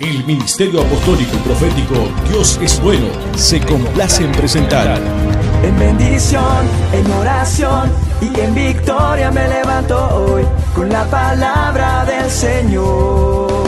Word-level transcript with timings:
El 0.00 0.24
Ministerio 0.24 0.82
Apostólico 0.82 1.36
y 1.36 1.38
Profético 1.38 1.94
Dios 2.28 2.58
es 2.60 2.80
Bueno 2.82 3.06
se 3.36 3.60
complace 3.60 4.24
en 4.24 4.32
presentar. 4.32 5.00
En 5.62 5.78
bendición, 5.78 6.68
en 6.92 7.10
oración 7.12 7.92
y 8.20 8.40
en 8.40 8.54
victoria 8.54 9.30
me 9.30 9.48
levanto 9.48 9.96
hoy 10.16 10.44
con 10.74 10.88
la 10.88 11.04
palabra 11.04 12.04
del 12.04 12.30
Señor. 12.30 13.63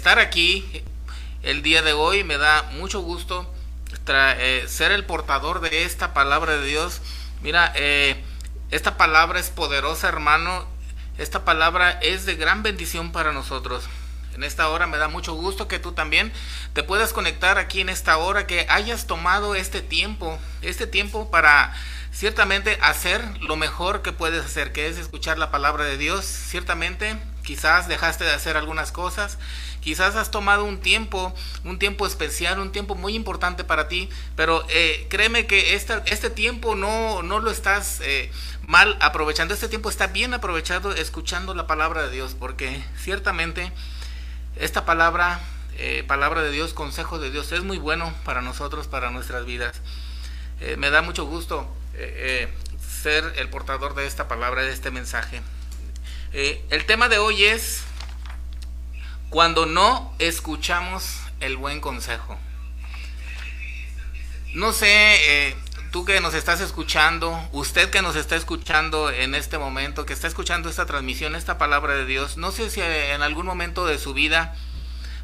Estar 0.00 0.18
aquí 0.18 0.64
el 1.42 1.60
día 1.60 1.82
de 1.82 1.92
hoy. 1.92 2.24
Me 2.24 2.38
da 2.38 2.62
mucho 2.72 3.02
gusto 3.02 3.52
eh, 4.08 4.64
ser 4.66 4.92
el 4.92 5.04
portador 5.04 5.60
de 5.60 5.84
esta 5.84 6.14
palabra 6.14 6.56
de 6.56 6.66
Dios. 6.66 7.02
Mira, 7.42 7.70
eh, 7.76 8.24
esta 8.70 8.96
palabra 8.96 9.38
es 9.38 9.50
poderosa, 9.50 10.08
hermano. 10.08 10.64
Esta 11.18 11.44
palabra 11.44 11.90
es 12.00 12.24
de 12.24 12.34
gran 12.36 12.62
bendición 12.62 13.12
para 13.12 13.32
nosotros. 13.32 13.90
En 14.34 14.42
esta 14.42 14.70
hora 14.70 14.86
me 14.86 14.96
da 14.96 15.08
mucho 15.08 15.34
gusto 15.34 15.68
que 15.68 15.78
tú 15.78 15.92
también 15.92 16.32
te 16.72 16.82
puedas 16.82 17.12
conectar 17.12 17.58
aquí 17.58 17.82
en 17.82 17.90
esta 17.90 18.16
hora, 18.16 18.46
que 18.46 18.64
hayas 18.70 19.06
tomado 19.06 19.54
este 19.54 19.82
tiempo, 19.82 20.38
este 20.62 20.86
tiempo 20.86 21.30
para 21.30 21.74
ciertamente 22.10 22.78
hacer 22.80 23.22
lo 23.42 23.56
mejor 23.56 24.00
que 24.00 24.12
puedes 24.12 24.46
hacer, 24.46 24.72
que 24.72 24.88
es 24.88 24.96
escuchar 24.96 25.36
la 25.36 25.50
palabra 25.50 25.84
de 25.84 25.98
Dios. 25.98 26.24
Ciertamente 26.24 27.18
quizás 27.42 27.88
dejaste 27.88 28.24
de 28.24 28.32
hacer 28.32 28.56
algunas 28.56 28.92
cosas, 28.92 29.38
quizás 29.80 30.16
has 30.16 30.30
tomado 30.30 30.64
un 30.64 30.80
tiempo, 30.80 31.34
un 31.64 31.78
tiempo 31.78 32.06
especial, 32.06 32.60
un 32.60 32.72
tiempo 32.72 32.94
muy 32.94 33.14
importante 33.14 33.64
para 33.64 33.88
ti, 33.88 34.08
pero 34.36 34.64
eh, 34.68 35.06
créeme 35.08 35.46
que 35.46 35.74
esta, 35.74 36.02
este 36.06 36.30
tiempo 36.30 36.74
no, 36.74 37.22
no 37.22 37.40
lo 37.40 37.50
estás 37.50 38.00
eh, 38.02 38.30
mal 38.66 38.96
aprovechando, 39.00 39.54
este 39.54 39.68
tiempo 39.68 39.88
está 39.88 40.08
bien 40.08 40.34
aprovechado 40.34 40.94
escuchando 40.94 41.54
la 41.54 41.66
palabra 41.66 42.02
de 42.02 42.10
Dios, 42.10 42.36
porque 42.38 42.82
ciertamente 42.96 43.72
esta 44.56 44.84
palabra, 44.84 45.40
eh, 45.78 46.04
palabra 46.06 46.42
de 46.42 46.50
Dios, 46.50 46.74
consejo 46.74 47.18
de 47.18 47.30
Dios, 47.30 47.52
es 47.52 47.62
muy 47.62 47.78
bueno 47.78 48.12
para 48.24 48.42
nosotros, 48.42 48.86
para 48.86 49.10
nuestras 49.10 49.44
vidas. 49.44 49.80
me 50.76 50.90
da 50.90 51.00
mucho 51.00 51.24
gusto 51.24 51.66
ser 53.02 53.32
el 53.36 53.48
portador 53.48 53.94
de 53.94 54.06
esta 54.06 54.28
palabra, 54.28 54.62
de 54.62 54.72
este 54.72 54.90
mensaje. 54.90 55.40
Eh, 56.32 56.64
el 56.70 56.86
tema 56.86 57.08
de 57.08 57.18
hoy 57.18 57.44
es 57.44 57.82
cuando 59.30 59.66
no 59.66 60.14
escuchamos 60.20 61.18
el 61.40 61.56
buen 61.56 61.80
consejo. 61.80 62.38
No 64.54 64.72
sé, 64.72 64.86
eh, 65.48 65.56
tú 65.90 66.04
que 66.04 66.20
nos 66.20 66.34
estás 66.34 66.60
escuchando, 66.60 67.36
usted 67.50 67.90
que 67.90 68.00
nos 68.00 68.14
está 68.14 68.36
escuchando 68.36 69.10
en 69.10 69.34
este 69.34 69.58
momento, 69.58 70.06
que 70.06 70.12
está 70.12 70.28
escuchando 70.28 70.68
esta 70.68 70.86
transmisión, 70.86 71.34
esta 71.34 71.58
palabra 71.58 71.94
de 71.94 72.06
Dios, 72.06 72.36
no 72.36 72.52
sé 72.52 72.70
si 72.70 72.80
en 72.80 73.22
algún 73.22 73.46
momento 73.46 73.84
de 73.84 73.98
su 73.98 74.14
vida 74.14 74.54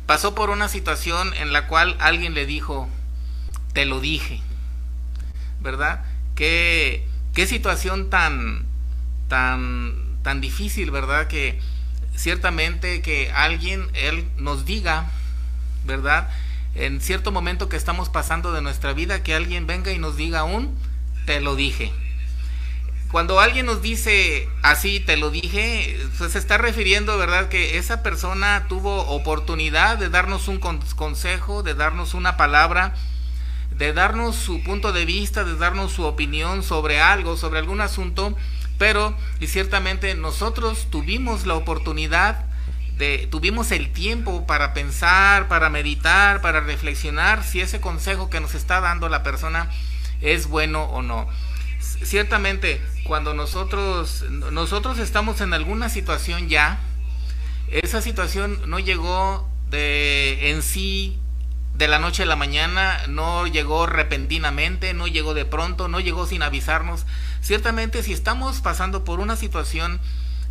pasó 0.07 0.35
por 0.35 0.51
una 0.51 0.69
situación 0.69 1.35
en 1.35 1.53
la 1.53 1.69
cual 1.69 1.97
alguien 2.01 2.35
le 2.35 2.47
dijo, 2.47 2.89
te 3.75 3.87
lo 3.87 4.01
dije, 4.01 4.41
¿verdad? 5.61 6.05
Qué, 6.35 7.07
qué 7.33 7.47
situación 7.47 8.11
tan, 8.11 8.67
tan 9.29 10.06
tan 10.27 10.41
difícil, 10.41 10.91
¿verdad? 10.91 11.29
Que 11.29 11.57
ciertamente 12.17 13.01
que 13.01 13.31
alguien, 13.31 13.87
Él 13.95 14.25
nos 14.37 14.65
diga, 14.65 15.09
¿verdad? 15.85 16.29
En 16.75 17.01
cierto 17.01 17.31
momento 17.31 17.69
que 17.69 17.77
estamos 17.77 18.09
pasando 18.09 18.53
de 18.53 18.61
nuestra 18.61 18.93
vida, 18.93 19.23
que 19.23 19.37
alguien 19.37 19.69
venga 19.69 19.93
y 19.93 20.01
nos 20.01 20.17
diga 20.17 20.43
un, 20.43 20.77
te 21.27 21.41
lo 21.41 21.55
dije. 21.55 21.93
Cuando 23.13 23.39
alguien 23.39 23.67
nos 23.67 23.83
dice 23.83 24.49
así, 24.65 24.99
te 24.99 25.17
lo 25.17 25.31
dije, 25.31 25.97
pues 26.19 26.33
se 26.33 26.41
está 26.41 26.59
refiriendo, 26.59 27.17
¿verdad? 27.19 27.49
Que 27.49 27.79
esa 27.79 28.03
persona 28.03 28.67
tuvo 28.69 29.07
oportunidad 29.07 29.97
de 29.97 30.09
darnos 30.09 30.49
un 30.49 30.59
consejo, 30.59 31.63
de 31.63 31.75
darnos 31.75 32.15
una 32.15 32.37
palabra, 32.37 32.97
de 33.71 33.93
darnos 33.93 34.35
su 34.35 34.61
punto 34.65 34.93
de 34.93 35.05
vista, 35.05 35.45
de 35.45 35.55
darnos 35.55 35.93
su 35.93 36.03
opinión 36.03 36.65
sobre 36.65 37.01
algo, 37.01 37.37
sobre 37.37 37.61
algún 37.61 37.81
asunto, 37.81 38.37
pero, 38.79 39.17
y 39.41 39.47
ciertamente 39.47 40.15
nosotros 40.15 40.89
tuvimos 40.91 41.47
la 41.47 41.55
oportunidad 41.55 42.45
de, 42.99 43.29
tuvimos 43.31 43.73
el 43.73 43.93
tiempo 43.93 44.47
para 44.47 44.73
pensar, 44.73 45.49
para 45.49 45.69
meditar, 45.71 46.41
para 46.41 46.61
reflexionar 46.61 47.45
si 47.45 47.61
ese 47.61 47.81
consejo 47.81 48.31
que 48.31 48.41
nos 48.41 48.55
está 48.55 48.81
dando 48.81 49.09
la 49.09 49.23
persona 49.23 49.71
es 50.21 50.47
bueno 50.47 50.85
o 50.85 51.03
no. 51.03 51.29
Ciertamente, 51.81 52.81
cuando 53.05 53.35
nosotros, 53.35 54.25
nosotros 54.31 54.99
estamos 54.99 55.41
en 55.41 55.53
alguna 55.53 55.89
situación 55.89 56.49
ya, 56.49 56.79
esa 57.71 58.01
situación 58.01 58.61
no 58.67 58.79
llegó 58.79 59.49
de 59.71 60.51
en 60.51 60.63
sí 60.63 61.19
de 61.77 61.89
la 61.89 61.99
noche 61.99 62.23
a 62.23 62.27
la 62.27 62.37
mañana, 62.37 62.99
no 63.09 63.47
llegó 63.47 63.87
repentinamente, 63.87 64.95
no 64.95 65.07
llegó 65.07 65.35
de 65.35 65.45
pronto, 65.45 65.89
no 65.89 66.01
llegó 66.01 66.27
sin 66.27 66.43
avisarnos. 66.43 67.05
Ciertamente 67.43 68.03
si 68.03 68.13
estamos 68.13 68.61
pasando 68.61 69.05
por 69.05 69.21
una 69.21 69.37
situación, 69.37 70.01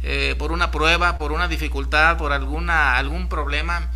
eh, 0.03 0.36
por 0.38 0.52
una 0.52 0.69
prueba, 0.69 1.18
por 1.18 1.31
una 1.31 1.47
dificultad, 1.47 2.18
por 2.18 2.31
alguna, 2.31 2.97
algún 2.97 3.28
problema, 3.28 3.90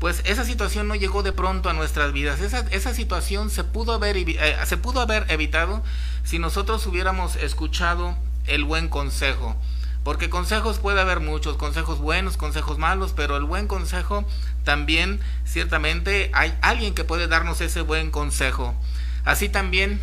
pues 0.00 0.22
esa 0.24 0.44
situación 0.44 0.88
no 0.88 0.96
llegó 0.96 1.22
de 1.22 1.32
pronto 1.32 1.68
a 1.70 1.72
nuestras 1.72 2.12
vidas. 2.12 2.40
Esa, 2.40 2.66
esa 2.70 2.92
situación 2.92 3.50
se 3.50 3.62
pudo, 3.62 3.92
haber, 3.92 4.16
eh, 4.16 4.56
se 4.64 4.76
pudo 4.76 5.00
haber 5.00 5.24
evitado 5.30 5.84
si 6.24 6.40
nosotros 6.40 6.84
hubiéramos 6.88 7.36
escuchado 7.36 8.16
el 8.46 8.64
buen 8.64 8.88
consejo. 8.88 9.56
Porque 10.04 10.30
consejos 10.30 10.78
puede 10.78 11.00
haber 11.00 11.20
muchos, 11.20 11.56
consejos 11.56 11.98
buenos, 11.98 12.36
consejos 12.36 12.78
malos, 12.78 13.12
pero 13.14 13.36
el 13.36 13.44
buen 13.44 13.68
consejo 13.68 14.24
también 14.64 15.20
ciertamente 15.44 16.30
hay 16.34 16.56
alguien 16.60 16.94
que 16.94 17.04
puede 17.04 17.28
darnos 17.28 17.60
ese 17.60 17.82
buen 17.82 18.10
consejo. 18.10 18.74
Así 19.24 19.48
también, 19.48 20.00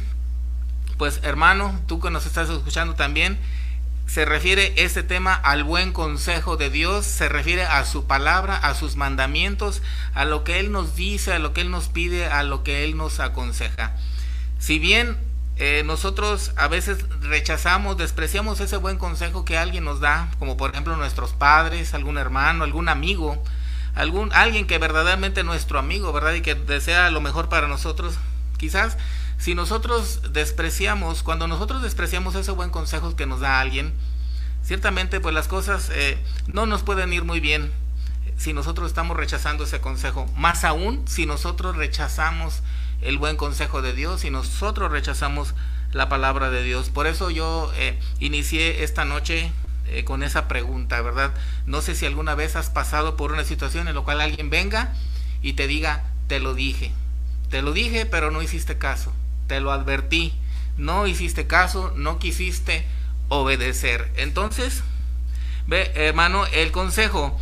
pues 0.98 1.20
hermano, 1.24 1.78
tú 1.86 2.00
que 2.00 2.12
nos 2.12 2.26
estás 2.26 2.50
escuchando 2.50 2.96
también, 2.96 3.38
se 4.10 4.26
refiere 4.26 4.74
este 4.78 5.04
tema 5.04 5.36
al 5.36 5.64
buen 5.64 5.94
consejo 5.94 6.58
de 6.58 6.72
Dios, 6.72 7.06
se 7.06 7.30
refiere 7.30 7.64
a 7.64 7.86
su 7.86 8.06
palabra, 8.06 8.56
a 8.56 8.74
sus 8.74 8.96
mandamientos, 8.96 9.84
a 10.16 10.26
lo 10.26 10.44
que 10.44 10.60
Él 10.60 10.72
nos 10.72 10.96
dice, 10.96 11.34
a 11.34 11.40
lo 11.40 11.54
que 11.54 11.62
Él 11.62 11.70
nos 11.70 11.90
pide, 11.90 12.26
a 12.26 12.42
lo 12.42 12.64
que 12.64 12.84
Él 12.84 12.98
nos 12.98 13.20
aconseja. 13.20 13.96
Si 14.58 14.80
bien 14.80 15.29
eh, 15.62 15.84
nosotros 15.84 16.54
a 16.56 16.70
veces 16.70 17.06
rechazamos, 17.20 17.98
despreciamos 17.98 18.62
ese 18.62 18.78
buen 18.78 18.98
consejo 18.98 19.44
que 19.44 19.58
alguien 19.58 19.84
nos 19.84 20.00
da, 20.00 20.32
como 20.40 20.56
por 20.56 20.72
ejemplo 20.72 20.96
nuestros 20.96 21.34
padres, 21.34 21.94
algún 21.94 22.18
hermano, 22.18 22.64
algún 22.64 22.88
amigo, 22.88 23.44
algún 23.94 24.32
alguien 24.32 24.68
que 24.68 24.78
verdaderamente 24.78 25.42
es 25.42 25.46
nuestro 25.46 25.78
amigo, 25.78 26.14
¿verdad? 26.14 26.34
Y 26.34 26.42
que 26.42 26.56
desea 26.56 27.12
lo 27.12 27.20
mejor 27.20 27.50
para 27.50 27.68
nosotros. 27.68 28.16
Quizás 28.58 28.98
si 29.38 29.54
nosotros 29.54 30.22
despreciamos, 30.32 31.24
cuando 31.24 31.46
nosotros 31.46 31.82
despreciamos 31.82 32.36
ese 32.36 32.52
buen 32.52 32.70
consejo 32.70 33.18
que 33.18 33.26
nos 33.26 33.42
da 33.42 33.60
alguien, 33.60 33.94
ciertamente 34.64 35.20
pues 35.20 35.36
las 35.36 35.50
cosas 35.50 35.90
eh, 35.94 36.18
no 36.48 36.68
nos 36.68 36.84
pueden 36.84 37.12
ir 37.12 37.26
muy 37.26 37.42
bien 37.42 37.70
si 38.38 38.54
nosotros 38.54 38.88
estamos 38.88 39.18
rechazando 39.18 39.66
ese 39.66 39.82
consejo. 39.82 40.26
Más 40.38 40.64
aún 40.64 41.06
si 41.06 41.26
nosotros 41.26 41.76
rechazamos 41.76 42.62
el 43.02 43.18
buen 43.18 43.38
consejo 43.38 43.82
de 43.82 43.94
Dios 43.94 44.26
y 44.26 44.30
nosotros 44.30 44.92
rechazamos 44.92 45.54
la 45.92 46.10
palabra 46.10 46.50
de 46.50 46.64
Dios. 46.64 46.90
Por 46.90 47.08
eso 47.08 47.30
yo 47.30 47.72
eh, 47.76 47.98
inicié 48.20 48.84
esta 48.84 49.06
noche 49.06 49.52
eh, 49.88 50.04
con 50.04 50.24
esa 50.24 50.48
pregunta, 50.48 51.02
¿verdad? 51.02 51.34
No 51.66 51.82
sé 51.82 51.96
si 51.96 52.06
alguna 52.06 52.36
vez 52.36 52.56
has 52.56 52.70
pasado 52.70 53.16
por 53.16 53.32
una 53.32 53.44
situación 53.44 53.88
en 53.88 53.96
la 53.96 54.02
cual 54.02 54.22
alguien 54.22 54.50
venga 54.50 54.94
y 55.42 55.54
te 55.54 55.68
diga, 55.68 56.04
te 56.28 56.40
lo 56.40 56.54
dije, 56.54 56.92
te 57.50 57.62
lo 57.62 57.74
dije, 57.74 58.06
pero 58.06 58.32
no 58.32 58.42
hiciste 58.42 58.78
caso, 58.78 59.14
te 59.48 59.60
lo 59.60 59.72
advertí, 59.72 60.34
no 60.78 61.08
hiciste 61.08 61.48
caso, 61.48 61.92
no 61.96 62.20
quisiste 62.20 62.86
obedecer. 63.30 64.12
Entonces, 64.16 64.84
ve, 65.68 65.92
hermano, 65.96 66.46
el 66.48 66.72
consejo 66.72 67.40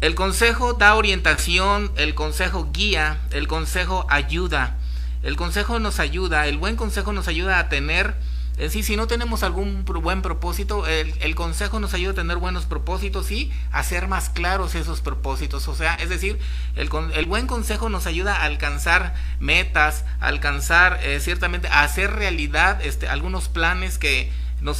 el 0.00 0.14
consejo 0.14 0.74
da 0.74 0.94
orientación, 0.94 1.90
el 1.96 2.14
consejo 2.14 2.68
guía, 2.72 3.20
el 3.30 3.48
consejo 3.48 4.06
ayuda. 4.10 4.76
El 5.22 5.36
consejo 5.36 5.78
nos 5.78 6.00
ayuda, 6.00 6.46
el 6.46 6.58
buen 6.58 6.76
consejo 6.76 7.14
nos 7.14 7.28
ayuda 7.28 7.58
a 7.58 7.70
tener 7.70 8.14
Es 8.52 8.58
decir, 8.58 8.84
si 8.84 8.96
no 8.96 9.06
tenemos 9.06 9.42
algún 9.42 9.84
buen 9.84 10.20
propósito, 10.20 10.86
el, 10.86 11.34
consejo 11.34 11.80
nos 11.80 11.94
ayuda 11.94 12.12
a 12.12 12.14
tener 12.14 12.36
buenos 12.36 12.66
propósitos 12.66 13.32
y 13.32 13.50
hacer 13.72 14.06
más 14.06 14.28
claros 14.28 14.74
esos 14.74 15.00
propósitos. 15.00 15.66
O 15.66 15.74
sea, 15.74 15.94
es 15.94 16.08
decir, 16.08 16.38
el, 16.76 16.88
buen 17.26 17.46
consejo 17.46 17.88
nos 17.88 18.06
ayuda 18.06 18.36
a 18.36 18.44
alcanzar 18.44 19.14
metas, 19.40 20.04
a 20.20 20.26
alcanzar 20.26 21.00
eh, 21.02 21.18
ciertamente, 21.20 21.66
a 21.68 21.82
hacer 21.82 22.12
realidad 22.12 22.80
este, 22.84 23.08
algunos 23.08 23.48
planes 23.48 23.98
eh, 24.02 24.30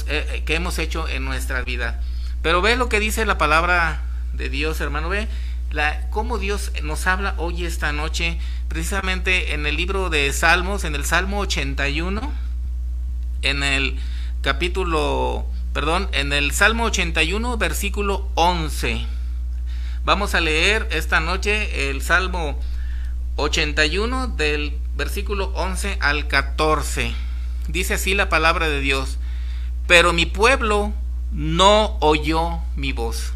eh, 0.06 0.42
que 0.46 0.54
hemos 0.54 0.78
hecho 0.78 1.08
en 1.08 1.24
nuestra 1.24 1.62
vida. 1.62 2.00
Pero 2.42 2.62
ve 2.62 2.76
lo 2.76 2.88
que 2.88 3.00
dice 3.00 3.24
la 3.24 3.38
palabra 3.38 4.02
de 4.36 4.48
Dios, 4.48 4.80
hermano, 4.80 5.08
ve 5.08 5.28
la, 5.70 6.08
cómo 6.10 6.38
Dios 6.38 6.72
nos 6.82 7.06
habla 7.06 7.34
hoy 7.38 7.64
esta 7.64 7.92
noche, 7.92 8.38
precisamente 8.68 9.54
en 9.54 9.66
el 9.66 9.76
libro 9.76 10.10
de 10.10 10.32
Salmos, 10.32 10.84
en 10.84 10.94
el 10.94 11.04
Salmo 11.04 11.40
81 11.40 12.44
en 13.44 13.62
el 13.62 13.96
capítulo, 14.40 15.46
perdón, 15.72 16.08
en 16.12 16.32
el 16.32 16.50
Salmo 16.52 16.84
81, 16.84 17.56
versículo 17.58 18.28
11. 18.34 19.06
Vamos 20.04 20.34
a 20.34 20.40
leer 20.40 20.88
esta 20.90 21.20
noche 21.20 21.90
el 21.90 22.02
Salmo 22.02 22.58
81 23.36 24.28
del 24.28 24.76
versículo 24.96 25.52
11 25.54 25.98
al 26.00 26.26
14. 26.26 27.12
Dice 27.68 27.94
así 27.94 28.14
la 28.14 28.28
palabra 28.28 28.68
de 28.68 28.80
Dios, 28.80 29.18
pero 29.86 30.12
mi 30.12 30.26
pueblo 30.26 30.92
no 31.32 31.96
oyó 32.00 32.60
mi 32.76 32.92
voz. 32.92 33.32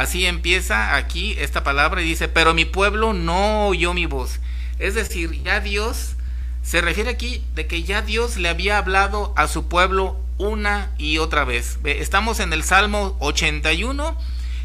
Así 0.00 0.24
empieza 0.24 0.96
aquí 0.96 1.36
esta 1.38 1.62
palabra 1.62 2.00
y 2.00 2.06
dice, 2.06 2.26
pero 2.26 2.54
mi 2.54 2.64
pueblo 2.64 3.12
no 3.12 3.66
oyó 3.66 3.92
mi 3.92 4.06
voz. 4.06 4.40
Es 4.78 4.94
decir, 4.94 5.42
ya 5.42 5.60
Dios 5.60 6.16
se 6.62 6.80
refiere 6.80 7.10
aquí 7.10 7.44
de 7.54 7.66
que 7.66 7.82
ya 7.82 8.00
Dios 8.00 8.38
le 8.38 8.48
había 8.48 8.78
hablado 8.78 9.34
a 9.36 9.46
su 9.46 9.68
pueblo 9.68 10.18
una 10.38 10.90
y 10.96 11.18
otra 11.18 11.44
vez. 11.44 11.78
Estamos 11.84 12.40
en 12.40 12.54
el 12.54 12.62
Salmo 12.62 13.14
81 13.20 14.16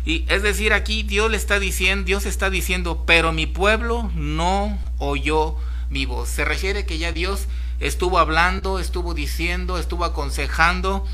y 0.06 0.24
es 0.30 0.42
decir, 0.42 0.72
aquí 0.72 1.04
Dios 1.04 1.30
le 1.30 1.36
está 1.36 1.60
diciendo, 1.60 2.06
Dios 2.06 2.26
está 2.26 2.50
diciendo, 2.50 3.04
pero 3.06 3.34
mi 3.34 3.46
pueblo 3.46 4.10
no 4.16 4.80
oyó 5.00 5.58
mi 5.90 6.06
voz. 6.06 6.30
Se 6.30 6.46
refiere 6.46 6.86
que 6.86 6.98
ya 6.98 7.12
Dios 7.12 7.48
estuvo 7.82 8.20
hablando, 8.20 8.80
estuvo 8.80 9.14
diciendo, 9.14 9.80
estuvo 9.80 10.06
aconsejando 10.06 11.06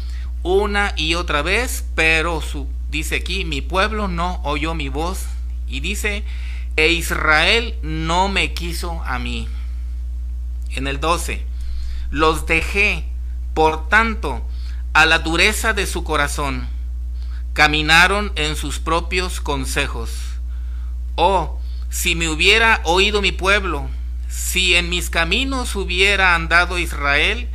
una 0.43 0.93
y 0.95 1.15
otra 1.15 1.41
vez, 1.41 1.85
pero 1.95 2.39
su, 2.41 2.67
dice 2.91 3.15
aquí, 3.15 3.45
mi 3.45 3.61
pueblo 3.61 4.07
no 4.07 4.41
oyó 4.43 4.75
mi 4.75 4.89
voz 4.89 5.25
y 5.67 5.79
dice, 5.79 6.23
e 6.75 6.89
Israel 6.89 7.75
no 7.81 8.27
me 8.27 8.53
quiso 8.53 9.01
a 9.03 9.17
mí 9.17 9.47
en 10.75 10.87
el 10.87 10.99
12, 10.99 11.45
los 12.11 12.45
dejé, 12.45 13.05
por 13.53 13.89
tanto, 13.89 14.45
a 14.93 15.05
la 15.05 15.19
dureza 15.19 15.73
de 15.73 15.85
su 15.85 16.03
corazón, 16.03 16.67
caminaron 17.53 18.31
en 18.35 18.55
sus 18.55 18.79
propios 18.79 19.41
consejos. 19.41 20.11
Oh, 21.15 21.59
si 21.89 22.15
me 22.15 22.29
hubiera 22.29 22.81
oído 22.85 23.21
mi 23.21 23.31
pueblo, 23.31 23.89
si 24.29 24.75
en 24.75 24.89
mis 24.89 25.09
caminos 25.09 25.75
hubiera 25.75 26.35
andado 26.35 26.77
Israel, 26.77 27.49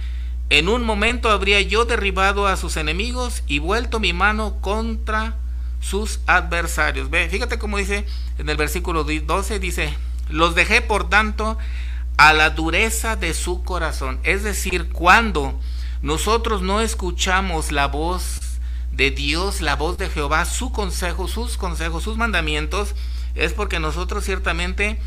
en 0.51 0.69
un 0.69 0.85
momento 0.85 1.31
habría 1.31 1.61
yo 1.61 1.85
derribado 1.85 2.47
a 2.47 2.57
sus 2.57 2.77
enemigos 2.77 3.43
y 3.47 3.59
vuelto 3.59 3.99
mi 3.99 4.13
mano 4.13 4.57
contra 4.61 5.37
sus 5.81 6.21
adversarios. 6.27 7.11
Ve, 7.11 7.29
fíjate 7.29 7.59
cómo 7.59 7.79
dice 7.79 8.07
en 8.39 8.49
el 8.49 8.57
versículo 8.57 9.05
12, 9.05 9.59
dice, 9.59 9.95
los 10.29 10.55
dejé 10.55 10.83
por 10.83 11.09
tanto 11.09 11.59
a 12.17 12.33
la 12.33 12.51
dureza 12.51 13.17
de 13.17 13.35
su 13.35 13.63
corazón. 13.63 14.19
Es 14.23 14.43
decir, 14.43 14.89
cuando 14.91 15.59
nosotros 16.03 16.63
no 16.63 16.81
escuchamos 16.81 17.73
la 17.73 17.89
voz 17.89 18.41
de 18.93 19.11
Dios, 19.11 19.61
la 19.61 19.77
voz 19.77 19.99
de 19.99 20.09
Jehová, 20.09 20.45
su 20.45 20.73
consejo, 20.73 21.29
sus 21.29 21.57
consejos, 21.57 22.05
sus 22.05 22.17
mandamientos, 22.17 22.95
es 23.35 23.53
porque 23.53 23.81
nosotros 23.81 24.25
ciertamente 24.25 24.99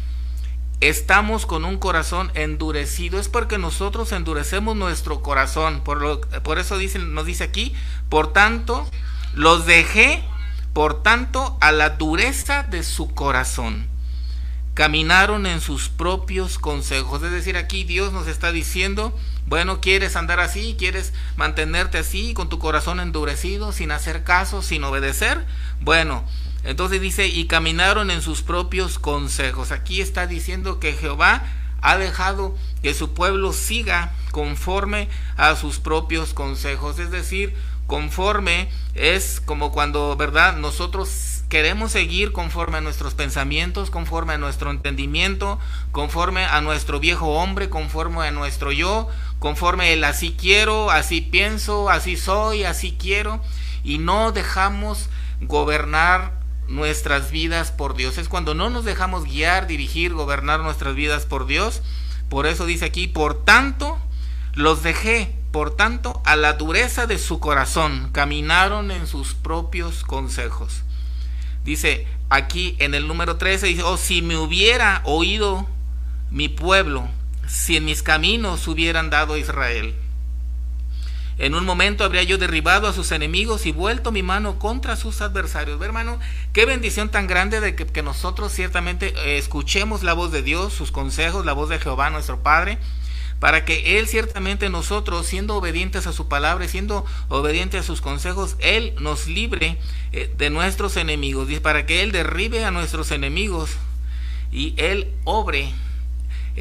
estamos 0.81 1.45
con 1.45 1.65
un 1.65 1.77
corazón 1.77 2.31
endurecido, 2.35 3.19
es 3.19 3.29
porque 3.29 3.57
nosotros 3.57 4.11
endurecemos 4.11 4.75
nuestro 4.75 5.21
corazón. 5.21 5.81
Por, 5.83 6.01
lo, 6.01 6.21
por 6.21 6.59
eso 6.59 6.77
dice, 6.77 6.99
nos 6.99 7.25
dice 7.25 7.43
aquí, 7.43 7.75
por 8.09 8.33
tanto, 8.33 8.89
los 9.33 9.65
dejé, 9.65 10.23
por 10.73 11.03
tanto, 11.03 11.57
a 11.61 11.71
la 11.71 11.91
dureza 11.91 12.63
de 12.63 12.83
su 12.83 13.13
corazón 13.13 13.87
caminaron 14.79 15.45
en 15.45 15.59
sus 15.59 15.89
propios 15.89 16.57
consejos. 16.57 17.21
Es 17.21 17.31
decir, 17.31 17.57
aquí 17.57 17.83
Dios 17.83 18.13
nos 18.13 18.27
está 18.27 18.53
diciendo, 18.53 19.13
bueno, 19.45 19.81
quieres 19.81 20.15
andar 20.15 20.39
así, 20.39 20.77
quieres 20.79 21.11
mantenerte 21.35 21.97
así, 21.97 22.33
con 22.33 22.47
tu 22.47 22.59
corazón 22.59 23.01
endurecido, 23.01 23.73
sin 23.73 23.91
hacer 23.91 24.23
caso, 24.23 24.61
sin 24.61 24.85
obedecer. 24.85 25.45
Bueno, 25.81 26.23
entonces 26.63 27.01
dice, 27.01 27.27
y 27.27 27.45
caminaron 27.45 28.11
en 28.11 28.21
sus 28.21 28.41
propios 28.41 28.99
consejos. 28.99 29.71
Aquí 29.71 30.01
está 30.01 30.27
diciendo 30.27 30.79
que 30.79 30.93
Jehová 30.93 31.43
ha 31.81 31.97
dejado 31.97 32.55
que 32.81 32.93
su 32.93 33.13
pueblo 33.13 33.53
siga 33.53 34.11
conforme 34.31 35.07
a 35.37 35.55
sus 35.55 35.79
propios 35.79 36.33
consejos. 36.33 36.99
Es 36.99 37.11
decir, 37.11 37.53
conforme 37.87 38.69
es 38.93 39.41
como 39.43 39.71
cuando, 39.71 40.15
¿verdad? 40.15 40.57
Nosotros 40.57 41.43
queremos 41.49 41.91
seguir 41.91 42.31
conforme 42.31 42.77
a 42.77 42.81
nuestros 42.81 43.15
pensamientos, 43.15 43.89
conforme 43.89 44.33
a 44.33 44.37
nuestro 44.37 44.69
entendimiento, 44.69 45.59
conforme 45.91 46.45
a 46.45 46.61
nuestro 46.61 46.99
viejo 46.99 47.29
hombre, 47.29 47.69
conforme 47.69 48.27
a 48.27 48.31
nuestro 48.31 48.71
yo, 48.71 49.07
conforme 49.39 49.93
el 49.93 50.03
así 50.03 50.35
quiero, 50.39 50.91
así 50.91 51.21
pienso, 51.21 51.89
así 51.89 52.17
soy, 52.17 52.63
así 52.65 52.95
quiero, 52.99 53.41
y 53.83 53.97
no 53.97 54.31
dejamos 54.31 55.09
gobernar 55.41 56.38
nuestras 56.69 57.31
vidas 57.31 57.71
por 57.71 57.95
Dios. 57.95 58.17
Es 58.17 58.29
cuando 58.29 58.53
no 58.53 58.69
nos 58.69 58.85
dejamos 58.85 59.25
guiar, 59.25 59.67
dirigir, 59.67 60.13
gobernar 60.13 60.61
nuestras 60.61 60.95
vidas 60.95 61.25
por 61.25 61.45
Dios. 61.45 61.81
Por 62.29 62.45
eso 62.45 62.65
dice 62.65 62.85
aquí, 62.85 63.07
por 63.07 63.43
tanto, 63.43 63.97
los 64.53 64.83
dejé, 64.83 65.35
por 65.51 65.75
tanto, 65.75 66.21
a 66.25 66.35
la 66.35 66.53
dureza 66.53 67.07
de 67.07 67.17
su 67.17 67.39
corazón, 67.39 68.09
caminaron 68.11 68.91
en 68.91 69.07
sus 69.07 69.33
propios 69.33 70.03
consejos. 70.03 70.83
Dice 71.65 72.07
aquí 72.29 72.75
en 72.79 72.93
el 72.93 73.07
número 73.07 73.37
13, 73.37 73.67
dice, 73.67 73.83
oh, 73.83 73.97
si 73.97 74.21
me 74.21 74.37
hubiera 74.37 75.01
oído 75.05 75.67
mi 76.29 76.47
pueblo, 76.49 77.07
si 77.47 77.77
en 77.77 77.85
mis 77.85 78.03
caminos 78.03 78.67
hubieran 78.67 79.09
dado 79.09 79.37
Israel. 79.37 79.95
En 81.39 81.55
un 81.55 81.65
momento 81.65 82.03
habría 82.03 82.23
yo 82.23 82.37
derribado 82.37 82.87
a 82.87 82.93
sus 82.93 83.11
enemigos 83.13 83.65
y 83.65 83.71
vuelto 83.71 84.11
mi 84.11 84.23
mano 84.23 84.59
contra 84.59 84.97
sus 84.97 85.21
adversarios. 85.21 85.81
hermano, 85.81 86.19
qué 86.53 86.65
bendición 86.65 87.09
tan 87.09 87.27
grande 87.27 87.61
de 87.61 87.75
que, 87.75 87.87
que 87.87 88.03
nosotros 88.03 88.51
ciertamente 88.51 89.13
eh, 89.15 89.37
escuchemos 89.37 90.03
la 90.03 90.13
voz 90.13 90.33
de 90.33 90.43
Dios, 90.43 90.73
sus 90.73 90.91
consejos, 90.91 91.45
la 91.45 91.53
voz 91.53 91.69
de 91.69 91.79
Jehová 91.79 92.09
nuestro 92.09 92.43
Padre 92.43 92.77
para 93.39 93.63
que 93.63 93.97
Él 93.97 94.07
ciertamente 94.07 94.69
nosotros, 94.69 95.25
siendo 95.25 95.55
obedientes 95.55 96.07
a 96.07 96.13
su 96.13 96.27
palabra, 96.27 96.67
siendo 96.67 97.05
obedientes 97.29 97.81
a 97.81 97.83
sus 97.83 98.01
consejos, 98.01 98.57
Él 98.59 98.93
nos 98.99 99.27
libre 99.27 99.77
eh, 100.11 100.29
de 100.37 100.49
nuestros 100.49 100.97
enemigos, 100.97 101.47
para 101.61 101.85
que 101.85 102.03
Él 102.03 102.11
derribe 102.11 102.65
a 102.65 102.71
nuestros 102.71 103.11
enemigos 103.11 103.71
y 104.51 104.73
Él 104.77 105.13
obre 105.23 105.71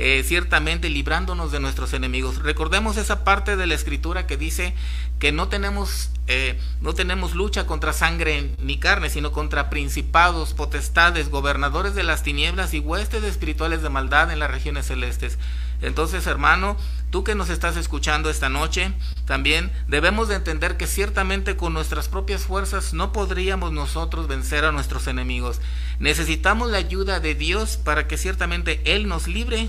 eh, 0.01 0.23
ciertamente 0.25 0.91
librándonos 0.91 1.51
de 1.51 1.59
nuestros 1.59 1.93
enemigos. 1.93 2.41
Recordemos 2.41 2.97
esa 2.97 3.25
parte 3.25 3.57
de 3.57 3.67
la 3.67 3.75
escritura 3.75 4.29
que 4.29 4.37
dice 4.37 4.73
que 5.19 5.33
no 5.33 5.49
tenemos, 5.49 6.11
eh, 6.29 6.57
no 6.81 6.95
tenemos 6.95 7.35
lucha 7.35 7.67
contra 7.67 7.93
sangre 7.93 8.55
ni 8.61 8.79
carne, 8.79 9.11
sino 9.11 9.33
contra 9.33 9.71
principados, 9.71 10.55
potestades, 10.55 11.31
gobernadores 11.31 11.97
de 11.97 12.05
las 12.05 12.23
tinieblas 12.23 12.75
y 12.75 12.79
huestes 12.79 13.25
espirituales 13.25 13.83
de 13.83 13.89
maldad 13.89 14.31
en 14.31 14.39
las 14.39 14.53
regiones 14.53 14.87
celestes. 14.87 15.37
Entonces, 15.83 16.29
hermano, 16.29 16.77
tú 17.11 17.25
que 17.25 17.35
nos 17.35 17.51
estás 17.51 17.77
escuchando 17.77 18.31
esta 18.31 18.49
noche, 18.49 18.93
también 19.27 19.73
debemos 19.89 20.29
de 20.29 20.37
entender 20.37 20.77
que 20.77 20.87
ciertamente 20.87 21.57
con 21.57 21.75
nuestras 21.75 22.07
propias 22.07 22.43
fuerzas 22.43 22.95
no 22.95 23.13
podríamos 23.13 23.73
nosotros 23.73 24.29
vencer 24.29 24.65
a 24.65 24.71
nuestros 24.71 25.09
enemigos. 25.09 25.61
Necesitamos 25.99 26.71
la 26.71 26.79
ayuda 26.79 27.19
de 27.19 27.35
Dios 27.35 27.79
para 27.79 28.07
que 28.07 28.17
ciertamente 28.17 28.81
Él 28.85 29.09
nos 29.09 29.27
libre 29.27 29.69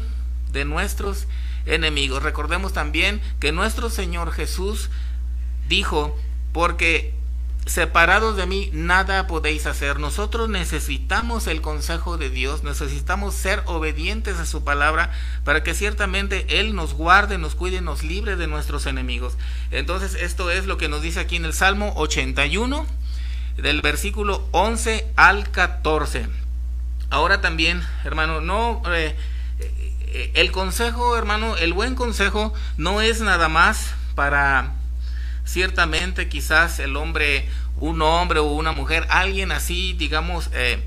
de 0.51 0.65
nuestros 0.65 1.27
enemigos. 1.65 2.23
Recordemos 2.23 2.73
también 2.73 3.21
que 3.39 3.51
nuestro 3.51 3.89
Señor 3.89 4.31
Jesús 4.31 4.89
dijo, 5.67 6.17
porque 6.51 7.13
separados 7.65 8.35
de 8.35 8.47
mí 8.47 8.69
nada 8.73 9.27
podéis 9.27 9.65
hacer. 9.67 9.99
Nosotros 9.99 10.49
necesitamos 10.49 11.47
el 11.47 11.61
consejo 11.61 12.17
de 12.17 12.29
Dios, 12.29 12.63
necesitamos 12.63 13.35
ser 13.35 13.61
obedientes 13.65 14.37
a 14.37 14.45
su 14.45 14.63
palabra 14.63 15.11
para 15.43 15.63
que 15.63 15.75
ciertamente 15.75 16.59
Él 16.59 16.75
nos 16.75 16.93
guarde, 16.93 17.37
nos 17.37 17.55
cuide, 17.55 17.81
nos 17.81 18.03
libre 18.03 18.35
de 18.35 18.47
nuestros 18.47 18.85
enemigos. 18.87 19.37
Entonces 19.71 20.15
esto 20.15 20.49
es 20.49 20.65
lo 20.65 20.77
que 20.77 20.89
nos 20.89 21.01
dice 21.01 21.19
aquí 21.19 21.35
en 21.35 21.45
el 21.45 21.53
Salmo 21.53 21.93
81, 21.95 22.85
del 23.57 23.81
versículo 23.81 24.47
11 24.51 25.05
al 25.15 25.51
14. 25.51 26.27
Ahora 27.11 27.41
también, 27.41 27.83
hermano, 28.03 28.41
no... 28.41 28.81
Eh, 28.87 29.15
el 30.11 30.51
consejo, 30.51 31.17
hermano, 31.17 31.57
el 31.57 31.73
buen 31.73 31.95
consejo 31.95 32.53
no 32.77 33.01
es 33.01 33.21
nada 33.21 33.47
más 33.47 33.93
para 34.15 34.73
ciertamente 35.45 36.29
quizás 36.29 36.79
el 36.79 36.95
hombre, 36.95 37.49
un 37.77 38.01
hombre 38.01 38.39
o 38.39 38.45
una 38.45 38.71
mujer, 38.71 39.07
alguien 39.09 39.51
así, 39.51 39.93
digamos, 39.93 40.49
eh, 40.53 40.79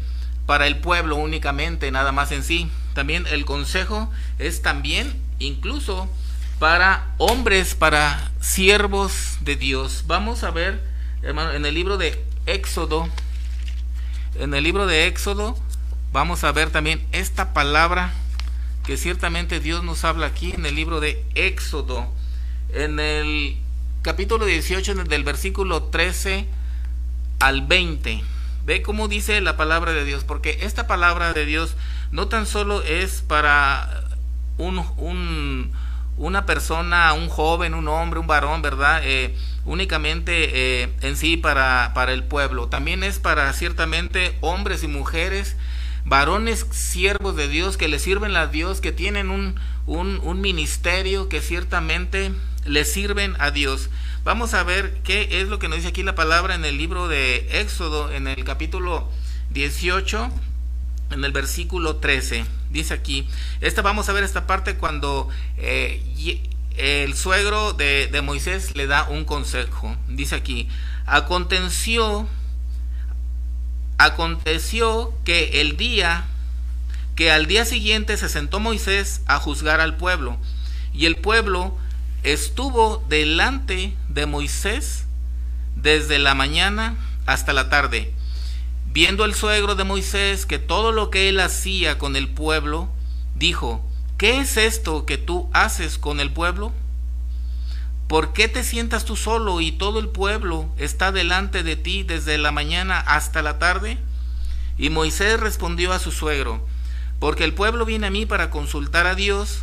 para 0.47 0.67
el 0.67 0.77
pueblo 0.77 1.17
únicamente, 1.17 1.91
nada 1.91 2.13
más 2.13 2.33
en 2.33 2.43
sí. 2.43 2.71
También 2.95 3.27
el 3.31 3.45
consejo 3.45 4.11
es 4.39 4.63
también 4.63 5.15
incluso 5.39 6.09
para 6.59 7.15
hombres, 7.19 7.75
para 7.75 8.31
siervos 8.41 9.39
de 9.41 9.57
Dios. 9.57 10.05
Vamos 10.07 10.45
a 10.45 10.51
ver, 10.51 10.83
hermano, 11.23 11.53
en 11.53 11.67
el 11.67 11.75
libro 11.75 11.97
de 11.97 12.25
Éxodo, 12.47 13.09
en 14.39 14.55
el 14.55 14.63
libro 14.63 14.87
de 14.87 15.07
Éxodo, 15.07 15.57
vamos 16.13 16.45
a 16.45 16.53
ver 16.53 16.71
también 16.71 17.05
esta 17.13 17.53
palabra 17.53 18.13
que 18.85 18.97
ciertamente 18.97 19.61
Dios 19.61 19.85
nos 19.85 20.05
habla 20.05 20.27
aquí 20.27 20.53
en 20.53 20.67
el 20.67 20.75
libro 20.75 21.01
de 21.01 21.25
Éxodo, 21.35 22.13
en 22.75 22.99
el 22.99 23.57
capítulo 24.03 24.45
18, 24.45 25.05
del 25.05 25.25
versículo 25.25 25.85
13 25.85 26.47
al 27.39 27.63
20. 27.63 28.23
Ve 28.65 28.83
cómo 28.83 29.09
dice 29.09 29.41
la 29.41 29.57
palabra 29.57 29.93
de 29.93 30.05
Dios, 30.05 30.25
porque 30.25 30.59
esta 30.63 30.87
palabra 30.87 31.33
de 31.33 31.47
Dios 31.47 31.77
no 32.11 32.29
tan 32.29 32.47
solo 32.47 32.83
es 32.83 33.23
para 33.23 34.05
un, 34.59 35.73
una 36.17 36.47
persona, 36.47 37.13
un 37.13 37.29
joven, 37.29 37.75
un 37.75 37.89
hombre, 37.89 38.21
un 38.21 38.27
varón, 38.27 38.63
¿verdad? 38.63 39.01
Eh, 39.05 39.37
únicamente 39.65 40.83
eh, 40.83 40.93
en 41.03 41.17
sí 41.17 41.37
para, 41.37 41.93
para 41.95 42.13
el 42.13 42.25
pueblo, 42.25 42.67
también 42.69 43.05
es 43.05 43.21
para 43.21 43.53
ciertamente 43.53 44.37
hombres 44.41 44.83
y 44.83 44.89
mujeres 44.89 45.57
varones 46.05 46.67
siervos 46.71 47.37
de 47.37 47.49
Dios 47.49 47.77
que 47.77 47.89
le 47.89 47.99
sirven 47.99 48.37
a 48.37 48.47
Dios, 48.47 48.81
que 48.81 48.93
tienen 48.93 49.31
un, 49.31 49.61
un, 49.87 50.41
ministerio 50.41 51.29
que 51.29 51.41
ciertamente 51.41 52.33
le 52.65 52.85
sirven 52.85 53.35
a 53.39 53.51
Dios. 53.51 53.91
Vamos 54.25 54.55
a 54.55 54.63
ver 54.63 55.01
qué 55.05 55.41
es 55.41 55.49
lo 55.49 55.59
que 55.59 55.69
nos 55.69 55.77
dice 55.77 55.89
aquí 55.89 56.03
la 56.03 56.15
palabra 56.15 56.55
en 56.55 56.65
el 56.65 56.79
libro 56.79 57.09
de 57.09 57.61
Éxodo, 57.61 58.13
en 58.13 58.27
el 58.27 58.45
capítulo 58.45 59.09
18, 59.51 60.31
en 61.11 61.25
el 61.25 61.33
versículo 61.33 61.97
13. 61.97 62.45
Dice 62.71 62.95
aquí, 62.95 63.29
esta 63.61 63.83
vamos 63.83 64.09
a 64.09 64.13
ver 64.13 64.25
esta 64.25 64.47
parte 64.47 64.77
cuando 64.77 65.29
eh, 65.57 66.03
el 66.77 67.15
suegro 67.15 67.75
de, 67.75 68.09
de 68.09 68.23
Moisés 68.23 68.75
le 68.77 68.87
da 68.87 69.09
un 69.09 69.25
consejo. 69.25 69.97
Dice 70.09 70.35
aquí, 70.35 70.69
aconteció 71.07 72.29
Aconteció 74.03 75.15
que 75.23 75.61
el 75.61 75.77
día 75.77 76.27
que 77.15 77.31
al 77.31 77.47
día 77.47 77.65
siguiente 77.65 78.17
se 78.17 78.29
sentó 78.29 78.59
Moisés 78.59 79.21
a 79.27 79.39
juzgar 79.39 79.81
al 79.81 79.97
pueblo, 79.97 80.39
y 80.93 81.07
el 81.07 81.15
pueblo 81.15 81.79
estuvo 82.25 83.05
delante 83.09 83.95
de 84.09 84.27
Moisés 84.27 85.05
desde 85.77 86.19
la 86.19 86.35
mañana 86.35 86.97
hasta 87.27 87.53
la 87.53 87.69
tarde. 87.69 88.13
Viendo 88.87 89.25
el 89.25 89.35
suegro 89.35 89.77
de 89.77 89.85
Moisés 89.85 90.47
que 90.47 90.59
todo 90.59 90.91
lo 90.91 91.09
que 91.09 91.29
él 91.29 91.39
hacía 91.39 91.97
con 91.97 92.17
el 92.17 92.29
pueblo, 92.29 92.89
dijo, 93.37 93.89
¿qué 94.19 94.41
es 94.41 94.57
esto 94.57 95.07
que 95.07 95.17
tú 95.17 95.49
haces 95.53 95.97
con 95.97 96.19
el 96.19 96.33
pueblo? 96.33 96.73
¿Por 98.13 98.35
qué 98.35 98.47
te 98.47 98.63
sientas 98.63 99.07
tú 99.07 99.17
solo 99.17 99.63
y 99.63 99.73
todo 99.73 99.99
el 99.99 100.11
pueblo 100.11 100.69
está 100.77 101.13
delante 101.13 101.63
de 101.63 101.77
ti 101.77 102.03
desde 102.03 102.37
la 102.37 102.53
mañana 102.53 103.01
hasta 103.01 103.41
la 103.41 103.59
tarde? 103.59 103.97
Y 104.77 104.91
Moisés 104.91 105.41
respondió 105.41 105.95
a 105.95 105.99
su 105.99 106.13
suegro, 106.13 106.63
porque 107.21 107.45
el 107.45 107.55
pueblo 107.55 107.87
viene 107.87 108.09
a 108.09 108.11
mí 108.11 108.27
para 108.27 108.51
consultar 108.51 109.07
a 109.07 109.15
Dios. 109.15 109.63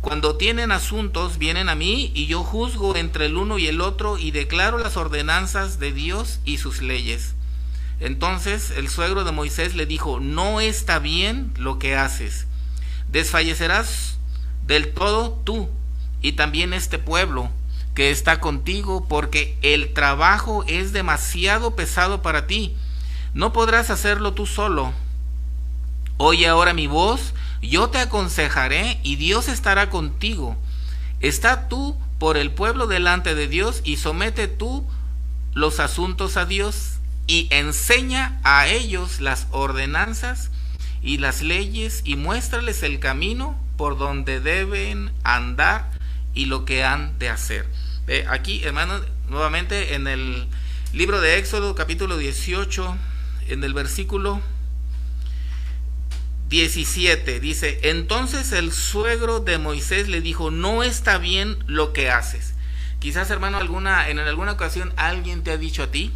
Cuando 0.00 0.36
tienen 0.36 0.72
asuntos, 0.72 1.38
vienen 1.38 1.68
a 1.68 1.76
mí 1.76 2.10
y 2.12 2.26
yo 2.26 2.42
juzgo 2.42 2.96
entre 2.96 3.26
el 3.26 3.36
uno 3.36 3.56
y 3.56 3.68
el 3.68 3.80
otro 3.80 4.18
y 4.18 4.32
declaro 4.32 4.78
las 4.78 4.96
ordenanzas 4.96 5.78
de 5.78 5.92
Dios 5.92 6.40
y 6.44 6.58
sus 6.58 6.82
leyes. 6.82 7.36
Entonces 8.00 8.72
el 8.72 8.88
suegro 8.88 9.22
de 9.22 9.30
Moisés 9.30 9.76
le 9.76 9.86
dijo, 9.86 10.18
no 10.18 10.60
está 10.60 10.98
bien 10.98 11.52
lo 11.56 11.78
que 11.78 11.94
haces. 11.94 12.48
Desfallecerás 13.12 14.18
del 14.66 14.92
todo 14.92 15.40
tú 15.44 15.68
y 16.20 16.32
también 16.32 16.72
este 16.72 16.98
pueblo 16.98 17.52
que 18.00 18.10
está 18.10 18.40
contigo, 18.40 19.04
porque 19.10 19.58
el 19.60 19.92
trabajo 19.92 20.64
es 20.66 20.94
demasiado 20.94 21.76
pesado 21.76 22.22
para 22.22 22.46
ti. 22.46 22.74
No 23.34 23.52
podrás 23.52 23.90
hacerlo 23.90 24.32
tú 24.32 24.46
solo. 24.46 24.94
Oye 26.16 26.48
ahora 26.48 26.72
mi 26.72 26.86
voz, 26.86 27.34
yo 27.60 27.90
te 27.90 27.98
aconsejaré 27.98 28.98
y 29.02 29.16
Dios 29.16 29.48
estará 29.48 29.90
contigo. 29.90 30.56
Está 31.20 31.68
tú 31.68 31.94
por 32.18 32.38
el 32.38 32.50
pueblo 32.52 32.86
delante 32.86 33.34
de 33.34 33.48
Dios 33.48 33.82
y 33.84 33.98
somete 33.98 34.48
tú 34.48 34.86
los 35.52 35.78
asuntos 35.78 36.38
a 36.38 36.46
Dios 36.46 37.00
y 37.26 37.48
enseña 37.50 38.40
a 38.44 38.66
ellos 38.66 39.20
las 39.20 39.46
ordenanzas 39.50 40.50
y 41.02 41.18
las 41.18 41.42
leyes 41.42 42.00
y 42.06 42.16
muéstrales 42.16 42.82
el 42.82 42.98
camino 42.98 43.60
por 43.76 43.98
donde 43.98 44.40
deben 44.40 45.12
andar 45.22 45.90
y 46.32 46.46
lo 46.46 46.64
que 46.64 46.82
han 46.82 47.18
de 47.18 47.28
hacer. 47.28 47.89
Aquí, 48.28 48.62
hermanos, 48.64 49.02
nuevamente 49.28 49.94
en 49.94 50.06
el 50.06 50.48
libro 50.92 51.20
de 51.20 51.38
Éxodo, 51.38 51.74
capítulo 51.74 52.18
18, 52.18 52.96
en 53.48 53.64
el 53.64 53.74
versículo 53.74 54.40
17, 56.48 57.38
dice, 57.38 57.78
entonces 57.84 58.50
el 58.52 58.72
suegro 58.72 59.38
de 59.38 59.58
Moisés 59.58 60.08
le 60.08 60.20
dijo, 60.20 60.50
no 60.50 60.82
está 60.82 61.18
bien 61.18 61.62
lo 61.68 61.92
que 61.92 62.10
haces. 62.10 62.54
Quizás, 62.98 63.30
hermano, 63.30 63.58
alguna, 63.58 64.08
en 64.08 64.18
alguna 64.18 64.52
ocasión 64.52 64.92
alguien 64.96 65.44
te 65.44 65.52
ha 65.52 65.56
dicho 65.56 65.84
a 65.84 65.90
ti, 65.92 66.12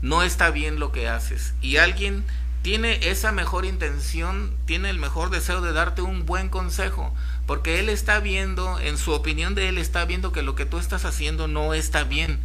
no 0.00 0.22
está 0.22 0.50
bien 0.50 0.78
lo 0.78 0.92
que 0.92 1.08
haces. 1.08 1.54
Y 1.60 1.78
alguien 1.78 2.24
tiene 2.62 3.00
esa 3.08 3.32
mejor 3.32 3.64
intención, 3.64 4.56
tiene 4.64 4.90
el 4.90 4.98
mejor 4.98 5.30
deseo 5.30 5.60
de 5.60 5.72
darte 5.72 6.02
un 6.02 6.24
buen 6.24 6.48
consejo, 6.48 7.12
porque 7.48 7.80
él 7.80 7.88
está 7.88 8.20
viendo, 8.20 8.78
en 8.78 8.98
su 8.98 9.10
opinión 9.10 9.54
de 9.54 9.70
él, 9.70 9.78
está 9.78 10.04
viendo 10.04 10.32
que 10.32 10.42
lo 10.42 10.54
que 10.54 10.66
tú 10.66 10.76
estás 10.76 11.06
haciendo 11.06 11.48
no 11.48 11.72
está 11.72 12.04
bien, 12.04 12.40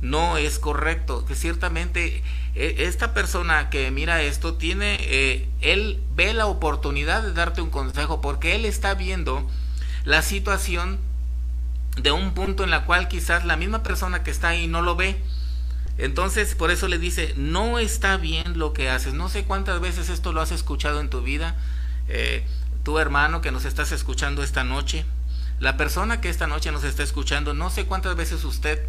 no 0.00 0.36
es 0.36 0.60
correcto, 0.60 1.24
que 1.24 1.34
ciertamente 1.34 2.22
e, 2.54 2.84
esta 2.86 3.14
persona 3.14 3.68
que 3.68 3.90
mira 3.90 4.22
esto 4.22 4.54
tiene, 4.54 4.96
eh, 5.00 5.48
él 5.60 6.00
ve 6.14 6.34
la 6.34 6.46
oportunidad 6.46 7.24
de 7.24 7.32
darte 7.32 7.62
un 7.62 7.70
consejo, 7.70 8.20
porque 8.20 8.54
él 8.54 8.64
está 8.64 8.94
viendo 8.94 9.44
la 10.04 10.22
situación 10.22 11.00
de 12.00 12.12
un 12.12 12.32
punto 12.32 12.62
en 12.62 12.70
la 12.70 12.84
cual 12.84 13.08
quizás 13.08 13.44
la 13.44 13.56
misma 13.56 13.82
persona 13.82 14.22
que 14.22 14.30
está 14.30 14.50
ahí 14.50 14.68
no 14.68 14.82
lo 14.82 14.94
ve. 14.94 15.20
Entonces, 15.96 16.54
por 16.54 16.70
eso 16.70 16.86
le 16.86 17.00
dice, 17.00 17.34
no 17.36 17.80
está 17.80 18.16
bien 18.18 18.56
lo 18.56 18.72
que 18.72 18.88
haces. 18.88 19.14
No 19.14 19.28
sé 19.28 19.42
cuántas 19.42 19.80
veces 19.80 20.08
esto 20.10 20.32
lo 20.32 20.40
has 20.40 20.52
escuchado 20.52 21.00
en 21.00 21.10
tu 21.10 21.22
vida. 21.22 21.56
Eh, 22.06 22.46
tu 22.88 22.98
hermano 22.98 23.42
que 23.42 23.52
nos 23.52 23.66
estás 23.66 23.92
escuchando 23.92 24.42
esta 24.42 24.64
noche, 24.64 25.04
la 25.60 25.76
persona 25.76 26.22
que 26.22 26.30
esta 26.30 26.46
noche 26.46 26.72
nos 26.72 26.84
está 26.84 27.02
escuchando, 27.02 27.52
no 27.52 27.68
sé 27.68 27.84
cuántas 27.84 28.16
veces 28.16 28.44
usted 28.44 28.82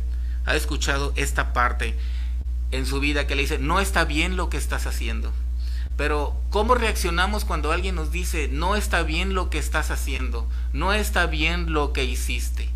ha 0.46 0.56
escuchado 0.56 1.12
esta 1.18 1.52
parte 1.52 1.98
en 2.72 2.86
su 2.86 3.02
vida 3.02 3.28
que 3.28 3.36
le 3.36 3.42
dice, 3.42 3.60
no 3.60 3.82
está 3.82 4.06
bien 4.06 4.38
lo 4.38 4.50
que 4.50 4.56
estás 4.56 4.88
haciendo. 4.88 5.34
Pero, 5.98 6.42
¿cómo 6.50 6.76
reaccionamos 6.76 7.44
cuando 7.44 7.74
alguien 7.74 7.96
nos 7.96 8.10
dice, 8.10 8.48
no 8.48 8.78
está 8.78 9.04
bien 9.04 9.34
lo 9.34 9.50
que 9.50 9.60
estás 9.60 9.92
haciendo, 9.92 10.48
no 10.72 10.94
está 10.94 11.26
bien 11.26 11.74
lo 11.74 11.92
que 11.92 12.06
hiciste? 12.06 12.70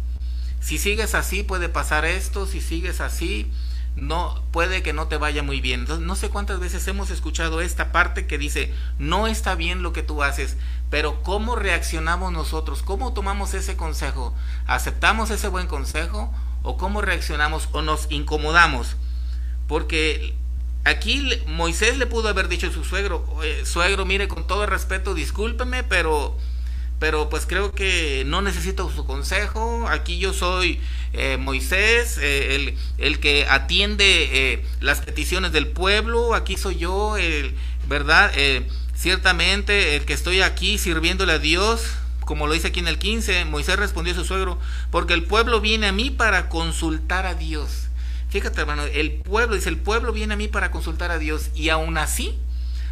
Si 0.59 0.77
sigues 0.77 1.15
así 1.15 1.41
puede 1.43 1.69
pasar 1.69 2.03
esto, 2.03 2.45
si 2.45 2.59
sigues 2.59 2.99
así 2.99 3.49
no 3.95 4.41
puede 4.51 4.81
que 4.81 4.93
no 4.93 5.07
te 5.07 5.17
vaya 5.17 5.43
muy 5.43 5.61
bien. 5.61 5.85
no 6.01 6.15
sé 6.15 6.29
cuántas 6.29 6.59
veces 6.59 6.87
hemos 6.87 7.09
escuchado 7.11 7.61
esta 7.61 7.91
parte 7.91 8.25
que 8.25 8.37
dice, 8.37 8.73
no 8.99 9.27
está 9.27 9.55
bien 9.55 9.83
lo 9.83 9.93
que 9.93 10.03
tú 10.03 10.23
haces, 10.23 10.57
pero 10.89 11.21
¿cómo 11.23 11.55
reaccionamos 11.55 12.31
nosotros? 12.31 12.81
¿Cómo 12.81 13.13
tomamos 13.13 13.53
ese 13.53 13.75
consejo? 13.75 14.33
¿Aceptamos 14.65 15.29
ese 15.29 15.47
buen 15.47 15.67
consejo 15.67 16.33
o 16.63 16.77
cómo 16.77 17.01
reaccionamos 17.01 17.69
o 17.71 17.81
nos 17.81 18.07
incomodamos? 18.11 18.95
Porque 19.67 20.35
aquí 20.83 21.29
Moisés 21.47 21.97
le 21.97 22.07
pudo 22.07 22.29
haber 22.29 22.47
dicho 22.47 22.67
a 22.67 22.71
su 22.71 22.83
suegro, 22.83 23.25
suegro, 23.63 24.05
mire, 24.05 24.27
con 24.27 24.47
todo 24.47 24.65
respeto, 24.65 25.13
discúlpeme, 25.13 25.83
pero 25.83 26.37
pero 26.99 27.29
pues 27.29 27.45
creo 27.45 27.73
que 27.73 28.23
no 28.25 28.41
necesito 28.41 28.89
su 28.89 29.05
consejo. 29.05 29.87
Aquí 29.89 30.19
yo 30.19 30.33
soy 30.33 30.79
eh, 31.13 31.37
Moisés, 31.37 32.17
eh, 32.21 32.75
el, 32.97 33.19
que 33.19 33.45
atiende 33.49 34.53
eh, 34.53 34.65
las 34.79 35.01
peticiones 35.01 35.51
del 35.51 35.67
pueblo. 35.67 36.33
Aquí 36.33 36.57
soy 36.57 36.77
yo, 36.77 37.17
el, 37.17 37.55
¿verdad? 37.87 38.31
ciertamente 38.95 39.95
el 39.95 40.05
que 40.05 40.13
estoy 40.13 40.41
aquí 40.41 40.77
sirviéndole 40.77 41.33
a 41.33 41.39
Dios. 41.39 41.83
Como 42.21 42.47
lo 42.47 42.53
dice 42.53 42.69
aquí 42.69 42.79
en 42.79 42.87
el 42.87 42.99
15, 42.99 43.45
Moisés 43.45 43.75
respondió 43.75 44.13
a 44.13 44.15
su 44.15 44.23
suegro, 44.23 44.57
porque 44.91 45.13
el 45.13 45.23
pueblo 45.23 45.59
viene 45.59 45.87
a 45.87 45.91
mí 45.91 46.09
para 46.09 46.47
consultar 46.47 47.25
a 47.25 47.35
Dios. 47.35 47.89
Fíjate 48.29 48.61
hermano, 48.61 48.83
el 48.83 49.11
pueblo, 49.11 49.55
dice, 49.55 49.69
el 49.69 49.77
pueblo 49.77 50.13
viene 50.13 50.33
a 50.33 50.37
mí 50.37 50.47
para 50.47 50.71
consultar 50.71 51.11
a 51.11 51.19
Dios 51.19 51.49
y 51.53 51.69
aún 51.69 51.97
así 51.97 52.39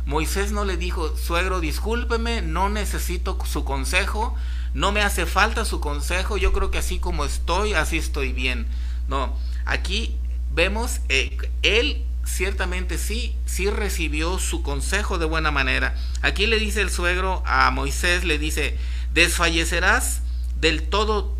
Moisés 0.05 0.51
no 0.51 0.65
le 0.65 0.77
dijo, 0.77 1.15
suegro, 1.15 1.59
discúlpeme, 1.59 2.41
no 2.41 2.69
necesito 2.69 3.37
su 3.45 3.63
consejo, 3.63 4.35
no 4.73 4.91
me 4.91 5.01
hace 5.01 5.25
falta 5.25 5.65
su 5.65 5.79
consejo, 5.79 6.37
yo 6.37 6.53
creo 6.53 6.71
que 6.71 6.79
así 6.79 6.99
como 6.99 7.25
estoy, 7.25 7.73
así 7.73 7.97
estoy 7.97 8.33
bien. 8.33 8.67
No, 9.07 9.37
aquí 9.65 10.15
vemos, 10.53 11.01
eh, 11.09 11.37
él 11.61 12.03
ciertamente 12.25 12.97
sí, 12.97 13.35
sí 13.45 13.69
recibió 13.69 14.39
su 14.39 14.63
consejo 14.63 15.17
de 15.17 15.25
buena 15.25 15.51
manera. 15.51 15.95
Aquí 16.21 16.47
le 16.47 16.59
dice 16.59 16.81
el 16.81 16.89
suegro 16.89 17.43
a 17.45 17.69
Moisés, 17.71 18.23
le 18.23 18.37
dice, 18.37 18.77
desfallecerás 19.13 20.21
del 20.59 20.83
todo 20.83 21.35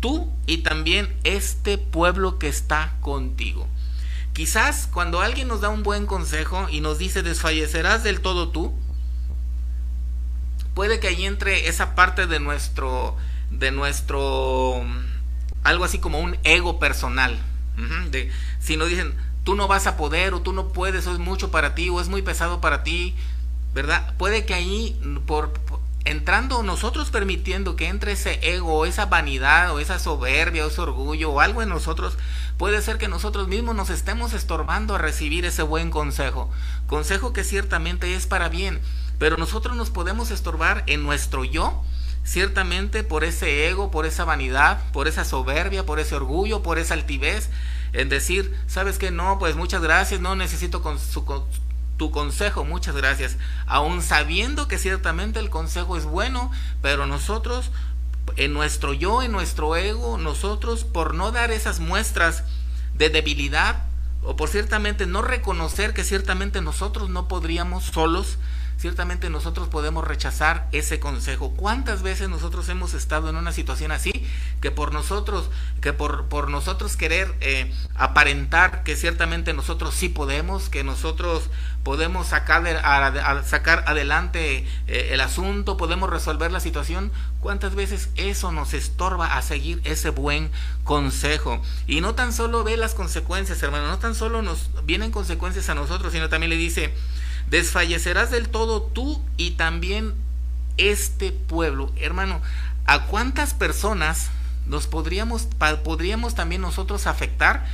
tú 0.00 0.30
y 0.46 0.58
también 0.58 1.14
este 1.24 1.78
pueblo 1.78 2.38
que 2.38 2.48
está 2.48 2.96
contigo. 3.00 3.68
Quizás 4.32 4.88
cuando 4.90 5.20
alguien 5.20 5.48
nos 5.48 5.60
da 5.60 5.68
un 5.68 5.82
buen 5.82 6.06
consejo 6.06 6.68
y 6.70 6.80
nos 6.80 6.98
dice 6.98 7.22
desfallecerás 7.22 8.02
del 8.02 8.20
todo 8.20 8.48
tú, 8.48 8.74
puede 10.74 11.00
que 11.00 11.08
ahí 11.08 11.26
entre 11.26 11.68
esa 11.68 11.94
parte 11.94 12.26
de 12.26 12.40
nuestro, 12.40 13.16
de 13.50 13.70
nuestro, 13.72 14.82
algo 15.64 15.84
así 15.84 15.98
como 15.98 16.18
un 16.20 16.38
ego 16.44 16.78
personal. 16.78 17.38
si 18.58 18.76
nos 18.76 18.88
dicen, 18.88 19.14
tú 19.44 19.54
no 19.54 19.68
vas 19.68 19.86
a 19.86 19.96
poder 19.96 20.34
o 20.34 20.40
tú 20.40 20.52
no 20.52 20.68
puedes 20.68 21.06
o 21.06 21.12
es 21.12 21.18
mucho 21.18 21.50
para 21.50 21.74
ti 21.74 21.90
o 21.90 22.00
es 22.00 22.08
muy 22.08 22.22
pesado 22.22 22.60
para 22.60 22.82
ti, 22.82 23.14
¿verdad? 23.74 24.14
Puede 24.16 24.46
que 24.46 24.54
ahí, 24.54 24.98
por, 25.26 25.52
entrando 26.04 26.62
nosotros 26.62 27.10
permitiendo 27.10 27.76
que 27.76 27.88
entre 27.88 28.12
ese 28.12 28.38
ego 28.42 28.86
esa 28.86 29.06
vanidad 29.06 29.72
o 29.72 29.78
esa 29.78 29.98
soberbia 29.98 30.64
o 30.64 30.68
ese 30.68 30.80
orgullo 30.80 31.30
o 31.30 31.40
algo 31.40 31.62
en 31.62 31.68
nosotros, 31.68 32.18
puede 32.58 32.82
ser 32.82 32.98
que 32.98 33.08
nosotros 33.08 33.48
mismos 33.48 33.74
nos 33.74 33.90
estemos 33.90 34.32
estorbando 34.32 34.94
a 34.94 34.98
recibir 34.98 35.44
ese 35.44 35.62
buen 35.62 35.90
consejo. 35.90 36.50
Consejo 36.86 37.32
que 37.32 37.44
ciertamente 37.44 38.14
es 38.14 38.26
para 38.26 38.48
bien, 38.48 38.80
pero 39.18 39.36
nosotros 39.36 39.76
nos 39.76 39.90
podemos 39.90 40.30
estorbar 40.30 40.82
en 40.86 41.02
nuestro 41.02 41.44
yo, 41.44 41.82
ciertamente 42.24 43.04
por 43.04 43.24
ese 43.24 43.68
ego, 43.68 43.90
por 43.90 44.06
esa 44.06 44.24
vanidad, 44.24 44.80
por 44.92 45.08
esa 45.08 45.24
soberbia, 45.24 45.86
por 45.86 46.00
ese 46.00 46.14
orgullo, 46.14 46.62
por 46.62 46.78
esa 46.78 46.94
altivez, 46.94 47.48
en 47.92 48.08
decir, 48.08 48.56
sabes 48.66 48.98
que 48.98 49.10
no, 49.10 49.38
pues 49.38 49.54
muchas 49.54 49.82
gracias, 49.82 50.20
no 50.20 50.34
necesito 50.34 50.82
con 50.82 50.98
su, 50.98 51.24
tu 51.96 52.10
consejo, 52.10 52.64
muchas 52.64 52.96
gracias, 52.96 53.36
aun 53.66 54.02
sabiendo 54.02 54.68
que 54.68 54.78
ciertamente 54.78 55.38
el 55.38 55.50
consejo 55.50 55.96
es 55.96 56.04
bueno, 56.04 56.50
pero 56.80 57.06
nosotros, 57.06 57.70
en 58.36 58.52
nuestro 58.52 58.92
yo, 58.92 59.22
en 59.22 59.32
nuestro 59.32 59.76
ego, 59.76 60.18
nosotros, 60.18 60.84
por 60.84 61.14
no 61.14 61.32
dar 61.32 61.50
esas 61.50 61.80
muestras 61.80 62.44
de 62.94 63.08
debilidad, 63.08 63.84
o 64.24 64.36
por 64.36 64.48
ciertamente 64.48 65.06
no 65.06 65.22
reconocer 65.22 65.94
que 65.94 66.04
ciertamente 66.04 66.60
nosotros 66.60 67.10
no 67.10 67.28
podríamos 67.28 67.84
solos, 67.84 68.38
ciertamente 68.78 69.30
nosotros 69.30 69.68
podemos 69.68 70.06
rechazar 70.06 70.68
ese 70.72 71.00
consejo. 71.00 71.52
¿Cuántas 71.56 72.02
veces 72.02 72.28
nosotros 72.28 72.68
hemos 72.68 72.94
estado 72.94 73.28
en 73.28 73.36
una 73.36 73.52
situación 73.52 73.92
así 73.92 74.12
que 74.60 74.70
por 74.70 74.92
nosotros, 74.92 75.50
que 75.80 75.92
por, 75.92 76.26
por 76.26 76.50
nosotros 76.50 76.96
querer 76.96 77.34
eh, 77.40 77.72
aparentar 77.94 78.82
que 78.84 78.96
ciertamente 78.96 79.52
nosotros 79.52 79.94
sí 79.94 80.08
podemos, 80.08 80.68
que 80.68 80.84
nosotros 80.84 81.50
podemos 81.82 82.28
sacar, 82.28 82.62
sacar 83.44 83.84
adelante 83.86 84.66
eh, 84.86 85.10
el 85.12 85.20
asunto, 85.20 85.76
podemos 85.76 86.10
resolver 86.10 86.52
la 86.52 86.60
situación, 86.60 87.10
¿cuántas 87.40 87.74
veces 87.74 88.10
eso 88.16 88.52
nos 88.52 88.72
estorba 88.74 89.36
a 89.36 89.42
seguir 89.42 89.80
ese 89.84 90.10
buen 90.10 90.50
consejo? 90.84 91.60
Y 91.86 92.00
no 92.00 92.14
tan 92.14 92.32
solo 92.32 92.62
ve 92.64 92.76
las 92.76 92.94
consecuencias, 92.94 93.62
hermano, 93.62 93.88
no 93.88 93.98
tan 93.98 94.14
solo 94.14 94.42
nos 94.42 94.70
vienen 94.84 95.10
consecuencias 95.10 95.68
a 95.68 95.74
nosotros, 95.74 96.12
sino 96.12 96.28
también 96.28 96.50
le 96.50 96.56
dice, 96.56 96.94
desfallecerás 97.52 98.30
del 98.30 98.48
todo 98.48 98.80
tú 98.80 99.22
y 99.36 99.52
también 99.52 100.14
este 100.78 101.32
pueblo. 101.32 101.92
Hermano, 101.96 102.40
¿a 102.86 103.04
cuántas 103.04 103.52
personas 103.52 104.30
nos 104.66 104.86
podríamos, 104.86 105.48
podríamos 105.84 106.34
también 106.34 106.62
nosotros 106.62 107.06
afectar 107.06 107.66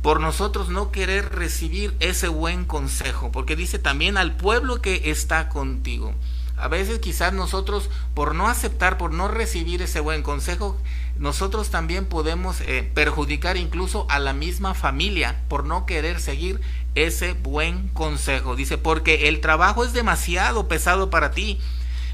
por 0.00 0.20
nosotros 0.20 0.68
no 0.68 0.92
querer 0.92 1.34
recibir 1.34 1.96
ese 1.98 2.28
buen 2.28 2.64
consejo? 2.64 3.32
Porque 3.32 3.56
dice 3.56 3.80
también 3.80 4.16
al 4.16 4.36
pueblo 4.36 4.80
que 4.80 5.10
está 5.10 5.48
contigo. 5.48 6.14
A 6.56 6.68
veces 6.68 7.00
quizás 7.00 7.32
nosotros 7.32 7.90
por 8.14 8.36
no 8.36 8.46
aceptar, 8.46 8.96
por 8.96 9.12
no 9.12 9.26
recibir 9.26 9.82
ese 9.82 9.98
buen 9.98 10.22
consejo, 10.22 10.78
nosotros 11.18 11.70
también 11.70 12.06
podemos 12.06 12.60
eh, 12.60 12.88
perjudicar 12.94 13.56
incluso 13.56 14.06
a 14.08 14.20
la 14.20 14.32
misma 14.32 14.72
familia 14.72 15.42
por 15.48 15.64
no 15.64 15.84
querer 15.84 16.20
seguir 16.20 16.60
ese 16.94 17.32
buen 17.32 17.88
consejo. 17.88 18.56
Dice, 18.56 18.78
porque 18.78 19.28
el 19.28 19.40
trabajo 19.40 19.84
es 19.84 19.92
demasiado 19.92 20.68
pesado 20.68 21.10
para 21.10 21.30
ti. 21.30 21.58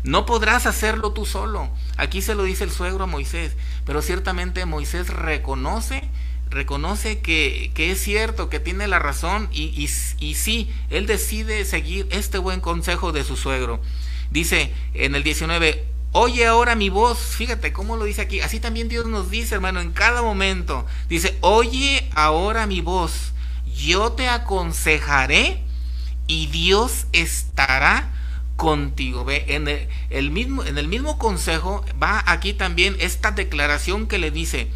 No 0.02 0.24
podrás 0.26 0.66
hacerlo 0.66 1.12
tú 1.12 1.26
solo. 1.26 1.70
Aquí 1.96 2.22
se 2.22 2.34
lo 2.34 2.44
dice 2.44 2.64
el 2.64 2.70
suegro 2.70 3.04
a 3.04 3.06
Moisés, 3.06 3.52
pero 3.84 4.00
ciertamente 4.00 4.64
Moisés 4.64 5.08
reconoce, 5.08 6.02
reconoce 6.48 7.20
que, 7.20 7.70
que 7.74 7.90
es 7.90 8.00
cierto, 8.00 8.48
que 8.48 8.60
tiene 8.60 8.88
la 8.88 8.98
razón 8.98 9.48
y, 9.52 9.64
y, 9.64 9.90
y 10.24 10.34
sí, 10.34 10.72
él 10.88 11.06
decide 11.06 11.64
seguir 11.64 12.08
este 12.10 12.38
buen 12.38 12.60
consejo 12.60 13.12
de 13.12 13.24
su 13.24 13.36
suegro. 13.36 13.80
Dice 14.30 14.72
en 14.94 15.14
el 15.14 15.22
19, 15.22 15.86
Oye 16.12 16.44
ahora 16.44 16.74
mi 16.74 16.88
voz, 16.88 17.18
fíjate 17.18 17.72
cómo 17.72 17.96
lo 17.96 18.04
dice 18.04 18.22
aquí. 18.22 18.40
Así 18.40 18.58
también 18.58 18.88
Dios 18.88 19.06
nos 19.06 19.30
dice, 19.30 19.54
hermano, 19.54 19.80
en 19.80 19.92
cada 19.92 20.22
momento. 20.22 20.84
Dice, 21.08 21.38
oye 21.40 22.10
ahora 22.16 22.66
mi 22.66 22.80
voz 22.80 23.32
yo 23.74 24.12
te 24.12 24.28
aconsejaré 24.28 25.62
y 26.26 26.46
Dios 26.46 27.06
estará 27.12 28.10
contigo. 28.56 29.24
Ve, 29.24 29.44
en 29.48 29.68
el, 30.10 30.30
mismo, 30.30 30.64
en 30.64 30.78
el 30.78 30.86
mismo 30.86 31.18
consejo 31.18 31.84
va 32.00 32.22
aquí 32.26 32.52
también 32.52 32.96
esta 33.00 33.30
declaración 33.30 34.06
que 34.06 34.18
le 34.18 34.30
dice, 34.30 34.68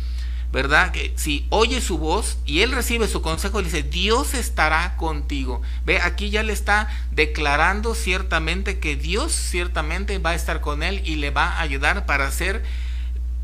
¿verdad? 0.52 0.90
Que 0.92 1.12
si 1.16 1.46
oye 1.50 1.80
su 1.80 1.98
voz 1.98 2.38
y 2.46 2.60
él 2.60 2.72
recibe 2.72 3.08
su 3.08 3.20
consejo, 3.20 3.60
le 3.60 3.66
dice, 3.66 3.82
Dios 3.82 4.34
estará 4.34 4.96
contigo. 4.96 5.60
Ve, 5.84 6.00
aquí 6.00 6.30
ya 6.30 6.42
le 6.42 6.52
está 6.52 6.88
declarando 7.10 7.94
ciertamente 7.94 8.78
que 8.78 8.96
Dios 8.96 9.32
ciertamente 9.32 10.18
va 10.18 10.30
a 10.30 10.34
estar 10.34 10.60
con 10.60 10.82
él 10.82 11.02
y 11.04 11.16
le 11.16 11.30
va 11.30 11.48
a 11.48 11.60
ayudar 11.60 12.06
para 12.06 12.26
hacer 12.26 12.64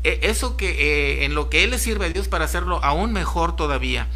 eh, 0.03 0.19
eso 0.23 0.57
que 0.57 0.69
eh, 0.69 1.25
en 1.25 1.35
lo 1.35 1.49
que 1.49 1.63
él 1.63 1.69
le 1.69 1.77
sirve 1.77 2.07
a 2.07 2.09
Dios 2.09 2.27
para 2.27 2.45
hacerlo 2.45 2.83
aún 2.83 3.13
mejor 3.13 3.55
todavía. 3.55 4.07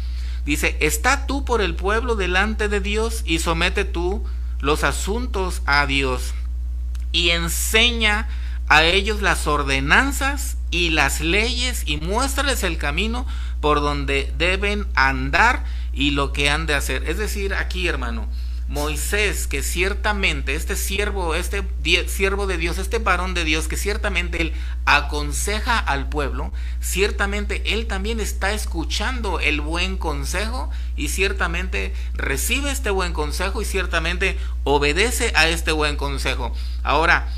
Dice, 0.46 0.76
está 0.80 1.26
tú 1.26 1.44
por 1.44 1.60
el 1.60 1.74
pueblo 1.74 2.14
delante 2.14 2.68
de 2.68 2.80
Dios 2.80 3.22
y 3.26 3.40
somete 3.40 3.84
tú 3.84 4.24
los 4.60 4.84
asuntos 4.84 5.60
a 5.66 5.86
Dios 5.86 6.34
y 7.10 7.30
enseña 7.30 8.28
a 8.68 8.84
ellos 8.84 9.22
las 9.22 9.48
ordenanzas 9.48 10.56
y 10.70 10.90
las 10.90 11.20
leyes 11.20 11.82
y 11.86 11.96
muéstrales 11.98 12.62
el 12.62 12.78
camino 12.78 13.26
por 13.60 13.80
donde 13.80 14.32
deben 14.38 14.86
andar 14.94 15.64
y 15.92 16.12
lo 16.12 16.32
que 16.32 16.48
han 16.48 16.66
de 16.66 16.74
hacer. 16.74 17.08
Es 17.08 17.18
decir, 17.18 17.52
aquí 17.52 17.88
hermano, 17.88 18.28
Moisés, 18.68 19.46
que 19.46 19.62
ciertamente 19.62 20.54
este 20.54 20.74
siervo, 20.74 21.34
este 21.34 21.62
siervo 22.08 22.46
de 22.46 22.58
Dios, 22.58 22.78
este 22.78 22.98
varón 22.98 23.32
de 23.34 23.44
Dios, 23.44 23.68
que 23.68 23.76
ciertamente 23.76 24.42
él 24.42 24.52
aconseja 24.84 25.78
al 25.78 26.08
pueblo, 26.08 26.52
ciertamente 26.80 27.74
él 27.74 27.86
también 27.86 28.18
está 28.18 28.52
escuchando 28.52 29.38
el 29.38 29.60
buen 29.60 29.96
consejo 29.96 30.70
y 30.96 31.08
ciertamente 31.08 31.94
recibe 32.14 32.70
este 32.70 32.90
buen 32.90 33.12
consejo 33.12 33.62
y 33.62 33.64
ciertamente 33.64 34.36
obedece 34.64 35.32
a 35.36 35.48
este 35.48 35.70
buen 35.70 35.96
consejo. 35.96 36.52
Ahora, 36.82 37.28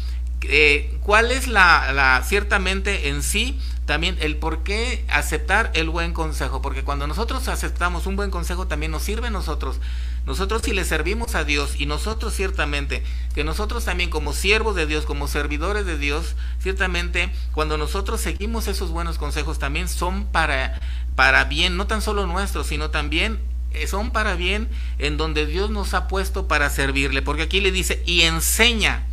eh, 0.43 0.99
¿cuál 1.03 1.31
es 1.31 1.49
la, 1.49 2.23
ciertamente 2.27 3.09
en 3.09 3.23
sí 3.23 3.59
también 3.87 4.17
el 4.21 4.37
por 4.37 4.63
qué 4.63 5.05
aceptar 5.09 5.71
el 5.75 5.89
buen 5.89 6.13
consejo? 6.13 6.63
Porque 6.63 6.85
cuando 6.85 7.07
nosotros 7.07 7.49
aceptamos 7.49 8.07
un 8.07 8.17
buen 8.17 8.31
consejo 8.31 8.67
también 8.67 8.93
nos 8.93 9.03
sirve 9.03 9.29
a 9.29 9.31
nosotros 9.31 9.81
nosotros 10.29 10.61
si 10.63 10.73
le 10.75 10.85
servimos 10.85 11.35
a 11.35 11.45
Dios 11.45 11.81
y 11.81 11.87
nosotros 11.87 12.35
ciertamente, 12.35 13.03
que 13.35 13.45
nosotros 13.45 13.87
también 13.87 14.11
como 14.11 14.35
siervos 14.35 14.77
de 14.77 14.85
Dios, 14.85 15.07
como 15.07 15.27
servidores 15.27 15.87
de 15.87 15.97
Dios, 15.97 16.37
ciertamente 16.61 17.31
cuando 17.53 17.79
nosotros 17.79 18.21
seguimos 18.21 18.69
esos 18.69 18.91
buenos 18.91 19.17
consejos 19.17 19.59
también 19.59 19.89
son 19.89 20.27
para, 20.27 20.81
para 21.15 21.45
bien, 21.45 21.79
no 21.79 21.87
tan 21.87 22.03
solo 22.03 22.27
nuestros, 22.27 22.67
sino 22.67 22.91
también 22.91 23.39
eh, 23.73 23.87
son 23.87 24.11
para 24.11 24.35
bien 24.35 24.69
en 24.99 25.17
donde 25.17 25.47
Dios 25.47 25.71
nos 25.71 25.95
ha 25.95 26.09
puesto 26.09 26.47
para 26.47 26.69
servirle. 26.69 27.23
Porque 27.23 27.43
aquí 27.45 27.63
le 27.63 27.73
dice, 27.73 28.03
y 28.05 28.23
enseña 28.23 29.07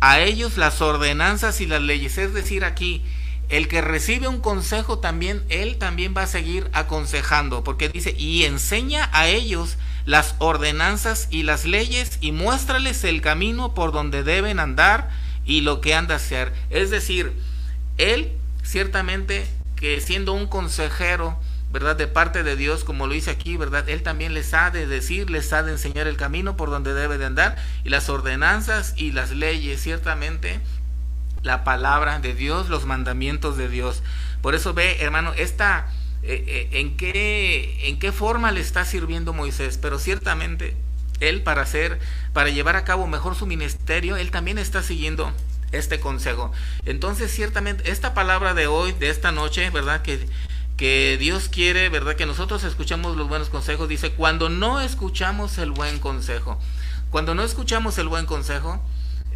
a 0.00 0.20
ellos 0.20 0.56
las 0.56 0.80
ordenanzas 0.80 1.60
y 1.60 1.66
las 1.66 1.82
leyes. 1.82 2.18
Es 2.18 2.34
decir, 2.34 2.64
aquí, 2.64 3.04
el 3.48 3.68
que 3.68 3.80
recibe 3.80 4.28
un 4.28 4.40
consejo 4.40 4.98
también, 4.98 5.42
él 5.48 5.78
también 5.78 6.14
va 6.16 6.22
a 6.22 6.26
seguir 6.26 6.68
aconsejando. 6.72 7.64
Porque 7.64 7.88
dice, 7.88 8.14
y 8.16 8.44
enseña 8.44 9.08
a 9.12 9.28
ellos 9.28 9.76
las 10.04 10.34
ordenanzas 10.38 11.28
y 11.30 11.42
las 11.42 11.64
leyes 11.64 12.18
y 12.20 12.32
muéstrales 12.32 13.04
el 13.04 13.20
camino 13.20 13.74
por 13.74 13.92
donde 13.92 14.22
deben 14.22 14.58
andar 14.60 15.10
y 15.44 15.62
lo 15.62 15.80
que 15.80 15.94
han 15.94 16.06
de 16.06 16.14
hacer. 16.14 16.52
Es 16.70 16.90
decir, 16.90 17.32
él 17.96 18.32
ciertamente 18.62 19.46
que 19.76 20.00
siendo 20.00 20.32
un 20.32 20.46
consejero, 20.46 21.38
¿verdad? 21.70 21.96
De 21.96 22.06
parte 22.06 22.42
de 22.42 22.56
Dios, 22.56 22.84
como 22.84 23.06
lo 23.06 23.14
dice 23.14 23.30
aquí, 23.30 23.56
¿verdad? 23.56 23.88
Él 23.88 24.02
también 24.02 24.34
les 24.34 24.54
ha 24.54 24.70
de 24.70 24.86
decir, 24.86 25.30
les 25.30 25.52
ha 25.52 25.62
de 25.62 25.72
enseñar 25.72 26.06
el 26.06 26.16
camino 26.16 26.56
por 26.56 26.70
donde 26.70 26.94
debe 26.94 27.18
de 27.18 27.26
andar 27.26 27.56
y 27.84 27.90
las 27.90 28.08
ordenanzas 28.08 28.94
y 28.96 29.12
las 29.12 29.30
leyes, 29.30 29.82
ciertamente 29.82 30.60
la 31.42 31.64
palabra 31.64 32.18
de 32.18 32.34
Dios, 32.34 32.68
los 32.68 32.86
mandamientos 32.86 33.56
de 33.56 33.68
Dios. 33.68 34.02
Por 34.42 34.54
eso 34.54 34.74
ve, 34.74 34.98
hermano, 35.00 35.32
esta, 35.34 35.88
eh, 36.22 36.44
eh, 36.46 36.68
en, 36.72 36.96
qué, 36.96 37.88
en 37.88 37.98
qué 37.98 38.12
forma 38.12 38.50
le 38.52 38.60
está 38.60 38.84
sirviendo 38.84 39.32
Moisés, 39.32 39.78
pero 39.78 39.98
ciertamente 39.98 40.76
él 41.20 41.42
para 41.42 41.62
hacer, 41.62 41.98
para 42.32 42.50
llevar 42.50 42.76
a 42.76 42.84
cabo 42.84 43.06
mejor 43.06 43.34
su 43.34 43.46
ministerio, 43.46 44.16
él 44.16 44.30
también 44.30 44.58
está 44.58 44.82
siguiendo 44.82 45.32
este 45.72 46.00
consejo. 46.00 46.52
Entonces, 46.86 47.30
ciertamente, 47.32 47.90
esta 47.90 48.14
palabra 48.14 48.54
de 48.54 48.66
hoy, 48.66 48.92
de 48.92 49.10
esta 49.10 49.32
noche, 49.32 49.68
¿verdad? 49.70 50.02
Que, 50.02 50.26
que 50.78 51.18
Dios 51.18 51.48
quiere, 51.48 51.88
¿verdad? 51.90 52.14
Que 52.14 52.24
nosotros 52.24 52.62
escuchamos 52.62 53.16
los 53.16 53.28
buenos 53.28 53.50
consejos. 53.50 53.88
Dice, 53.88 54.12
cuando 54.12 54.48
no 54.48 54.80
escuchamos 54.80 55.58
el 55.58 55.72
buen 55.72 55.98
consejo, 55.98 56.58
cuando 57.10 57.34
no 57.34 57.42
escuchamos 57.42 57.98
el 57.98 58.06
buen 58.06 58.26
consejo, 58.26 58.80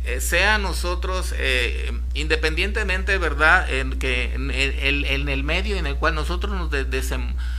eh, 0.05 0.21
sea 0.21 0.59
nosotros, 0.59 1.35
eh, 1.37 1.93
independientemente, 2.15 3.19
¿verdad? 3.19 3.69
En, 3.73 3.99
que 3.99 4.35
en, 4.35 4.51
el 4.51 5.45
medio 5.45 5.77
en 5.77 5.87
el 5.87 5.97
cual 5.97 6.15
nosotros 6.15 6.55
nos, 6.55 6.71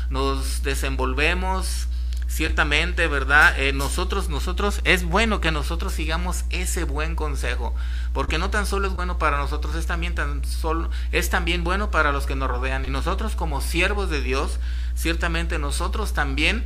nos 0.10 0.64
desenvolvemos, 0.64 1.88
ciertamente, 2.34 3.08
¿verdad? 3.08 3.60
Eh, 3.60 3.74
nosotros, 3.74 4.28
nosotros, 4.28 4.82
es 4.86 5.04
bueno 5.04 5.40
que 5.40 5.52
nosotros 5.52 5.94
sigamos 5.94 6.46
ese 6.50 6.84
buen 6.84 7.16
consejo, 7.16 7.76
porque 8.12 8.40
no 8.40 8.50
tan 8.50 8.66
solo 8.66 8.88
es 8.88 8.96
bueno 8.96 9.20
para 9.20 9.38
nosotros, 9.38 9.76
es 9.76 9.86
también, 9.86 10.16
tan 10.16 10.44
solo, 10.44 10.90
es 11.12 11.30
también 11.30 11.64
bueno 11.64 11.92
para 11.92 12.12
los 12.12 12.26
que 12.26 12.36
nos 12.36 12.50
rodean. 12.50 12.86
Y 12.86 12.90
nosotros 12.90 13.36
como 13.36 13.62
siervos 13.62 14.10
de 14.10 14.22
Dios, 14.22 14.60
ciertamente 14.96 15.60
nosotros 15.60 16.14
también 16.14 16.66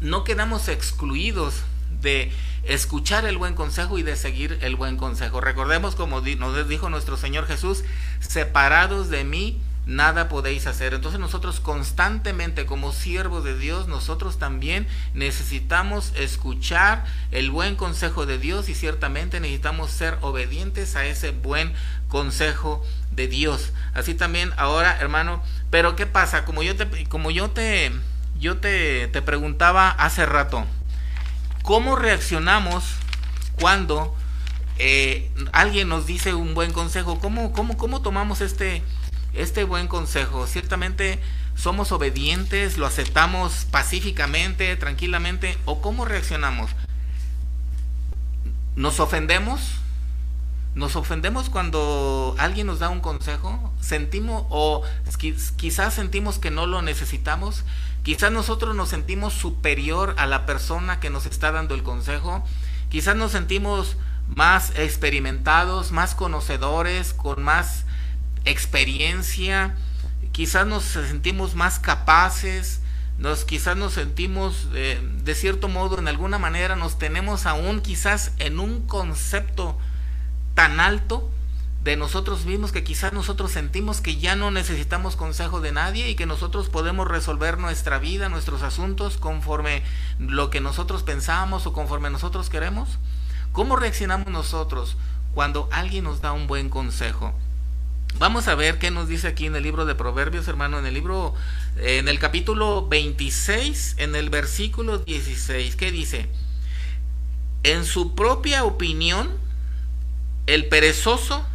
no 0.00 0.24
quedamos 0.24 0.68
excluidos 0.68 1.62
de 2.00 2.32
escuchar 2.64 3.26
el 3.26 3.36
buen 3.36 3.54
consejo 3.54 3.98
y 3.98 4.02
de 4.02 4.16
seguir 4.16 4.58
el 4.62 4.76
buen 4.76 4.96
consejo. 4.96 5.42
Recordemos 5.42 5.94
como 5.94 6.22
nos 6.22 6.68
dijo 6.68 6.88
nuestro 6.88 7.18
Señor 7.18 7.46
Jesús, 7.46 7.84
separados 8.20 9.10
de 9.10 9.24
mí, 9.24 9.60
nada 9.86 10.28
podéis 10.28 10.66
hacer. 10.66 10.92
Entonces 10.92 11.20
nosotros 11.20 11.60
constantemente 11.60 12.66
como 12.66 12.92
siervos 12.92 13.44
de 13.44 13.56
Dios, 13.56 13.86
nosotros 13.86 14.38
también 14.38 14.86
necesitamos 15.14 16.12
escuchar 16.16 17.04
el 17.30 17.50
buen 17.50 17.76
consejo 17.76 18.26
de 18.26 18.38
Dios 18.38 18.68
y 18.68 18.74
ciertamente 18.74 19.40
necesitamos 19.40 19.90
ser 19.92 20.18
obedientes 20.20 20.96
a 20.96 21.06
ese 21.06 21.30
buen 21.30 21.72
consejo 22.08 22.84
de 23.12 23.28
Dios. 23.28 23.72
Así 23.94 24.14
también 24.14 24.52
ahora, 24.56 24.98
hermano, 25.00 25.42
pero 25.70 25.96
¿qué 25.96 26.06
pasa? 26.06 26.44
Como 26.44 26.62
yo 26.62 26.76
te 26.76 27.06
como 27.06 27.30
yo 27.30 27.50
te 27.50 27.92
yo 28.38 28.58
te, 28.58 29.08
te 29.08 29.22
preguntaba 29.22 29.88
hace 29.88 30.26
rato, 30.26 30.66
¿cómo 31.62 31.96
reaccionamos 31.96 32.84
cuando 33.58 34.14
eh, 34.78 35.30
alguien 35.52 35.88
nos 35.88 36.06
dice 36.06 36.34
un 36.34 36.54
buen 36.54 36.72
consejo? 36.72 37.18
¿Cómo, 37.18 37.52
cómo, 37.52 37.78
cómo 37.78 38.02
tomamos 38.02 38.40
este 38.42 38.82
este 39.36 39.64
buen 39.64 39.88
consejo. 39.88 40.46
Ciertamente 40.46 41.20
somos 41.54 41.92
obedientes, 41.92 42.78
lo 42.78 42.86
aceptamos 42.86 43.66
pacíficamente, 43.70 44.74
tranquilamente, 44.76 45.56
o 45.64 45.80
cómo 45.80 46.04
reaccionamos. 46.04 46.70
¿Nos 48.76 49.00
ofendemos? 49.00 49.60
¿Nos 50.74 50.94
ofendemos 50.94 51.48
cuando 51.48 52.34
alguien 52.38 52.66
nos 52.66 52.80
da 52.80 52.90
un 52.90 53.00
consejo? 53.00 53.72
¿Sentimos 53.80 54.44
o 54.50 54.82
quizás 55.56 55.94
sentimos 55.94 56.38
que 56.38 56.50
no 56.50 56.66
lo 56.66 56.82
necesitamos? 56.82 57.64
Quizás 58.02 58.30
nosotros 58.30 58.76
nos 58.76 58.90
sentimos 58.90 59.32
superior 59.32 60.14
a 60.18 60.26
la 60.26 60.44
persona 60.44 61.00
que 61.00 61.08
nos 61.08 61.24
está 61.24 61.50
dando 61.50 61.74
el 61.74 61.82
consejo. 61.82 62.44
Quizás 62.90 63.16
nos 63.16 63.32
sentimos 63.32 63.96
más 64.28 64.72
experimentados, 64.76 65.92
más 65.92 66.14
conocedores, 66.14 67.14
con 67.14 67.42
más 67.42 67.86
experiencia, 68.46 69.76
quizás 70.32 70.66
nos 70.66 70.84
sentimos 70.84 71.54
más 71.54 71.78
capaces, 71.78 72.80
nos 73.18 73.44
quizás 73.44 73.76
nos 73.76 73.94
sentimos 73.94 74.68
eh, 74.74 75.00
de 75.24 75.34
cierto 75.34 75.68
modo 75.68 75.98
en 75.98 76.08
alguna 76.08 76.38
manera 76.38 76.76
nos 76.76 76.98
tenemos 76.98 77.46
aún 77.46 77.80
quizás 77.80 78.32
en 78.38 78.60
un 78.60 78.86
concepto 78.86 79.78
tan 80.54 80.80
alto 80.80 81.30
de 81.82 81.96
nosotros 81.96 82.46
mismos 82.46 82.72
que 82.72 82.82
quizás 82.82 83.12
nosotros 83.12 83.52
sentimos 83.52 84.00
que 84.00 84.16
ya 84.16 84.34
no 84.34 84.50
necesitamos 84.50 85.14
consejo 85.14 85.60
de 85.60 85.70
nadie 85.70 86.10
y 86.10 86.16
que 86.16 86.26
nosotros 86.26 86.68
podemos 86.68 87.06
resolver 87.06 87.58
nuestra 87.58 87.98
vida, 87.98 88.28
nuestros 88.28 88.62
asuntos 88.62 89.18
conforme 89.18 89.82
lo 90.18 90.50
que 90.50 90.60
nosotros 90.60 91.04
pensamos 91.04 91.64
o 91.64 91.72
conforme 91.72 92.10
nosotros 92.10 92.50
queremos. 92.50 92.98
¿Cómo 93.52 93.76
reaccionamos 93.76 94.26
nosotros 94.26 94.96
cuando 95.32 95.68
alguien 95.70 96.04
nos 96.04 96.20
da 96.20 96.32
un 96.32 96.48
buen 96.48 96.70
consejo? 96.70 97.32
Vamos 98.18 98.48
a 98.48 98.54
ver 98.54 98.78
qué 98.78 98.90
nos 98.90 99.08
dice 99.08 99.28
aquí 99.28 99.44
en 99.44 99.56
el 99.56 99.62
libro 99.62 99.84
de 99.84 99.94
Proverbios, 99.94 100.48
hermano, 100.48 100.78
en 100.78 100.86
el 100.86 100.94
libro, 100.94 101.34
en 101.76 102.08
el 102.08 102.18
capítulo 102.18 102.88
26, 102.88 103.96
en 103.98 104.16
el 104.16 104.30
versículo 104.30 105.00
16, 105.00 105.76
¿qué 105.76 105.92
dice? 105.92 106.26
En 107.62 107.84
su 107.84 108.14
propia 108.14 108.64
opinión, 108.64 109.36
el 110.46 110.66
perezoso 110.66 111.46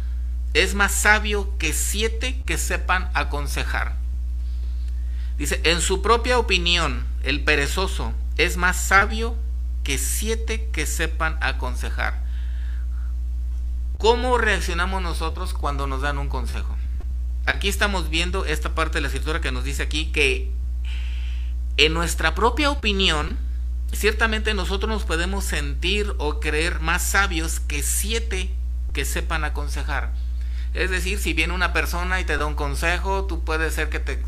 es 0.54 0.74
más 0.74 0.92
sabio 0.92 1.52
que 1.58 1.72
siete 1.72 2.40
que 2.46 2.56
sepan 2.58 3.10
aconsejar. 3.14 3.96
Dice, 5.38 5.60
en 5.64 5.80
su 5.80 6.00
propia 6.00 6.38
opinión, 6.38 7.04
el 7.24 7.42
perezoso 7.42 8.12
es 8.36 8.56
más 8.56 8.76
sabio 8.76 9.34
que 9.82 9.98
siete 9.98 10.68
que 10.72 10.86
sepan 10.86 11.38
aconsejar. 11.40 12.21
¿Cómo 14.02 14.36
reaccionamos 14.36 15.00
nosotros 15.00 15.54
cuando 15.54 15.86
nos 15.86 16.00
dan 16.00 16.18
un 16.18 16.28
consejo? 16.28 16.76
Aquí 17.46 17.68
estamos 17.68 18.10
viendo 18.10 18.44
esta 18.44 18.74
parte 18.74 18.94
de 18.94 19.02
la 19.02 19.06
escritura 19.06 19.40
que 19.40 19.52
nos 19.52 19.62
dice 19.62 19.84
aquí 19.84 20.06
que 20.06 20.50
en 21.76 21.94
nuestra 21.94 22.34
propia 22.34 22.72
opinión, 22.72 23.38
ciertamente 23.92 24.54
nosotros 24.54 24.90
nos 24.90 25.04
podemos 25.04 25.44
sentir 25.44 26.16
o 26.18 26.40
creer 26.40 26.80
más 26.80 27.04
sabios 27.04 27.60
que 27.60 27.84
siete 27.84 28.50
que 28.92 29.04
sepan 29.04 29.44
aconsejar. 29.44 30.12
Es 30.74 30.90
decir, 30.90 31.20
si 31.20 31.32
viene 31.32 31.54
una 31.54 31.72
persona 31.72 32.20
y 32.20 32.24
te 32.24 32.38
da 32.38 32.46
un 32.46 32.56
consejo, 32.56 33.26
tú 33.26 33.44
puedes 33.44 33.72
ser 33.72 33.88
que 33.88 34.00
te 34.00 34.20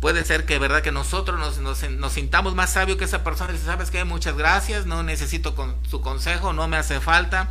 puede 0.00 0.24
ser 0.24 0.46
que 0.46 0.58
verdad 0.58 0.80
que 0.80 0.92
nosotros 0.92 1.38
nos, 1.38 1.58
nos, 1.90 2.12
sintamos 2.14 2.54
más 2.54 2.70
sabios 2.70 2.96
que 2.96 3.04
esa 3.04 3.24
persona 3.24 3.50
y 3.50 3.56
dice, 3.56 3.66
sabes 3.66 3.90
qué, 3.90 4.04
muchas 4.04 4.38
gracias, 4.38 4.86
no 4.86 5.02
necesito 5.02 5.54
con, 5.54 5.76
su 5.86 6.00
consejo, 6.00 6.54
no 6.54 6.66
me 6.66 6.78
hace 6.78 6.98
falta 7.00 7.50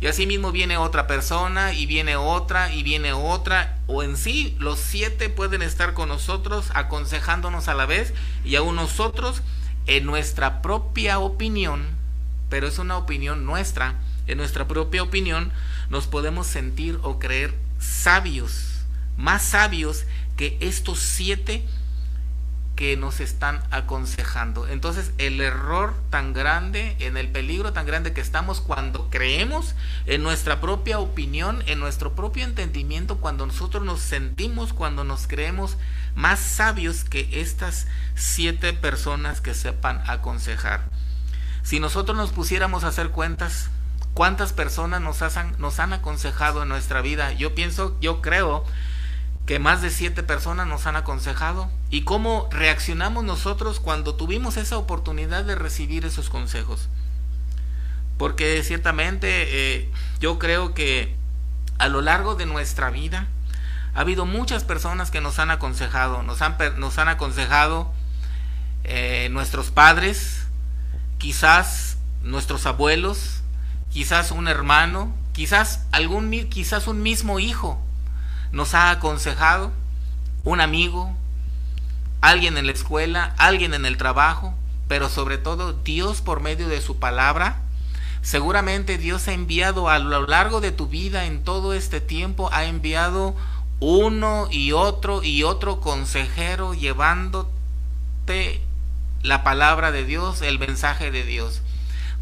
y 0.00 0.06
así 0.06 0.26
mismo 0.26 0.52
viene 0.52 0.76
otra 0.76 1.06
persona 1.06 1.72
y 1.72 1.86
viene 1.86 2.16
otra 2.16 2.72
y 2.72 2.82
viene 2.82 3.12
otra. 3.12 3.78
O 3.86 4.02
en 4.02 4.16
sí 4.16 4.56
los 4.60 4.78
siete 4.78 5.28
pueden 5.28 5.62
estar 5.62 5.94
con 5.94 6.08
nosotros 6.08 6.70
aconsejándonos 6.74 7.68
a 7.68 7.74
la 7.74 7.86
vez 7.86 8.14
y 8.44 8.54
aún 8.54 8.76
nosotros 8.76 9.42
en 9.86 10.06
nuestra 10.06 10.62
propia 10.62 11.18
opinión, 11.18 11.84
pero 12.48 12.68
es 12.68 12.78
una 12.78 12.96
opinión 12.96 13.44
nuestra, 13.44 13.94
en 14.26 14.38
nuestra 14.38 14.68
propia 14.68 15.02
opinión 15.02 15.50
nos 15.90 16.06
podemos 16.06 16.46
sentir 16.46 16.98
o 17.02 17.18
creer 17.18 17.54
sabios, 17.80 18.82
más 19.16 19.42
sabios 19.42 20.04
que 20.36 20.58
estos 20.60 21.00
siete 21.00 21.64
que 22.78 22.96
nos 22.96 23.18
están 23.18 23.60
aconsejando. 23.72 24.68
Entonces 24.68 25.10
el 25.18 25.40
error 25.40 25.94
tan 26.10 26.32
grande, 26.32 26.94
en 27.00 27.16
el 27.16 27.26
peligro 27.26 27.72
tan 27.72 27.86
grande 27.86 28.12
que 28.12 28.20
estamos 28.20 28.60
cuando 28.60 29.10
creemos 29.10 29.74
en 30.06 30.22
nuestra 30.22 30.60
propia 30.60 31.00
opinión, 31.00 31.64
en 31.66 31.80
nuestro 31.80 32.14
propio 32.14 32.44
entendimiento, 32.44 33.16
cuando 33.16 33.46
nosotros 33.46 33.82
nos 33.82 33.98
sentimos, 33.98 34.72
cuando 34.72 35.02
nos 35.02 35.26
creemos 35.26 35.76
más 36.14 36.38
sabios 36.38 37.02
que 37.02 37.28
estas 37.40 37.88
siete 38.14 38.72
personas 38.74 39.40
que 39.40 39.54
sepan 39.54 40.00
aconsejar. 40.06 40.88
Si 41.64 41.80
nosotros 41.80 42.16
nos 42.16 42.30
pusiéramos 42.30 42.84
a 42.84 42.88
hacer 42.88 43.10
cuentas, 43.10 43.70
¿cuántas 44.14 44.52
personas 44.52 45.00
nos, 45.00 45.18
nos 45.58 45.80
han 45.80 45.92
aconsejado 45.94 46.62
en 46.62 46.68
nuestra 46.68 47.02
vida? 47.02 47.32
Yo 47.32 47.56
pienso, 47.56 47.98
yo 48.00 48.22
creo 48.22 48.64
que 49.48 49.58
más 49.58 49.80
de 49.80 49.88
siete 49.88 50.22
personas 50.22 50.66
nos 50.66 50.86
han 50.86 50.96
aconsejado 50.96 51.70
y 51.88 52.02
cómo 52.02 52.50
reaccionamos 52.50 53.24
nosotros 53.24 53.80
cuando 53.80 54.14
tuvimos 54.14 54.58
esa 54.58 54.76
oportunidad 54.76 55.42
de 55.42 55.54
recibir 55.54 56.04
esos 56.04 56.28
consejos. 56.28 56.90
Porque 58.18 58.62
ciertamente 58.62 59.28
eh, 59.30 59.90
yo 60.20 60.38
creo 60.38 60.74
que 60.74 61.16
a 61.78 61.88
lo 61.88 62.02
largo 62.02 62.34
de 62.34 62.44
nuestra 62.44 62.90
vida 62.90 63.26
ha 63.94 64.00
habido 64.00 64.26
muchas 64.26 64.64
personas 64.64 65.10
que 65.10 65.22
nos 65.22 65.38
han 65.38 65.50
aconsejado, 65.50 66.22
nos 66.22 66.42
han, 66.42 66.58
nos 66.76 66.98
han 66.98 67.08
aconsejado 67.08 67.90
eh, 68.84 69.30
nuestros 69.30 69.70
padres, 69.70 70.46
quizás 71.16 71.96
nuestros 72.22 72.66
abuelos, 72.66 73.40
quizás 73.90 74.30
un 74.30 74.46
hermano, 74.46 75.10
quizás 75.32 75.86
algún 75.90 76.30
quizás 76.50 76.86
un 76.86 77.02
mismo 77.02 77.38
hijo 77.38 77.82
nos 78.52 78.74
ha 78.74 78.90
aconsejado, 78.90 79.72
un 80.44 80.60
amigo, 80.60 81.14
alguien 82.20 82.56
en 82.56 82.66
la 82.66 82.72
escuela, 82.72 83.34
alguien 83.38 83.74
en 83.74 83.86
el 83.86 83.96
trabajo, 83.96 84.54
pero 84.88 85.08
sobre 85.08 85.38
todo 85.38 85.72
Dios 85.72 86.20
por 86.20 86.40
medio 86.40 86.68
de 86.68 86.80
su 86.80 86.98
palabra 86.98 87.62
Seguramente 88.22 88.98
Dios 88.98 89.28
ha 89.28 89.32
enviado 89.32 89.88
a 89.88 89.98
lo 89.98 90.26
largo 90.26 90.60
de 90.60 90.72
tu 90.72 90.86
vida, 90.86 91.24
en 91.26 91.44
todo 91.44 91.72
este 91.72 92.00
tiempo, 92.00 92.50
ha 92.52 92.64
enviado 92.64 93.34
uno 93.80 94.48
y 94.50 94.72
otro 94.72 95.22
y 95.22 95.44
otro 95.44 95.80
consejero 95.80 96.74
llevándote 96.74 97.48
la 99.22 99.44
palabra 99.44 99.92
de 99.92 100.04
Dios, 100.04 100.42
el 100.42 100.58
mensaje 100.58 101.10
de 101.10 101.24
Dios. 101.24 101.62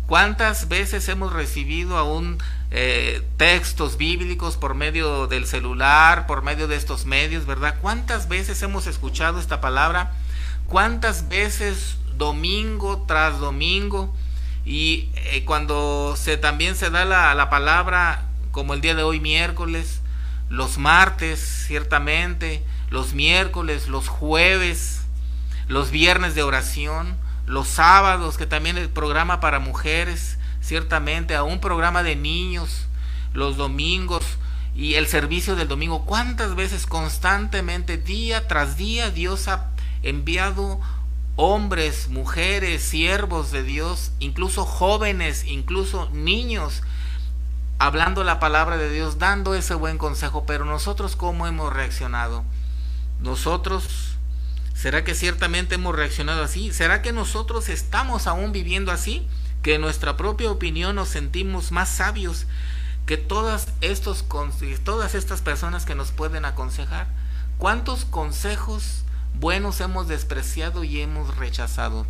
¿Cuántas 0.06 0.68
veces 0.68 1.08
hemos 1.08 1.32
recibido 1.32 1.96
aún 1.96 2.38
eh, 2.70 3.22
textos 3.36 3.96
bíblicos 3.96 4.56
por 4.56 4.74
medio 4.74 5.26
del 5.26 5.46
celular, 5.46 6.26
por 6.26 6.42
medio 6.42 6.68
de 6.68 6.76
estos 6.76 7.06
medios, 7.06 7.46
verdad? 7.46 7.76
¿Cuántas 7.80 8.28
veces 8.28 8.62
hemos 8.62 8.86
escuchado 8.86 9.38
esta 9.38 9.60
palabra? 9.60 10.12
¿Cuántas 10.66 11.28
veces 11.28 11.96
domingo 12.16 13.04
tras 13.06 13.38
domingo? 13.38 14.14
Y 14.64 15.10
eh, 15.14 15.44
cuando 15.44 16.14
se 16.16 16.36
también 16.36 16.74
se 16.74 16.90
da 16.90 17.04
la, 17.04 17.34
la 17.34 17.50
palabra, 17.50 18.26
como 18.50 18.74
el 18.74 18.80
día 18.80 18.94
de 18.94 19.04
hoy 19.04 19.20
miércoles, 19.20 20.00
los 20.48 20.78
martes, 20.78 21.64
ciertamente, 21.66 22.64
los 22.90 23.14
miércoles, 23.14 23.88
los 23.88 24.08
jueves, 24.08 25.02
los 25.68 25.90
viernes 25.90 26.34
de 26.34 26.42
oración, 26.42 27.16
los 27.46 27.68
sábados, 27.68 28.36
que 28.36 28.46
también 28.46 28.76
el 28.76 28.88
programa 28.88 29.38
para 29.40 29.60
mujeres, 29.60 30.35
ciertamente, 30.66 31.36
a 31.36 31.44
un 31.44 31.60
programa 31.60 32.02
de 32.02 32.16
niños, 32.16 32.88
los 33.32 33.56
domingos 33.56 34.24
y 34.74 34.94
el 34.94 35.06
servicio 35.06 35.54
del 35.54 35.68
domingo. 35.68 36.04
¿Cuántas 36.04 36.56
veces 36.56 36.86
constantemente, 36.86 37.96
día 37.96 38.48
tras 38.48 38.76
día, 38.76 39.10
Dios 39.10 39.46
ha 39.46 39.70
enviado 40.02 40.80
hombres, 41.36 42.08
mujeres, 42.08 42.82
siervos 42.82 43.52
de 43.52 43.62
Dios, 43.62 44.10
incluso 44.18 44.64
jóvenes, 44.64 45.44
incluso 45.46 46.10
niños, 46.12 46.82
hablando 47.78 48.24
la 48.24 48.40
palabra 48.40 48.76
de 48.76 48.90
Dios, 48.90 49.18
dando 49.18 49.54
ese 49.54 49.74
buen 49.74 49.98
consejo, 49.98 50.46
pero 50.46 50.64
nosotros 50.64 51.14
cómo 51.14 51.46
hemos 51.46 51.72
reaccionado? 51.72 52.42
Nosotros 53.20 54.16
¿Será 54.76 55.04
que 55.04 55.14
ciertamente 55.14 55.76
hemos 55.76 55.96
reaccionado 55.96 56.42
así? 56.42 56.70
¿Será 56.70 57.00
que 57.00 57.10
nosotros 57.10 57.70
estamos 57.70 58.26
aún 58.26 58.52
viviendo 58.52 58.92
así? 58.92 59.26
Que 59.66 59.74
en 59.74 59.80
nuestra 59.80 60.16
propia 60.16 60.48
opinión 60.48 60.94
nos 60.94 61.08
sentimos 61.08 61.72
más 61.72 61.88
sabios 61.88 62.46
que 63.04 63.16
todas, 63.16 63.66
estos, 63.80 64.24
todas 64.84 65.16
estas 65.16 65.40
personas 65.40 65.84
que 65.84 65.96
nos 65.96 66.12
pueden 66.12 66.44
aconsejar. 66.44 67.08
¿Cuántos 67.58 68.04
consejos 68.04 69.02
buenos 69.34 69.80
hemos 69.80 70.06
despreciado 70.06 70.84
y 70.84 71.00
hemos 71.00 71.36
rechazado? 71.36 72.06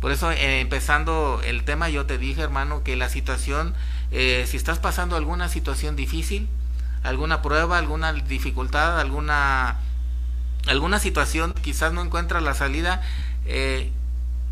Por 0.00 0.12
eso, 0.12 0.30
eh, 0.30 0.60
empezando 0.60 1.40
el 1.44 1.64
tema, 1.64 1.88
yo 1.88 2.06
te 2.06 2.18
dije, 2.18 2.42
hermano, 2.42 2.84
que 2.84 2.94
la 2.94 3.08
situación, 3.08 3.74
eh, 4.12 4.44
si 4.46 4.56
estás 4.56 4.78
pasando 4.78 5.16
alguna 5.16 5.48
situación 5.48 5.96
difícil, 5.96 6.48
alguna 7.02 7.42
prueba, 7.42 7.78
alguna 7.78 8.12
dificultad, 8.12 9.00
alguna 9.00 9.80
alguna 10.68 11.00
situación 11.00 11.52
quizás 11.62 11.92
no 11.92 12.02
encuentras 12.02 12.44
la 12.44 12.54
salida, 12.54 13.02
eh, 13.44 13.90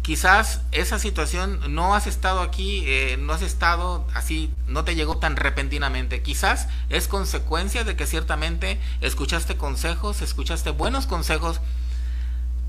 quizás 0.05 0.61
esa 0.71 0.99
situación 0.99 1.75
no 1.75 1.95
has 1.95 2.07
estado 2.07 2.41
aquí, 2.41 2.85
eh, 2.87 3.17
no 3.19 3.33
has 3.33 3.41
estado 3.41 4.07
así, 4.13 4.53
no 4.69 4.85
te 4.85 4.95
llegó 4.95 5.17
tan 5.17 5.35
repentinamente. 5.35 6.23
Quizás 6.23 6.69
es 6.91 7.09
consecuencia 7.09 7.85
de 7.85 7.97
que 7.97 8.07
ciertamente 8.07 8.79
escuchaste 9.01 9.57
consejos, 9.57 10.21
escuchaste 10.21 10.71
buenos 10.71 11.07
consejos 11.07 11.63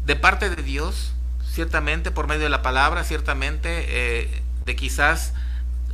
de 0.06 0.15
parte 0.15 0.50
de 0.50 0.63
Dios, 0.63 1.13
ciertamente 1.45 2.10
por 2.10 2.28
medio 2.28 2.43
de 2.43 2.50
la 2.50 2.62
palabra, 2.62 3.04
ciertamente 3.04 3.86
eh, 3.89 4.41
de 4.65 4.76
quizás 4.78 5.34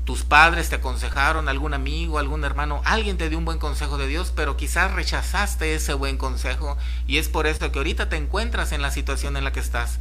tus 0.06 0.24
padres 0.24 0.70
te 0.70 0.76
aconsejaron, 0.76 1.50
algún 1.50 1.74
amigo, 1.74 2.20
algún 2.20 2.44
hermano, 2.44 2.84
alguien 2.86 3.18
te 3.18 3.30
dio 3.30 3.40
un 3.40 3.46
buen 3.46 3.58
consejo 3.58 3.98
de 3.98 4.08
Dios, 4.08 4.32
pero 4.36 4.58
quizás 4.58 4.92
rechazaste 4.92 5.74
ese 5.74 5.96
buen 5.96 6.18
consejo 6.18 6.78
y 7.08 7.18
es 7.18 7.30
por 7.30 7.48
eso 7.48 7.72
que 7.72 7.80
ahorita 7.80 8.10
te 8.10 8.18
encuentras 8.18 8.74
en 8.74 8.84
la 8.84 8.92
situación 8.92 9.38
en 9.38 9.44
la 9.44 9.52
que 9.52 9.60
estás. 9.60 10.00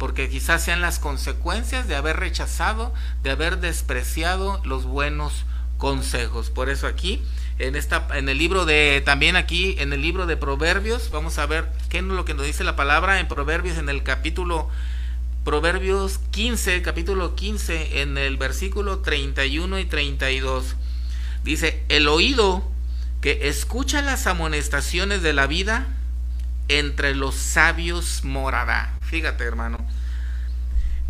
Porque 0.00 0.30
quizás 0.30 0.64
sean 0.64 0.80
las 0.80 0.98
consecuencias 0.98 1.86
de 1.86 1.94
haber 1.94 2.16
rechazado, 2.16 2.94
de 3.22 3.30
haber 3.30 3.58
despreciado 3.58 4.62
los 4.64 4.86
buenos 4.86 5.44
consejos. 5.76 6.48
Por 6.48 6.70
eso 6.70 6.86
aquí, 6.86 7.20
en, 7.58 7.76
esta, 7.76 8.08
en 8.14 8.30
el 8.30 8.38
libro 8.38 8.64
de, 8.64 9.02
también 9.04 9.36
aquí, 9.36 9.76
en 9.78 9.92
el 9.92 10.00
libro 10.00 10.24
de 10.24 10.38
Proverbios, 10.38 11.10
vamos 11.10 11.38
a 11.38 11.44
ver 11.44 11.70
qué 11.90 11.98
es 11.98 12.04
lo 12.04 12.24
que 12.24 12.32
nos 12.32 12.46
dice 12.46 12.64
la 12.64 12.76
palabra 12.76 13.20
en 13.20 13.28
Proverbios 13.28 13.76
en 13.76 13.90
el 13.90 14.02
capítulo 14.02 14.70
Proverbios 15.44 16.18
15, 16.30 16.80
capítulo 16.80 17.34
15, 17.34 18.00
en 18.00 18.16
el 18.16 18.38
versículo 18.38 19.00
31 19.00 19.80
y 19.80 19.84
32. 19.84 20.76
Dice, 21.44 21.84
el 21.90 22.08
oído 22.08 22.62
que 23.20 23.48
escucha 23.48 24.00
las 24.00 24.26
amonestaciones 24.26 25.20
de 25.20 25.34
la 25.34 25.46
vida, 25.46 25.88
entre 26.68 27.14
los 27.14 27.34
sabios 27.34 28.24
morará. 28.24 28.99
Fíjate, 29.10 29.42
hermano. 29.42 29.78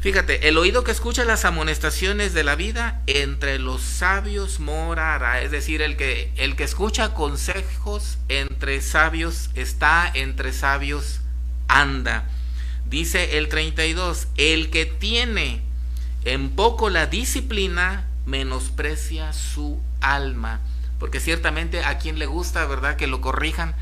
Fíjate, 0.00 0.48
el 0.48 0.56
oído 0.56 0.84
que 0.84 0.90
escucha 0.90 1.26
las 1.26 1.44
amonestaciones 1.44 2.32
de 2.32 2.44
la 2.44 2.54
vida, 2.54 3.02
entre 3.06 3.58
los 3.58 3.82
sabios 3.82 4.58
morará. 4.58 5.42
Es 5.42 5.50
decir, 5.50 5.82
el 5.82 5.98
que, 5.98 6.32
el 6.36 6.56
que 6.56 6.64
escucha 6.64 7.12
consejos 7.12 8.16
entre 8.30 8.80
sabios 8.80 9.50
está, 9.54 10.10
entre 10.14 10.54
sabios 10.54 11.20
anda. 11.68 12.24
Dice 12.86 13.36
el 13.36 13.50
32, 13.50 14.28
el 14.38 14.70
que 14.70 14.86
tiene 14.86 15.60
en 16.24 16.48
poco 16.48 16.88
la 16.88 17.04
disciplina 17.04 18.08
menosprecia 18.24 19.34
su 19.34 19.78
alma. 20.00 20.60
Porque 20.98 21.20
ciertamente 21.20 21.84
a 21.84 21.98
quien 21.98 22.18
le 22.18 22.24
gusta, 22.24 22.64
¿verdad? 22.64 22.96
Que 22.96 23.06
lo 23.06 23.20
corrijan. 23.20 23.74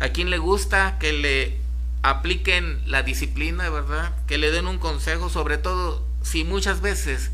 A 0.00 0.08
quien 0.08 0.30
le 0.30 0.38
gusta 0.38 0.96
que 0.98 1.12
le 1.12 1.61
apliquen 2.02 2.82
la 2.86 3.02
disciplina, 3.02 3.70
¿verdad? 3.70 4.12
Que 4.26 4.38
le 4.38 4.50
den 4.50 4.66
un 4.66 4.78
consejo, 4.78 5.28
sobre 5.28 5.58
todo 5.58 6.04
si 6.22 6.44
muchas 6.44 6.80
veces 6.80 7.30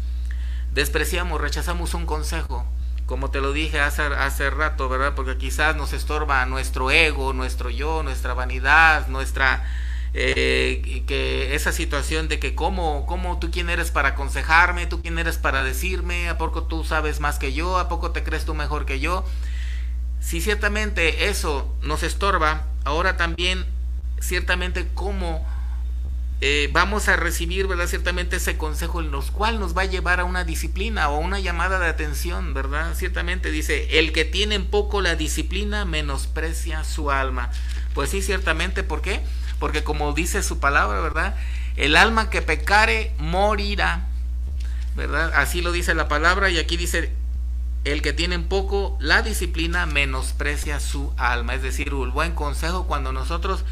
despreciamos, 0.75 1.41
rechazamos 1.41 1.95
un 1.95 2.07
consejo, 2.07 2.67
como 3.07 3.31
te 3.31 3.41
lo 3.41 3.53
dije 3.53 3.81
hace, 3.81 4.03
hace 4.03 4.51
rato, 4.51 4.89
¿verdad? 4.89 5.15
Porque 5.15 5.39
quizás 5.39 5.75
nos 5.75 5.93
estorba 5.93 6.45
nuestro 6.47 6.91
ego, 6.91 7.33
nuestro 7.33 7.71
yo, 7.71 8.03
nuestra 8.03 8.35
vanidad, 8.35 9.09
nuestra 9.09 9.65
eh, 10.15 11.05
que 11.07 11.55
esa 11.55 11.73
situación 11.73 12.29
de 12.29 12.39
que 12.39 12.55
cómo, 12.55 13.07
cómo 13.07 13.39
tú 13.39 13.51
quién 13.51 13.71
eres 13.71 13.91
para 13.91 14.11
aconsejarme, 14.11 14.87
tú 14.87 15.01
quién 15.03 15.19
eres 15.19 15.39
para 15.39 15.63
decirme, 15.63 16.29
a 16.29 16.39
poco 16.39 16.65
tú 16.65 16.85
sabes 16.85 17.21
más 17.21 17.39
que 17.39 17.53
yo, 17.53 17.79
a 17.79 17.89
poco 17.89 18.11
te 18.11 18.23
crees 18.25 18.45
tú 18.45 18.55
mejor 18.55 18.85
que 18.85 19.01
yo. 19.01 19.25
Si 20.21 20.41
ciertamente 20.41 21.29
eso 21.29 21.75
nos 21.83 22.03
estorba, 22.03 22.67
ahora 22.85 23.17
también 23.17 23.65
ciertamente 24.21 24.89
cómo 24.95 25.47
eh, 26.41 26.71
vamos 26.73 27.09
a 27.09 27.17
recibir, 27.17 27.67
¿verdad? 27.67 27.87
Ciertamente 27.87 28.37
ese 28.37 28.57
consejo 28.57 29.01
en 29.01 29.11
los 29.11 29.31
cual 29.31 29.59
nos 29.59 29.77
va 29.77 29.83
a 29.83 29.87
llevar 29.87 30.21
a 30.21 30.25
una 30.25 30.45
disciplina 30.45 31.09
o 31.09 31.19
una 31.19 31.41
llamada 31.41 31.79
de 31.79 31.87
atención, 31.87 32.55
¿verdad? 32.55 32.95
Ciertamente 32.95 33.51
dice, 33.51 33.99
el 33.99 34.13
que 34.13 34.25
tiene 34.25 34.55
en 34.55 34.67
poco 34.67 35.01
la 35.01 35.17
disciplina 35.17 35.85
menosprecia 35.85 36.85
su 36.85 37.11
alma. 37.11 37.51
Pues 37.95 38.11
sí, 38.11 38.23
ciertamente, 38.23 38.83
¿por 38.83 39.03
qué? 39.03 39.23
porque 39.59 39.85
como 39.85 40.13
dice 40.13 40.43
su 40.43 40.59
palabra, 40.59 41.01
¿verdad? 41.01 41.35
El 41.77 41.97
alma 41.97 42.31
que 42.31 42.43
pecare 42.43 43.13
morirá, 43.19 44.07
¿verdad? 44.97 45.33
Así 45.35 45.63
lo 45.63 45.73
dice 45.73 45.95
la 45.95 46.09
palabra 46.09 46.51
y 46.51 46.59
aquí 46.59 46.77
dice, 46.77 47.13
el 47.85 48.03
que 48.03 48.13
tiene 48.13 48.35
en 48.35 48.45
poco 48.45 48.97
la 49.01 49.23
disciplina 49.23 49.87
menosprecia 49.87 50.81
su 50.81 51.13
alma, 51.17 51.55
es 51.55 51.63
decir, 51.63 51.89
el 51.89 52.11
buen 52.11 52.35
consejo 52.35 52.87
cuando 52.87 53.13
nosotros 53.13 53.65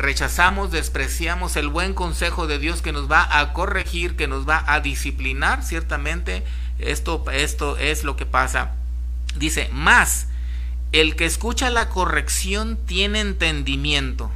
rechazamos, 0.00 0.70
despreciamos 0.70 1.56
el 1.56 1.68
buen 1.68 1.94
consejo 1.94 2.46
de 2.46 2.58
Dios 2.58 2.82
que 2.82 2.92
nos 2.92 3.10
va 3.10 3.38
a 3.38 3.52
corregir, 3.52 4.16
que 4.16 4.28
nos 4.28 4.48
va 4.48 4.64
a 4.66 4.80
disciplinar, 4.80 5.62
ciertamente 5.62 6.44
esto, 6.78 7.24
esto 7.32 7.76
es 7.76 8.04
lo 8.04 8.16
que 8.16 8.26
pasa. 8.26 8.72
Dice, 9.36 9.68
más, 9.72 10.26
el 10.92 11.16
que 11.16 11.26
escucha 11.26 11.70
la 11.70 11.88
corrección 11.88 12.78
tiene 12.86 13.20
entendimiento. 13.20 14.30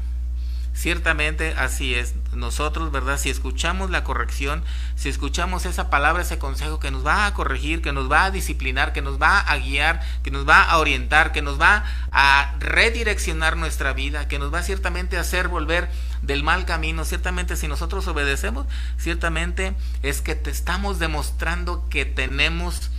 Ciertamente 0.74 1.54
así 1.56 1.94
es. 1.94 2.14
Nosotros, 2.32 2.90
¿verdad? 2.90 3.16
Si 3.16 3.30
escuchamos 3.30 3.90
la 3.90 4.02
corrección, 4.02 4.64
si 4.96 5.08
escuchamos 5.08 5.66
esa 5.66 5.88
palabra, 5.88 6.22
ese 6.22 6.38
consejo 6.38 6.80
que 6.80 6.90
nos 6.90 7.06
va 7.06 7.26
a 7.26 7.32
corregir, 7.32 7.80
que 7.80 7.92
nos 7.92 8.10
va 8.10 8.24
a 8.24 8.30
disciplinar, 8.32 8.92
que 8.92 9.00
nos 9.00 9.22
va 9.22 9.38
a 9.38 9.56
guiar, 9.56 10.00
que 10.24 10.32
nos 10.32 10.48
va 10.48 10.64
a 10.64 10.78
orientar, 10.78 11.30
que 11.30 11.42
nos 11.42 11.60
va 11.60 11.84
a 12.10 12.56
redireccionar 12.58 13.56
nuestra 13.56 13.92
vida, 13.92 14.26
que 14.26 14.40
nos 14.40 14.52
va 14.52 14.64
ciertamente 14.64 15.16
a 15.16 15.20
hacer 15.20 15.46
volver 15.46 15.88
del 16.22 16.42
mal 16.42 16.64
camino, 16.64 17.04
ciertamente 17.04 17.56
si 17.56 17.68
nosotros 17.68 18.08
obedecemos, 18.08 18.66
ciertamente 18.98 19.74
es 20.02 20.22
que 20.22 20.34
te 20.34 20.50
estamos 20.50 20.98
demostrando 20.98 21.88
que 21.88 22.04
tenemos 22.04 22.90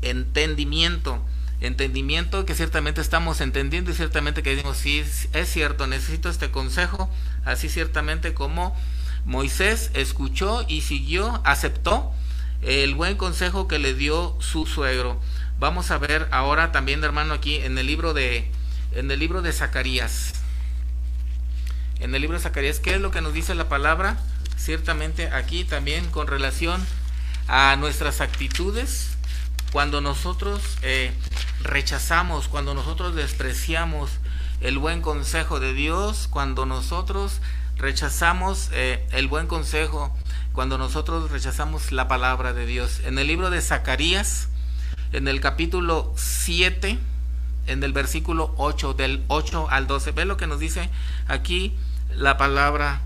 entendimiento 0.00 1.22
entendimiento 1.60 2.44
que 2.46 2.54
ciertamente 2.54 3.00
estamos 3.00 3.40
entendiendo 3.40 3.90
y 3.90 3.94
ciertamente 3.94 4.42
que 4.42 4.56
decimos, 4.56 4.76
sí, 4.76 5.04
es 5.32 5.52
cierto, 5.52 5.86
necesito 5.86 6.28
este 6.28 6.50
consejo, 6.50 7.10
así 7.44 7.68
ciertamente 7.68 8.34
como 8.34 8.76
Moisés 9.24 9.90
escuchó 9.94 10.64
y 10.66 10.80
siguió, 10.80 11.40
aceptó 11.44 12.12
el 12.62 12.94
buen 12.94 13.16
consejo 13.16 13.68
que 13.68 13.78
le 13.78 13.94
dio 13.94 14.36
su 14.40 14.66
suegro. 14.66 15.20
Vamos 15.58 15.90
a 15.90 15.98
ver 15.98 16.28
ahora 16.30 16.72
también, 16.72 17.04
hermano, 17.04 17.34
aquí 17.34 17.56
en 17.56 17.76
el 17.78 17.86
libro 17.86 18.14
de 18.14 18.50
en 18.92 19.10
el 19.10 19.18
libro 19.20 19.42
de 19.42 19.52
Zacarías. 19.52 20.32
En 22.00 22.14
el 22.14 22.22
libro 22.22 22.38
de 22.38 22.42
Zacarías, 22.42 22.80
¿qué 22.80 22.94
es 22.94 23.00
lo 23.00 23.10
que 23.10 23.20
nos 23.20 23.34
dice 23.34 23.54
la 23.54 23.68
palabra? 23.68 24.16
Ciertamente 24.56 25.28
aquí 25.28 25.64
también 25.64 26.10
con 26.10 26.26
relación 26.26 26.84
a 27.46 27.76
nuestras 27.76 28.20
actitudes, 28.20 29.10
cuando 29.72 30.00
nosotros 30.00 30.60
eh, 30.82 31.12
rechazamos, 31.62 32.48
cuando 32.48 32.74
nosotros 32.74 33.14
despreciamos 33.14 34.10
el 34.60 34.78
buen 34.78 35.02
consejo 35.02 35.60
de 35.60 35.72
Dios, 35.72 36.28
cuando 36.28 36.66
nosotros 36.66 37.40
rechazamos 37.76 38.68
eh, 38.72 39.06
el 39.12 39.26
buen 39.26 39.46
consejo, 39.46 40.14
cuando 40.52 40.78
nosotros 40.78 41.30
rechazamos 41.30 41.92
la 41.92 42.08
palabra 42.08 42.52
de 42.52 42.66
Dios. 42.66 43.00
En 43.04 43.18
el 43.18 43.26
libro 43.26 43.50
de 43.50 43.60
Zacarías, 43.62 44.48
en 45.12 45.28
el 45.28 45.40
capítulo 45.40 46.12
7, 46.16 46.98
en 47.66 47.82
el 47.82 47.92
versículo 47.92 48.54
8, 48.56 48.94
del 48.94 49.24
8 49.28 49.68
al 49.70 49.86
12, 49.86 50.12
ve 50.12 50.24
lo 50.24 50.36
que 50.36 50.46
nos 50.46 50.58
dice 50.58 50.90
aquí 51.26 51.74
la 52.14 52.36
palabra 52.36 53.00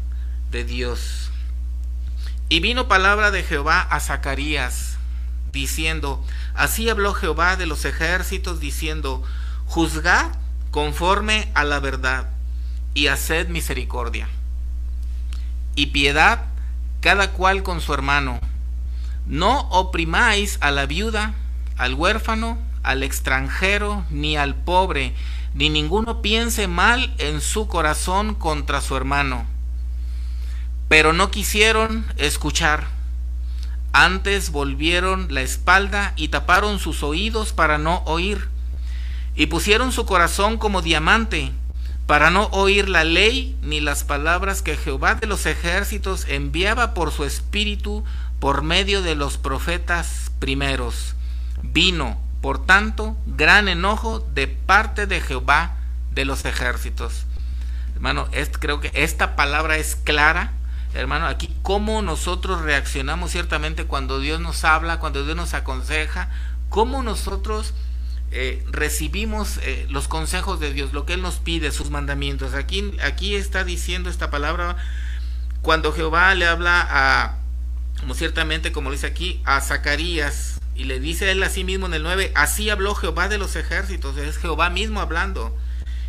de 0.51 0.65
Dios. 0.65 1.31
Y 2.49 2.61
vino 2.61 2.89
palabra 2.89 3.31
de 3.31 3.43
Jehová 3.43 3.81
a 3.81 4.01
Zacarías, 4.01 4.94
diciendo, 5.55 6.23
así 6.55 6.91
habló 6.91 7.15
Jehová 7.15 7.57
de 7.57 7.65
los 7.65 7.87
ejércitos, 7.87 8.61
diciendo, 8.61 9.23
juzgad 9.65 10.33
conforme 10.71 11.51
a 11.55 11.65
la 11.65 11.81
verdad 11.81 12.29
y 12.93 13.07
haced 13.07 13.49
misericordia 13.49 14.29
y 15.77 15.87
piedad 15.87 16.47
cada 17.01 17.33
cual 17.33 17.63
con 17.63 17.81
su 17.81 17.93
hermano. 17.93 18.41
No 19.27 19.61
oprimáis 19.71 20.59
a 20.61 20.71
la 20.71 20.87
viuda, 20.87 21.35
al 21.77 21.95
huérfano, 21.95 22.59
al 22.83 23.03
extranjero, 23.03 24.05
ni 24.11 24.37
al 24.37 24.55
pobre, 24.55 25.15
ni 25.55 25.71
ninguno 25.71 26.23
piense 26.23 26.69
mal 26.69 27.15
en 27.19 27.41
su 27.41 27.67
corazón 27.69 28.35
contra 28.35 28.81
su 28.81 28.97
hermano. 28.97 29.47
Pero 30.89 31.13
no 31.13 31.31
quisieron 31.31 32.05
escuchar. 32.17 32.87
Antes 33.97 34.51
volvieron 34.51 35.29
la 35.33 35.43
espalda 35.43 36.15
y 36.17 36.27
taparon 36.27 36.81
sus 36.81 37.05
oídos 37.05 37.53
para 37.53 37.79
no 37.79 38.03
oír. 38.07 38.49
Y 39.37 39.47
pusieron 39.47 39.93
su 39.93 40.05
corazón 40.05 40.59
como 40.59 40.83
diamante 40.83 41.53
para 42.09 42.33
no 42.33 42.47
oír 42.47 42.89
la 42.89 43.05
ley 43.05 43.57
ni 43.63 43.81
las 43.81 44.03
palabras 44.03 44.63
que 44.63 44.77
Jehová 44.77 45.15
de 45.15 45.29
los 45.29 45.47
ejércitos 45.47 46.27
enviaba 46.29 46.93
por 46.93 47.13
su 47.13 47.25
espíritu 47.25 48.03
por 48.41 48.63
medio 48.63 49.01
de 49.01 49.15
los 49.15 49.39
profetas 49.39 50.33
primeros. 50.41 51.15
Vino, 51.63 52.19
por 52.41 52.67
tanto, 52.67 53.17
gran 53.27 53.69
enojo 53.69 54.19
de 54.35 54.49
parte 54.49 55.07
de 55.07 55.21
Jehová 55.21 55.77
de 56.11 56.25
los 56.25 56.45
ejércitos. 56.45 57.27
Hermano, 57.95 58.29
creo 58.59 58.81
que 58.81 58.91
esta 58.93 59.37
palabra 59.37 59.77
es 59.77 59.95
clara. 59.95 60.53
Hermano, 60.95 61.27
aquí 61.27 61.51
cómo 61.63 62.03
nosotros 62.03 62.63
reaccionamos 62.63 63.33
ciertamente 63.33 63.85
cuando 63.85 64.21
Dios 64.21 64.41
nos 64.41 64.65
habla, 64.65 64.99
cuando 65.01 65.25
Dios 65.25 65.37
nos 65.37 65.53
aconseja, 65.53 66.31
cómo 66.69 67.03
nosotros 67.03 67.75
eh, 68.31 68.65
recibimos 68.71 69.59
eh, 69.63 69.87
los 69.91 70.09
consejos 70.09 70.61
de 70.61 70.73
Dios, 70.73 70.93
lo 70.93 71.05
que 71.05 71.15
Él 71.15 71.23
nos 71.23 71.37
pide, 71.37 71.73
sus 71.73 71.91
mandamientos. 71.91 72.55
Aquí, 72.55 72.97
aquí 73.03 73.35
está 73.35 73.65
diciendo 73.65 74.09
esta 74.09 74.31
palabra 74.31 74.77
cuando 75.63 75.93
Jehová 75.93 76.35
le 76.35 76.47
habla 76.47 76.87
a, 76.89 77.39
como 78.01 78.15
ciertamente, 78.15 78.71
como 78.71 78.91
dice 78.91 79.07
aquí, 79.07 79.41
a 79.45 79.61
Zacarías, 79.61 80.61
y 80.75 80.85
le 80.85 81.01
dice 81.01 81.31
él 81.31 81.43
así 81.43 81.65
mismo 81.65 81.87
en 81.87 81.95
el 81.95 82.03
9, 82.03 82.33
así 82.35 82.69
habló 82.69 82.95
Jehová 82.95 83.29
de 83.29 83.39
los 83.39 83.57
ejércitos, 83.57 84.17
es 84.19 84.37
Jehová 84.37 84.69
mismo 84.71 85.01
hablando, 85.01 85.57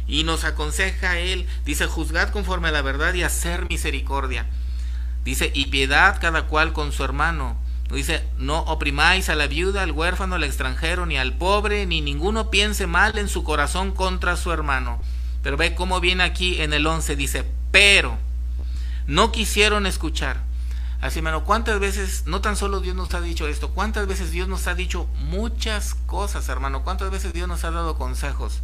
y 0.07 0.23
nos 0.23 0.43
aconseja 0.43 1.11
a 1.11 1.19
él, 1.19 1.47
dice, 1.63 1.85
juzgad 1.85 2.29
conforme 2.29 2.67
a 2.67 2.71
la 2.71 2.81
verdad 2.81 3.13
y 3.13 3.23
hacer 3.23 3.67
misericordia. 3.69 4.45
Dice, 5.25 5.51
y 5.53 5.65
piedad 5.65 6.21
cada 6.21 6.43
cual 6.43 6.71
con 6.71 6.93
su 6.93 7.03
hermano 7.03 7.57
Dice, 7.91 8.27
no 8.37 8.59
oprimáis 8.61 9.29
a 9.29 9.35
la 9.35 9.47
viuda, 9.47 9.83
al 9.83 9.91
huérfano, 9.91 10.35
al 10.35 10.43
extranjero, 10.43 11.05
ni 11.05 11.17
al 11.17 11.33
pobre, 11.33 11.85
ni 11.85 12.01
ninguno 12.01 12.49
piense 12.49 12.87
mal 12.87 13.17
en 13.17 13.29
su 13.29 13.43
corazón 13.43 13.91
contra 13.91 14.37
su 14.37 14.51
hermano. 14.51 14.99
Pero 15.43 15.55
ve 15.55 15.75
cómo 15.75 15.99
viene 15.99 16.23
aquí 16.23 16.61
en 16.61 16.73
el 16.73 16.87
11, 16.87 17.15
dice, 17.15 17.45
pero 17.71 18.17
no 19.05 19.31
quisieron 19.31 19.85
escuchar. 19.85 20.41
Así, 20.99 21.19
hermano, 21.19 21.43
¿cuántas 21.43 21.79
veces, 21.79 22.23
no 22.25 22.41
tan 22.41 22.55
solo 22.55 22.79
Dios 22.79 22.95
nos 22.95 23.13
ha 23.13 23.21
dicho 23.21 23.47
esto, 23.47 23.69
cuántas 23.69 24.07
veces 24.07 24.31
Dios 24.31 24.47
nos 24.47 24.65
ha 24.65 24.73
dicho 24.73 25.07
muchas 25.19 25.93
cosas, 26.07 26.49
hermano? 26.49 26.83
¿Cuántas 26.83 27.11
veces 27.11 27.33
Dios 27.33 27.47
nos 27.47 27.63
ha 27.63 27.71
dado 27.71 27.97
consejos? 27.97 28.61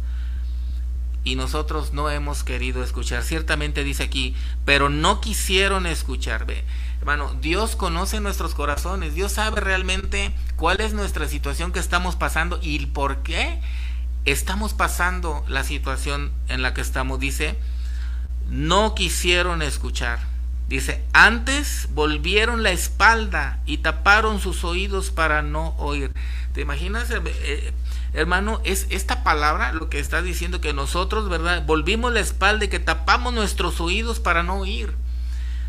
Y 1.24 1.36
nosotros 1.36 1.92
no 1.92 2.10
hemos 2.10 2.42
querido 2.42 2.82
escuchar. 2.82 3.22
Ciertamente 3.22 3.84
dice 3.84 4.02
aquí, 4.02 4.34
pero 4.64 4.88
no 4.88 5.20
quisieron 5.20 5.86
escuchar. 5.86 6.46
Hermano, 6.98 7.36
Dios 7.40 7.76
conoce 7.76 8.20
nuestros 8.20 8.54
corazones, 8.54 9.14
Dios 9.14 9.32
sabe 9.32 9.60
realmente 9.60 10.34
cuál 10.56 10.80
es 10.80 10.92
nuestra 10.94 11.28
situación 11.28 11.72
que 11.72 11.80
estamos 11.80 12.16
pasando 12.16 12.58
y 12.62 12.86
por 12.86 13.22
qué 13.22 13.60
estamos 14.24 14.72
pasando 14.72 15.44
la 15.48 15.64
situación 15.64 16.32
en 16.48 16.62
la 16.62 16.74
que 16.74 16.80
estamos. 16.80 17.20
Dice, 17.20 17.56
no 18.48 18.94
quisieron 18.94 19.62
escuchar. 19.62 20.20
Dice, 20.68 21.04
antes 21.12 21.88
volvieron 21.92 22.62
la 22.62 22.70
espalda 22.70 23.60
y 23.66 23.78
taparon 23.78 24.40
sus 24.40 24.64
oídos 24.64 25.10
para 25.10 25.42
no 25.42 25.74
oír. 25.78 26.12
¿Te 26.54 26.60
imaginas, 26.60 27.10
eh, 27.10 27.20
eh, 27.24 27.72
hermano? 28.12 28.60
Es 28.64 28.86
esta 28.90 29.24
palabra 29.24 29.72
lo 29.72 29.88
que 29.88 29.98
está 29.98 30.22
diciendo 30.22 30.60
que 30.60 30.72
nosotros, 30.72 31.28
¿verdad? 31.28 31.64
Volvimos 31.64 32.12
la 32.12 32.20
espalda 32.20 32.64
y 32.64 32.68
que 32.68 32.78
tapamos 32.78 33.32
nuestros 33.32 33.80
oídos 33.80 34.20
para 34.20 34.42
no 34.42 34.58
oír. 34.58 34.94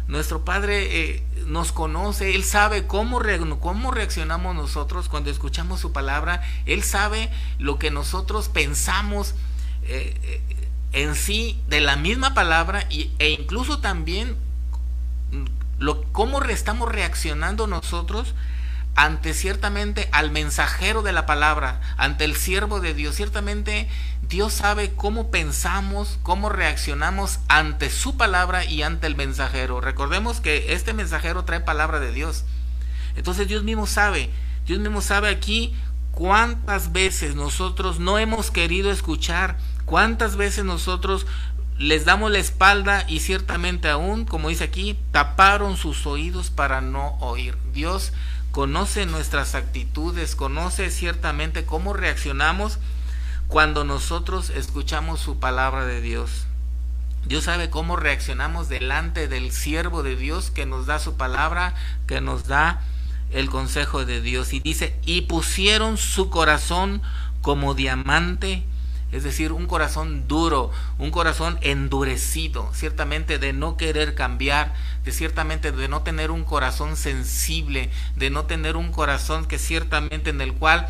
Nuestro 0.07 0.43
Padre 0.43 1.13
eh, 1.15 1.23
nos 1.45 1.71
conoce, 1.71 2.35
Él 2.35 2.43
sabe 2.43 2.85
cómo, 2.85 3.21
cómo 3.61 3.91
reaccionamos 3.91 4.53
nosotros 4.53 5.07
cuando 5.07 5.29
escuchamos 5.29 5.79
su 5.79 5.93
palabra, 5.93 6.43
Él 6.65 6.83
sabe 6.83 7.31
lo 7.57 7.79
que 7.79 7.89
nosotros 7.89 8.49
pensamos 8.49 9.33
eh, 9.83 10.19
eh, 10.23 10.41
en 10.91 11.15
sí 11.15 11.61
de 11.69 11.79
la 11.79 11.95
misma 11.95 12.33
palabra 12.33 12.85
e 12.89 13.29
incluso 13.29 13.79
también 13.79 14.35
lo, 15.79 16.03
cómo 16.11 16.41
estamos 16.43 16.91
reaccionando 16.91 17.65
nosotros 17.67 18.35
ante 18.95 19.33
ciertamente 19.33 20.07
al 20.11 20.31
mensajero 20.31 21.01
de 21.01 21.13
la 21.13 21.25
palabra, 21.25 21.81
ante 21.97 22.25
el 22.25 22.35
siervo 22.35 22.79
de 22.79 22.93
Dios. 22.93 23.15
Ciertamente 23.15 23.87
Dios 24.21 24.53
sabe 24.53 24.93
cómo 24.93 25.31
pensamos, 25.31 26.19
cómo 26.21 26.49
reaccionamos 26.49 27.39
ante 27.47 27.89
su 27.89 28.17
palabra 28.17 28.65
y 28.65 28.83
ante 28.83 29.07
el 29.07 29.15
mensajero. 29.15 29.81
Recordemos 29.81 30.41
que 30.41 30.73
este 30.73 30.93
mensajero 30.93 31.43
trae 31.43 31.59
palabra 31.59 31.99
de 31.99 32.11
Dios. 32.11 32.45
Entonces 33.15 33.47
Dios 33.47 33.63
mismo 33.63 33.87
sabe, 33.87 34.29
Dios 34.65 34.79
mismo 34.79 35.01
sabe 35.01 35.29
aquí 35.29 35.75
cuántas 36.11 36.91
veces 36.91 37.35
nosotros 37.35 37.99
no 37.99 38.19
hemos 38.19 38.51
querido 38.51 38.91
escuchar, 38.91 39.57
cuántas 39.85 40.35
veces 40.35 40.65
nosotros 40.65 41.25
les 41.77 42.05
damos 42.05 42.31
la 42.31 42.37
espalda 42.37 43.03
y 43.07 43.19
ciertamente 43.19 43.89
aún, 43.89 44.25
como 44.25 44.49
dice 44.49 44.63
aquí, 44.63 44.97
taparon 45.11 45.75
sus 45.75 46.05
oídos 46.05 46.51
para 46.51 46.81
no 46.81 47.17
oír. 47.19 47.57
Dios 47.73 48.13
conoce 48.53 49.07
nuestras 49.07 49.55
actitudes, 49.55 50.35
conoce 50.35 50.91
ciertamente 50.91 51.65
cómo 51.65 51.91
reaccionamos 51.93 52.77
cuando 53.47 53.83
nosotros 53.83 54.51
escuchamos 54.51 55.19
su 55.19 55.39
palabra 55.39 55.85
de 55.85 56.01
Dios. 56.01 56.45
Dios 57.25 57.45
sabe 57.45 57.71
cómo 57.71 57.95
reaccionamos 57.95 58.69
delante 58.69 59.27
del 59.27 59.51
siervo 59.51 60.03
de 60.03 60.15
Dios 60.15 60.51
que 60.51 60.67
nos 60.67 60.85
da 60.85 60.99
su 60.99 61.17
palabra, 61.17 61.73
que 62.05 62.21
nos 62.21 62.45
da 62.45 62.83
el 63.31 63.49
consejo 63.49 64.05
de 64.05 64.21
Dios. 64.21 64.53
Y 64.53 64.59
dice, 64.59 64.99
y 65.03 65.21
pusieron 65.21 65.97
su 65.97 66.29
corazón 66.29 67.01
como 67.41 67.73
diamante, 67.73 68.63
es 69.13 69.23
decir, 69.23 69.51
un 69.51 69.67
corazón 69.67 70.27
duro, 70.27 70.71
un 70.97 71.11
corazón 71.11 71.59
endurecido, 71.61 72.69
ciertamente 72.73 73.37
de 73.37 73.53
no 73.53 73.77
querer 73.77 74.15
cambiar, 74.15 74.73
de 75.05 75.11
ciertamente 75.11 75.71
de 75.71 75.87
no 75.87 76.01
tener 76.01 76.31
un 76.31 76.43
corazón 76.43 76.97
sensible, 76.97 77.91
de 78.15 78.29
no 78.31 78.45
tener 78.45 78.75
un 78.75 78.91
corazón 78.91 79.45
que 79.45 79.59
ciertamente 79.59 80.31
en 80.31 80.41
el 80.41 80.53
cual 80.53 80.89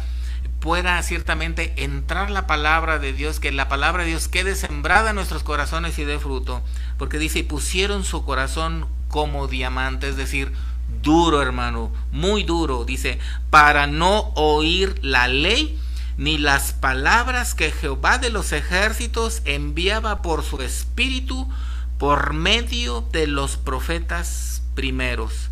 pueda 0.61 1.03
ciertamente 1.03 1.73
entrar 1.75 2.31
la 2.31 2.47
palabra 2.47 2.97
de 2.97 3.11
Dios, 3.11 3.41
que 3.41 3.51
la 3.51 3.67
palabra 3.67 4.03
de 4.03 4.09
Dios 4.09 4.29
quede 4.29 4.55
sembrada 4.55 5.09
en 5.09 5.17
nuestros 5.17 5.43
corazones 5.43 5.99
y 5.99 6.05
dé 6.05 6.17
fruto. 6.19 6.61
Porque 6.97 7.19
dice, 7.19 7.39
y 7.39 7.43
pusieron 7.43 8.05
su 8.05 8.23
corazón 8.23 8.87
como 9.09 9.49
diamante, 9.49 10.07
es 10.07 10.15
decir, 10.15 10.53
duro 11.01 11.41
hermano, 11.41 11.91
muy 12.13 12.43
duro, 12.43 12.85
dice, 12.85 13.19
para 13.49 13.87
no 13.87 14.31
oír 14.35 14.97
la 15.01 15.27
ley 15.27 15.77
ni 16.17 16.37
las 16.37 16.73
palabras 16.73 17.55
que 17.55 17.71
Jehová 17.71 18.17
de 18.17 18.29
los 18.29 18.51
ejércitos 18.51 19.41
enviaba 19.45 20.21
por 20.21 20.43
su 20.43 20.61
espíritu 20.61 21.49
por 21.97 22.33
medio 22.33 23.01
de 23.11 23.27
los 23.27 23.57
profetas 23.57 24.61
primeros. 24.75 25.49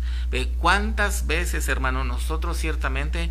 ¿Cuántas 0.58 1.26
veces, 1.26 1.68
hermano, 1.68 2.04
nosotros 2.04 2.56
ciertamente 2.56 3.30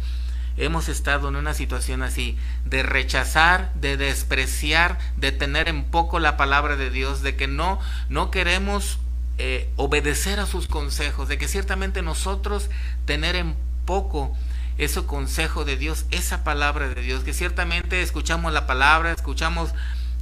hemos 0.58 0.90
estado 0.90 1.30
en 1.30 1.36
una 1.36 1.54
situación 1.54 2.04
así, 2.04 2.38
de 2.66 2.84
rechazar, 2.84 3.74
de 3.76 3.98
despreciar, 3.98 5.00
de 5.18 5.32
tener 5.32 5.68
en 5.68 5.86
poco 5.86 6.20
la 6.20 6.38
palabra 6.38 6.76
de 6.76 6.90
Dios, 6.90 7.22
de 7.22 7.36
que 7.36 7.48
no, 7.48 7.80
no 8.10 8.32
queremos 8.32 9.00
eh, 9.38 9.70
obedecer 9.76 10.40
a 10.40 10.46
sus 10.46 10.68
consejos, 10.68 11.28
de 11.28 11.38
que 11.38 11.48
ciertamente 11.48 12.02
nosotros 12.02 12.70
tener 13.06 13.36
en 13.36 13.56
poco 13.86 14.36
ese 14.78 15.04
consejo 15.06 15.66
de 15.66 15.78
Dios, 15.78 16.06
esa 16.12 16.44
palabra 16.44 16.90
de 16.90 17.02
Dios, 17.02 17.24
que 17.24 17.34
ciertamente 17.34 18.02
escuchamos 18.02 18.54
la 18.54 18.68
palabra, 18.68 19.12
escuchamos 19.12 19.72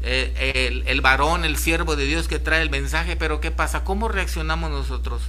eh, 0.01 0.67
el, 0.69 0.87
el 0.87 1.01
varón, 1.01 1.45
el 1.45 1.57
siervo 1.57 1.95
de 1.95 2.05
Dios 2.05 2.27
que 2.27 2.39
trae 2.39 2.61
el 2.61 2.69
mensaje, 2.69 3.15
pero 3.15 3.41
¿qué 3.41 3.51
pasa? 3.51 3.83
¿Cómo 3.83 4.07
reaccionamos 4.07 4.71
nosotros? 4.71 5.21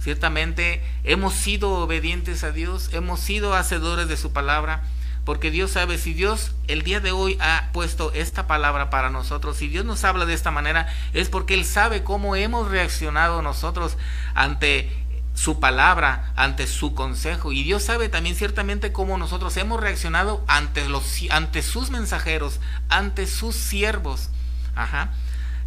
Ciertamente 0.00 0.82
hemos 1.04 1.34
sido 1.34 1.70
obedientes 1.72 2.44
a 2.44 2.52
Dios, 2.52 2.90
hemos 2.92 3.20
sido 3.20 3.54
hacedores 3.54 4.08
de 4.08 4.16
su 4.16 4.32
palabra, 4.32 4.82
porque 5.24 5.50
Dios 5.50 5.72
sabe, 5.72 5.98
si 5.98 6.14
Dios 6.14 6.54
el 6.68 6.82
día 6.82 7.00
de 7.00 7.10
hoy 7.10 7.36
ha 7.40 7.70
puesto 7.72 8.12
esta 8.12 8.46
palabra 8.46 8.90
para 8.90 9.10
nosotros, 9.10 9.56
si 9.56 9.66
Dios 9.66 9.84
nos 9.84 10.04
habla 10.04 10.24
de 10.24 10.34
esta 10.34 10.52
manera, 10.52 10.86
es 11.12 11.28
porque 11.28 11.54
Él 11.54 11.64
sabe 11.64 12.04
cómo 12.04 12.36
hemos 12.36 12.70
reaccionado 12.70 13.42
nosotros 13.42 13.96
ante 14.34 14.88
su 15.36 15.60
palabra, 15.60 16.32
ante 16.34 16.66
su 16.66 16.94
consejo. 16.94 17.52
Y 17.52 17.62
Dios 17.62 17.84
sabe 17.84 18.08
también 18.08 18.34
ciertamente 18.34 18.90
cómo 18.90 19.18
nosotros 19.18 19.56
hemos 19.58 19.80
reaccionado 19.80 20.42
ante, 20.48 20.88
los, 20.88 21.04
ante 21.30 21.62
sus 21.62 21.90
mensajeros, 21.90 22.58
ante 22.88 23.28
sus 23.28 23.54
siervos. 23.54 24.30
Ajá. 24.74 25.12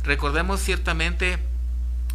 Recordemos 0.04 0.60
ciertamente 0.60 1.38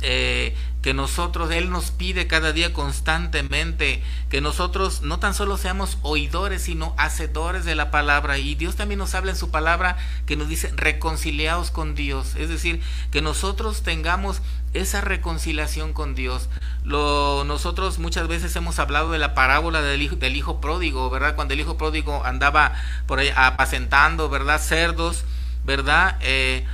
eh, 0.04 0.54
que 0.82 0.92
nosotros, 0.92 1.50
Él 1.50 1.70
nos 1.70 1.90
pide 1.90 2.26
cada 2.26 2.52
día 2.52 2.74
constantemente 2.74 4.02
que 4.28 4.42
nosotros 4.42 5.00
no 5.00 5.18
tan 5.18 5.32
solo 5.32 5.56
seamos 5.56 5.96
oidores, 6.02 6.60
sino 6.60 6.94
hacedores 6.98 7.64
de 7.64 7.74
la 7.74 7.90
palabra. 7.90 8.36
Y 8.36 8.54
Dios 8.54 8.76
también 8.76 8.98
nos 8.98 9.14
habla 9.14 9.30
en 9.30 9.38
su 9.38 9.50
palabra 9.50 9.96
que 10.26 10.36
nos 10.36 10.46
dice 10.46 10.70
reconciliados 10.76 11.70
con 11.70 11.94
Dios. 11.94 12.36
Es 12.36 12.50
decir, 12.50 12.82
que 13.10 13.22
nosotros 13.22 13.82
tengamos 13.82 14.42
esa 14.74 15.00
reconciliación 15.00 15.94
con 15.94 16.14
Dios. 16.14 16.50
Lo, 16.84 17.44
nosotros 17.44 17.98
muchas 17.98 18.28
veces 18.28 18.54
hemos 18.54 18.78
hablado 18.78 19.10
de 19.10 19.18
la 19.18 19.32
parábola 19.32 19.80
del 19.80 20.02
hijo, 20.02 20.16
del 20.16 20.36
hijo 20.36 20.60
pródigo, 20.60 21.08
¿verdad? 21.08 21.34
Cuando 21.34 21.54
el 21.54 21.60
hijo 21.60 21.78
pródigo 21.78 22.26
andaba 22.26 22.74
por 23.06 23.20
ahí 23.20 23.30
apacentando, 23.34 24.28
¿verdad? 24.28 24.60
Cerdos, 24.60 25.24
¿verdad? 25.64 26.18
Eh, 26.20 26.66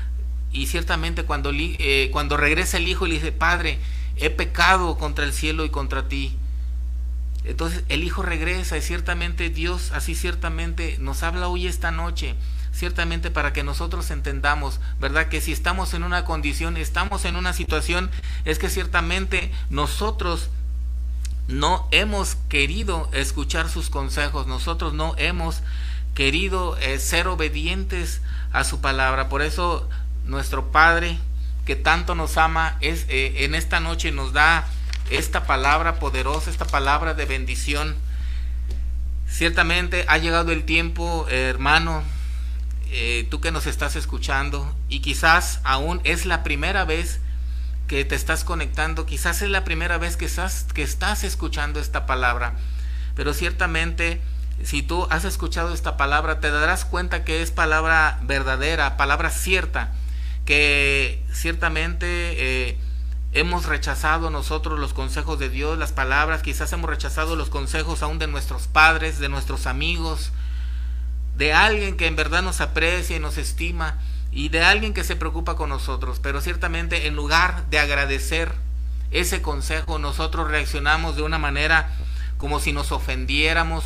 y 0.53 0.67
ciertamente 0.67 1.25
cuando, 1.25 1.51
eh, 1.55 2.09
cuando 2.13 2.37
regresa 2.37 2.77
el 2.77 2.89
hijo 2.89 3.07
y 3.07 3.11
le 3.11 3.15
dice, 3.17 3.33
Padre, 3.33 3.79
he 4.17 4.31
pecado 4.31 4.99
contra 4.99 5.25
el 5.25 5.33
cielo 5.33 5.65
y 5.65 5.71
contra 5.71 6.09
ti. 6.09 6.37
Entonces 7.45 7.85
el 7.89 8.05
hijo 8.05 8.23
regresa 8.23 8.77
y 8.77 8.83
ciertamente 8.83 9.49
Dios 9.49 9.93
así 9.95 10.15
ciertamente 10.15 10.97
nos 11.01 11.23
habla 11.23 11.49
hoy 11.49 11.67
esta 11.67 11.91
noche, 11.91 12.35
ciertamente 12.73 13.31
para 13.31 13.53
que 13.53 13.65
nosotros 13.65 14.11
entendamos, 14.11 14.79
¿verdad? 15.01 15.29
Que 15.29 15.41
si 15.41 15.53
estamos 15.53 15.95
en 15.95 16.03
una 16.03 16.25
condición, 16.25 16.77
estamos 16.77 17.25
en 17.25 17.37
una 17.37 17.53
situación, 17.53 18.11
es 18.45 18.59
que 18.59 18.69
ciertamente 18.69 19.51
nosotros 19.71 20.51
no 21.49 21.89
hemos 21.91 22.37
querido 22.49 23.09
escuchar 23.13 23.69
sus 23.69 23.89
consejos, 23.89 24.47
nosotros 24.47 24.93
no 24.93 25.15
hemos 25.17 25.63
querido 26.15 26.77
eh, 26.79 26.99
ser 26.99 27.27
obedientes 27.27 28.21
a 28.53 28.65
su 28.65 28.81
palabra. 28.81 29.29
Por 29.29 29.43
eso 29.43 29.89
nuestro 30.25 30.71
Padre 30.71 31.19
que 31.65 31.77
tanto 31.77 32.15
nos 32.15 32.37
ama 32.37 32.77
es 32.81 33.07
eh, 33.09 33.45
en 33.45 33.55
esta 33.55 33.81
noche 33.81 34.13
nos 34.13 34.33
da 34.33 34.67
esta 35.11 35.45
palabra 35.45 35.99
poderosa, 35.99 36.51
esta 36.51 36.65
palabra 36.65 37.15
de 37.15 37.25
bendición. 37.25 37.97
Ciertamente 39.29 40.05
ha 40.09 40.19
llegado 40.19 40.53
el 40.53 40.65
tiempo, 40.65 41.27
hermano, 41.29 42.03
eh, 42.93 43.29
tú 43.31 43.41
que 43.41 43.53
nos 43.53 43.67
estás 43.67 43.95
escuchando 43.95 44.75
y 44.89 44.99
quizás 44.99 45.61
aún 45.63 46.01
es 46.03 46.27
la 46.27 46.43
primera 46.43 46.85
vez 46.85 47.21
que 47.87 48.05
te 48.05 48.17
estás 48.17 48.43
conectando, 48.43 49.07
quizás 49.07 49.43
es 49.43 49.49
la 49.49 49.63
primera 49.63 49.97
vez 49.97 50.17
que 50.17 50.25
estás, 50.25 50.67
que 50.75 50.83
estás 50.83 51.23
escuchando 51.23 51.79
esta 51.79 52.05
palabra, 52.07 52.55
pero 53.15 53.33
ciertamente 53.33 54.21
si 54.65 54.83
tú 54.83 55.07
has 55.11 55.25
escuchado 55.25 55.73
esta 55.73 55.97
palabra 55.97 56.41
te 56.41 56.51
darás 56.51 56.85
cuenta 56.85 57.25
que 57.25 57.43
es 57.43 57.53
palabra 57.53 58.19
verdadera, 58.23 58.97
palabra 58.97 59.31
cierta 59.31 59.93
que 60.51 61.23
ciertamente 61.33 62.07
eh, 62.09 62.77
hemos 63.31 63.67
rechazado 63.67 64.31
nosotros 64.31 64.81
los 64.81 64.93
consejos 64.93 65.39
de 65.39 65.49
Dios, 65.49 65.79
las 65.79 65.93
palabras, 65.93 66.43
quizás 66.43 66.73
hemos 66.73 66.91
rechazado 66.91 67.37
los 67.37 67.51
consejos 67.51 68.03
aún 68.03 68.19
de 68.19 68.27
nuestros 68.27 68.67
padres, 68.67 69.21
de 69.21 69.29
nuestros 69.29 69.69
amigos, 69.69 70.33
de 71.37 71.53
alguien 71.53 71.97
que 71.97 72.09
en 72.09 72.17
verdad 72.17 72.43
nos 72.43 72.61
aprecia 72.61 73.15
y 73.15 73.21
nos 73.21 73.39
estima 73.39 73.99
y 74.33 74.49
de 74.49 74.65
alguien 74.65 74.93
que 74.93 75.05
se 75.05 75.15
preocupa 75.15 75.55
con 75.55 75.69
nosotros, 75.69 76.19
pero 76.21 76.41
ciertamente 76.41 77.07
en 77.07 77.15
lugar 77.15 77.71
de 77.71 77.79
agradecer 77.79 78.51
ese 79.13 79.43
consejo, 79.43 80.01
nosotros 80.01 80.51
reaccionamos 80.51 81.15
de 81.15 81.23
una 81.23 81.39
manera 81.39 81.97
como 82.39 82.59
si 82.59 82.73
nos 82.73 82.91
ofendiéramos, 82.91 83.85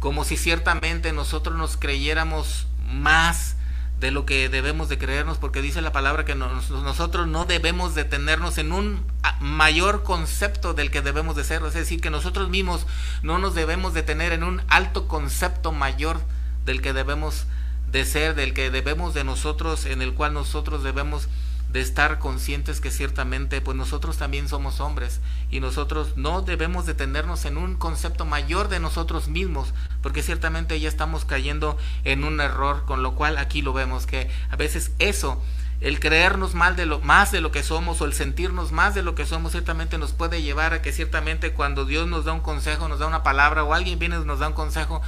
como 0.00 0.24
si 0.24 0.36
ciertamente 0.36 1.14
nosotros 1.14 1.56
nos 1.56 1.78
creyéramos 1.78 2.66
más 2.92 3.56
de 4.04 4.10
lo 4.10 4.26
que 4.26 4.50
debemos 4.50 4.90
de 4.90 4.98
creernos, 4.98 5.38
porque 5.38 5.62
dice 5.62 5.80
la 5.80 5.90
palabra 5.90 6.26
que 6.26 6.34
nosotros 6.34 7.26
no 7.26 7.46
debemos 7.46 7.94
de 7.94 8.04
tenernos 8.04 8.58
en 8.58 8.70
un 8.70 9.02
mayor 9.40 10.02
concepto 10.02 10.74
del 10.74 10.90
que 10.90 11.00
debemos 11.00 11.36
de 11.36 11.44
ser, 11.44 11.62
es 11.62 11.72
decir, 11.72 12.02
que 12.02 12.10
nosotros 12.10 12.50
mismos 12.50 12.86
no 13.22 13.38
nos 13.38 13.54
debemos 13.54 13.94
de 13.94 14.02
tener 14.02 14.32
en 14.32 14.44
un 14.44 14.60
alto 14.68 15.08
concepto 15.08 15.72
mayor 15.72 16.20
del 16.66 16.82
que 16.82 16.92
debemos 16.92 17.46
de 17.90 18.04
ser, 18.04 18.34
del 18.34 18.52
que 18.52 18.70
debemos 18.70 19.14
de 19.14 19.24
nosotros, 19.24 19.86
en 19.86 20.02
el 20.02 20.12
cual 20.12 20.34
nosotros 20.34 20.82
debemos 20.82 21.28
de 21.74 21.80
estar 21.80 22.20
conscientes 22.20 22.80
que 22.80 22.92
ciertamente 22.92 23.60
pues 23.60 23.76
nosotros 23.76 24.16
también 24.16 24.48
somos 24.48 24.78
hombres 24.78 25.20
y 25.50 25.58
nosotros 25.58 26.16
no 26.16 26.40
debemos 26.40 26.86
detenernos 26.86 27.44
en 27.46 27.56
un 27.56 27.74
concepto 27.74 28.24
mayor 28.24 28.68
de 28.68 28.78
nosotros 28.78 29.26
mismos 29.26 29.74
porque 30.00 30.22
ciertamente 30.22 30.78
ya 30.78 30.88
estamos 30.88 31.24
cayendo 31.24 31.76
en 32.04 32.22
un 32.22 32.40
error 32.40 32.84
con 32.86 33.02
lo 33.02 33.16
cual 33.16 33.38
aquí 33.38 33.60
lo 33.60 33.72
vemos 33.72 34.06
que 34.06 34.30
a 34.50 34.56
veces 34.56 34.92
eso 35.00 35.42
el 35.80 35.98
creernos 35.98 36.54
mal 36.54 36.76
de 36.76 36.86
lo 36.86 37.00
más 37.00 37.32
de 37.32 37.40
lo 37.40 37.50
que 37.50 37.64
somos 37.64 38.00
o 38.00 38.04
el 38.04 38.12
sentirnos 38.12 38.70
más 38.70 38.94
de 38.94 39.02
lo 39.02 39.16
que 39.16 39.26
somos 39.26 39.50
ciertamente 39.50 39.98
nos 39.98 40.12
puede 40.12 40.42
llevar 40.42 40.74
a 40.74 40.80
que 40.80 40.92
ciertamente 40.92 41.54
cuando 41.54 41.84
Dios 41.86 42.06
nos 42.06 42.24
da 42.24 42.32
un 42.34 42.40
consejo, 42.40 42.86
nos 42.86 43.00
da 43.00 43.08
una 43.08 43.24
palabra 43.24 43.64
o 43.64 43.74
alguien 43.74 43.98
viene 43.98 44.14
y 44.14 44.24
nos 44.24 44.38
da 44.38 44.46
un 44.46 44.54
consejo, 44.54 45.02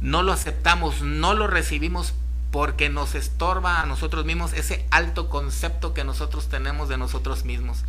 no 0.00 0.22
lo 0.22 0.32
aceptamos, 0.32 1.02
no 1.02 1.34
lo 1.34 1.48
recibimos 1.48 2.14
porque 2.52 2.90
nos 2.90 3.14
estorba 3.14 3.80
a 3.80 3.86
nosotros 3.86 4.26
mismos 4.26 4.52
ese 4.52 4.86
alto 4.90 5.30
concepto 5.30 5.94
que 5.94 6.04
nosotros 6.04 6.48
tenemos 6.48 6.88
de 6.90 6.98
nosotros 6.98 7.44
mismos. 7.44 7.82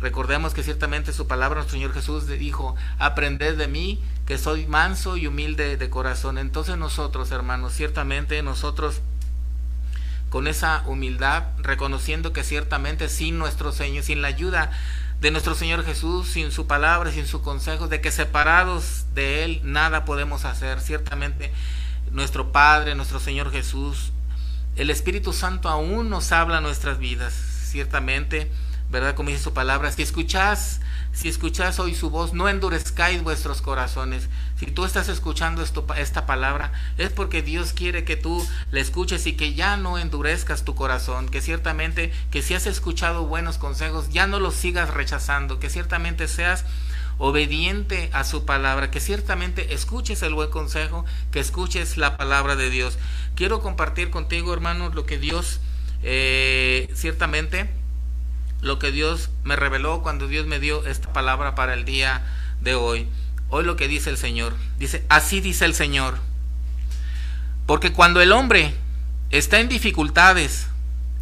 Recordemos 0.00 0.52
que 0.52 0.64
ciertamente 0.64 1.12
su 1.12 1.28
palabra, 1.28 1.60
nuestro 1.60 1.78
Señor 1.78 1.94
Jesús 1.94 2.26
dijo, 2.26 2.74
aprended 2.98 3.56
de 3.56 3.68
mí, 3.68 4.02
que 4.26 4.38
soy 4.38 4.66
manso 4.66 5.16
y 5.16 5.28
humilde 5.28 5.76
de 5.76 5.88
corazón. 5.88 6.36
Entonces 6.36 6.76
nosotros, 6.76 7.30
hermanos, 7.30 7.72
ciertamente 7.72 8.42
nosotros, 8.42 9.00
con 10.30 10.48
esa 10.48 10.82
humildad, 10.86 11.44
reconociendo 11.58 12.32
que 12.32 12.42
ciertamente 12.42 13.08
sin 13.08 13.38
nuestro 13.38 13.70
Señor, 13.70 14.02
sin 14.02 14.20
la 14.20 14.28
ayuda 14.28 14.72
de 15.20 15.30
nuestro 15.30 15.54
Señor 15.54 15.84
Jesús, 15.84 16.28
sin 16.28 16.50
su 16.50 16.66
palabra, 16.66 17.12
sin 17.12 17.28
su 17.28 17.40
consejo, 17.40 17.86
de 17.86 18.00
que 18.00 18.10
separados 18.10 19.04
de 19.14 19.44
Él 19.44 19.60
nada 19.62 20.04
podemos 20.04 20.44
hacer, 20.44 20.80
ciertamente 20.80 21.52
nuestro 22.14 22.52
Padre, 22.52 22.94
nuestro 22.94 23.20
Señor 23.20 23.50
Jesús, 23.50 24.12
el 24.76 24.88
Espíritu 24.88 25.32
Santo 25.32 25.68
aún 25.68 26.08
nos 26.08 26.32
habla 26.32 26.60
nuestras 26.60 26.98
vidas, 26.98 27.34
ciertamente, 27.34 28.50
¿verdad? 28.88 29.16
Como 29.16 29.30
dice 29.30 29.42
su 29.42 29.52
palabra, 29.52 29.90
si 29.90 30.02
escuchás, 30.02 30.80
si 31.12 31.28
escuchás 31.28 31.80
hoy 31.80 31.94
su 31.94 32.10
voz, 32.10 32.32
no 32.32 32.48
endurezcáis 32.48 33.22
vuestros 33.22 33.62
corazones. 33.62 34.28
Si 34.56 34.66
tú 34.66 34.84
estás 34.84 35.08
escuchando 35.08 35.64
esta 35.96 36.26
palabra, 36.26 36.72
es 36.98 37.10
porque 37.10 37.42
Dios 37.42 37.72
quiere 37.72 38.04
que 38.04 38.16
tú 38.16 38.46
la 38.70 38.80
escuches 38.80 39.26
y 39.26 39.32
que 39.32 39.54
ya 39.54 39.76
no 39.76 39.98
endurezcas 39.98 40.64
tu 40.64 40.76
corazón, 40.76 41.28
que 41.28 41.40
ciertamente, 41.40 42.12
que 42.30 42.42
si 42.42 42.54
has 42.54 42.66
escuchado 42.66 43.26
buenos 43.26 43.58
consejos, 43.58 44.10
ya 44.10 44.28
no 44.28 44.38
los 44.38 44.54
sigas 44.54 44.90
rechazando, 44.90 45.58
que 45.58 45.70
ciertamente 45.70 46.28
seas 46.28 46.64
obediente 47.18 48.10
a 48.12 48.24
su 48.24 48.44
palabra, 48.44 48.90
que 48.90 49.00
ciertamente 49.00 49.74
escuches 49.74 50.22
el 50.22 50.34
buen 50.34 50.50
consejo, 50.50 51.04
que 51.30 51.40
escuches 51.40 51.96
la 51.96 52.16
palabra 52.16 52.56
de 52.56 52.70
Dios. 52.70 52.98
Quiero 53.34 53.60
compartir 53.60 54.10
contigo, 54.10 54.52
hermanos, 54.52 54.94
lo 54.94 55.06
que 55.06 55.18
Dios 55.18 55.60
eh, 56.02 56.90
ciertamente, 56.94 57.70
lo 58.60 58.78
que 58.78 58.92
Dios 58.92 59.30
me 59.42 59.56
reveló 59.56 60.02
cuando 60.02 60.28
Dios 60.28 60.46
me 60.46 60.58
dio 60.58 60.84
esta 60.86 61.12
palabra 61.12 61.54
para 61.54 61.74
el 61.74 61.84
día 61.84 62.24
de 62.60 62.74
hoy. 62.74 63.08
Hoy 63.48 63.64
lo 63.64 63.76
que 63.76 63.88
dice 63.88 64.10
el 64.10 64.16
Señor, 64.16 64.54
dice, 64.78 65.04
así 65.08 65.40
dice 65.40 65.64
el 65.64 65.74
Señor. 65.74 66.18
Porque 67.66 67.92
cuando 67.92 68.20
el 68.20 68.32
hombre 68.32 68.74
está 69.30 69.60
en 69.60 69.68
dificultades, 69.68 70.66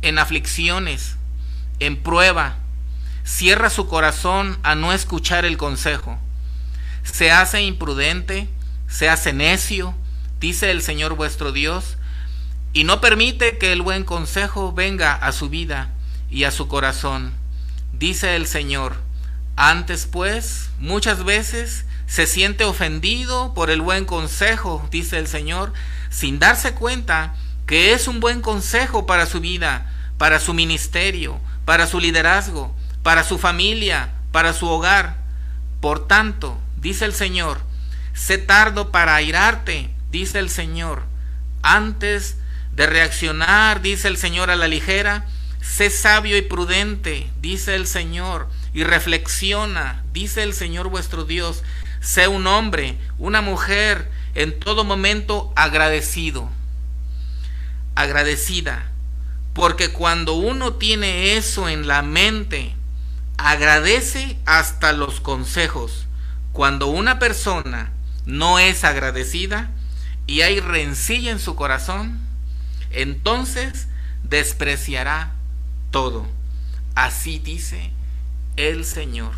en 0.03 0.19
aflicciones, 0.19 1.17
en 1.79 2.03
prueba, 2.03 2.57
cierra 3.25 3.71
su 3.71 3.87
corazón 3.87 4.59
a 4.63 4.75
no 4.75 4.93
escuchar 4.93 5.45
el 5.45 5.57
consejo. 5.57 6.19
Se 7.03 7.31
hace 7.31 7.63
imprudente, 7.63 8.49
se 8.89 9.09
hace 9.09 9.33
necio, 9.33 9.95
dice 10.41 10.71
el 10.71 10.83
Señor 10.83 11.15
vuestro 11.15 11.53
Dios, 11.53 11.97
y 12.73 12.85
no 12.85 13.01
permite 13.01 13.59
que 13.59 13.73
el 13.73 13.83
buen 13.83 14.05
consejo 14.05 14.73
venga 14.73 15.15
a 15.15 15.33
su 15.33 15.49
vida 15.49 15.91
y 16.31 16.45
a 16.45 16.51
su 16.51 16.69
corazón. 16.69 17.33
Dice 17.93 18.37
el 18.37 18.47
Señor, 18.47 18.97
antes 19.57 20.07
pues, 20.07 20.71
muchas 20.79 21.25
veces 21.25 21.85
se 22.07 22.27
siente 22.27 22.65
ofendido 22.65 23.55
por 23.55 23.71
el 23.71 23.81
buen 23.81 24.05
consejo, 24.05 24.87
dice 24.91 25.19
el 25.19 25.27
Señor, 25.27 25.73
sin 26.11 26.39
darse 26.39 26.75
cuenta 26.75 27.35
que 27.67 27.93
es 27.93 28.09
un 28.09 28.21
buen 28.21 28.41
consejo 28.41 29.07
para 29.07 29.27
su 29.27 29.41
vida, 29.41 29.91
para 30.19 30.41
su 30.41 30.55
ministerio, 30.55 31.41
para 31.65 31.87
su 31.87 32.01
liderazgo, 32.01 32.75
para 33.03 33.25
su 33.25 33.39
familia, 33.39 34.11
para 34.31 34.53
su 34.53 34.67
hogar. 34.67 35.17
Por 35.81 36.07
tanto, 36.07 36.59
dice 36.77 37.05
el 37.05 37.13
Señor, 37.13 37.61
sé 38.15 38.39
tardo 38.39 38.91
para 38.91 39.15
airarte, 39.15 39.91
dice 40.11 40.39
el 40.39 40.51
Señor, 40.51 41.03
antes 41.63 42.37
de 42.75 42.87
reaccionar, 42.87 43.83
dice 43.83 44.09
el 44.09 44.17
Señor 44.17 44.51
a 44.51 44.57
la 44.57 44.69
ligera, 44.69 45.27
sé 45.61 45.91
sabio 45.91 46.37
y 46.37 46.43
prudente, 46.43 47.31
dice 47.41 47.75
el 47.75 47.87
Señor, 47.87 48.49
y 48.75 48.85
reflexiona, 48.85 50.03
dice 50.13 50.43
el 50.43 50.55
Señor 50.55 50.89
vuestro 50.89 51.25
Dios, 51.25 51.63
sé 52.01 52.29
un 52.29 52.47
hombre, 52.47 52.97
una 53.19 53.43
mujer, 53.43 54.11
en 54.35 54.59
todo 54.59 54.85
momento 54.85 55.53
agradecido, 55.57 56.49
agradecida, 57.95 58.91
porque 59.53 59.91
cuando 59.91 60.35
uno 60.35 60.75
tiene 60.75 61.37
eso 61.37 61.69
en 61.69 61.87
la 61.87 62.03
mente, 62.03 62.75
agradece 63.39 64.39
hasta 64.47 64.93
los 64.93 65.21
consejos. 65.21 66.07
Cuando 66.53 66.87
una 66.89 67.19
persona 67.19 67.93
no 68.27 68.59
es 68.59 68.85
agradecida 68.85 69.71
y 70.27 70.43
hay 70.43 70.61
rencilla 70.61 71.31
en 71.31 71.39
su 71.39 71.55
corazón, 71.55 72.21
entonces 72.91 73.89
despreciará 74.23 75.33
todo. 75.91 76.27
Así 76.95 77.39
dice 77.39 77.91
el 78.57 78.85
Señor. 78.85 79.33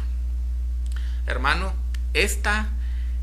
Hermano, 1.26 1.72
esta 2.12 2.68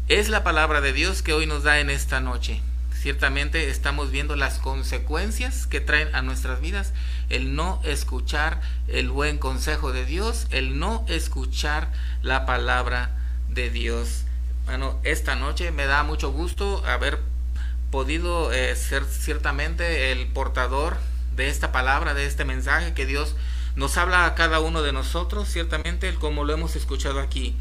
es 0.07 0.29
la 0.29 0.43
palabra 0.43 0.81
de 0.81 0.93
Dios 0.93 1.21
que 1.21 1.33
hoy 1.33 1.45
nos 1.45 1.63
da 1.63 1.79
en 1.79 1.89
esta 1.89 2.19
noche. 2.19 2.61
Ciertamente 3.01 3.71
estamos 3.71 4.11
viendo 4.11 4.35
las 4.35 4.59
consecuencias 4.59 5.65
que 5.65 5.81
traen 5.81 6.13
a 6.13 6.21
nuestras 6.21 6.61
vidas 6.61 6.93
el 7.29 7.55
no 7.55 7.81
escuchar 7.83 8.61
el 8.87 9.09
buen 9.09 9.39
consejo 9.39 9.91
de 9.91 10.05
Dios, 10.05 10.45
el 10.51 10.77
no 10.77 11.03
escuchar 11.07 11.91
la 12.21 12.45
palabra 12.45 13.09
de 13.49 13.71
Dios. 13.71 14.25
Bueno, 14.67 14.99
esta 15.01 15.35
noche 15.35 15.71
me 15.71 15.87
da 15.87 16.03
mucho 16.03 16.31
gusto 16.31 16.85
haber 16.85 17.17
podido 17.89 18.53
eh, 18.53 18.75
ser 18.75 19.05
ciertamente 19.05 20.11
el 20.11 20.27
portador 20.27 20.97
de 21.35 21.49
esta 21.49 21.71
palabra, 21.71 22.13
de 22.13 22.27
este 22.27 22.45
mensaje 22.45 22.93
que 22.93 23.07
Dios 23.07 23.35
nos 23.75 23.97
habla 23.97 24.27
a 24.27 24.35
cada 24.35 24.59
uno 24.59 24.83
de 24.83 24.93
nosotros, 24.93 25.49
ciertamente, 25.49 26.13
como 26.13 26.43
lo 26.43 26.53
hemos 26.53 26.75
escuchado 26.75 27.19
aquí. 27.19 27.55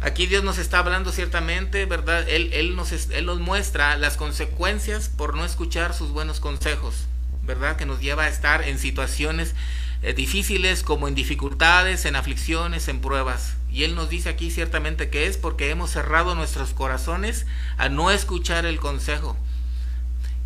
Aquí 0.00 0.26
Dios 0.26 0.44
nos 0.44 0.58
está 0.58 0.80
hablando 0.80 1.12
ciertamente, 1.12 1.86
¿verdad? 1.86 2.28
Él, 2.28 2.50
él, 2.52 2.76
nos, 2.76 2.92
él 2.92 3.26
muestra 3.40 3.96
las 3.96 4.16
consecuencias 4.16 5.08
por 5.08 5.34
no 5.34 5.44
escuchar 5.44 5.94
sus 5.94 6.10
buenos 6.10 6.40
consejos, 6.40 7.06
¿verdad? 7.42 7.76
Que 7.76 7.86
nos 7.86 8.00
lleva 8.00 8.24
a 8.24 8.28
estar 8.28 8.62
en 8.62 8.78
situaciones 8.78 9.54
eh, 10.02 10.12
difíciles 10.12 10.82
como 10.82 11.08
en 11.08 11.14
dificultades, 11.14 12.04
en 12.04 12.16
aflicciones, 12.16 12.88
en 12.88 13.00
pruebas. 13.00 13.56
Y 13.70 13.84
Él 13.84 13.94
nos 13.94 14.10
dice 14.10 14.28
aquí 14.28 14.50
ciertamente 14.50 15.08
que 15.08 15.26
es 15.26 15.38
porque 15.38 15.70
hemos 15.70 15.90
cerrado 15.90 16.34
nuestros 16.34 16.74
corazones 16.74 17.46
a 17.78 17.88
no 17.88 18.10
escuchar 18.10 18.66
el 18.66 18.78
consejo. 18.80 19.36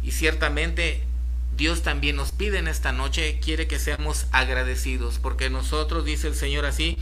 Y 0.03 0.13
ciertamente 0.13 1.03
Dios 1.57 1.83
también 1.83 2.15
nos 2.15 2.31
pide 2.31 2.59
en 2.59 2.69
esta 2.69 2.93
noche, 2.93 3.41
quiere 3.41 3.67
que 3.67 3.81
seamos 3.81 4.27
agradecidos, 4.31 5.19
porque 5.19 5.51
nosotros, 5.51 6.05
dice 6.05 6.29
el 6.29 6.37
Señor 6.37 6.65
así, 6.65 6.97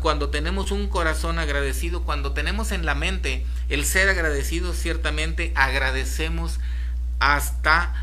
Cuando 0.00 0.28
tenemos 0.28 0.70
un 0.70 0.88
corazón 0.88 1.38
agradecido, 1.38 2.02
cuando 2.02 2.32
tenemos 2.32 2.72
en 2.72 2.84
la 2.84 2.94
mente 2.94 3.46
el 3.70 3.86
ser 3.86 4.08
agradecido, 4.10 4.74
ciertamente 4.74 5.52
agradecemos 5.54 6.60
hasta 7.20 7.94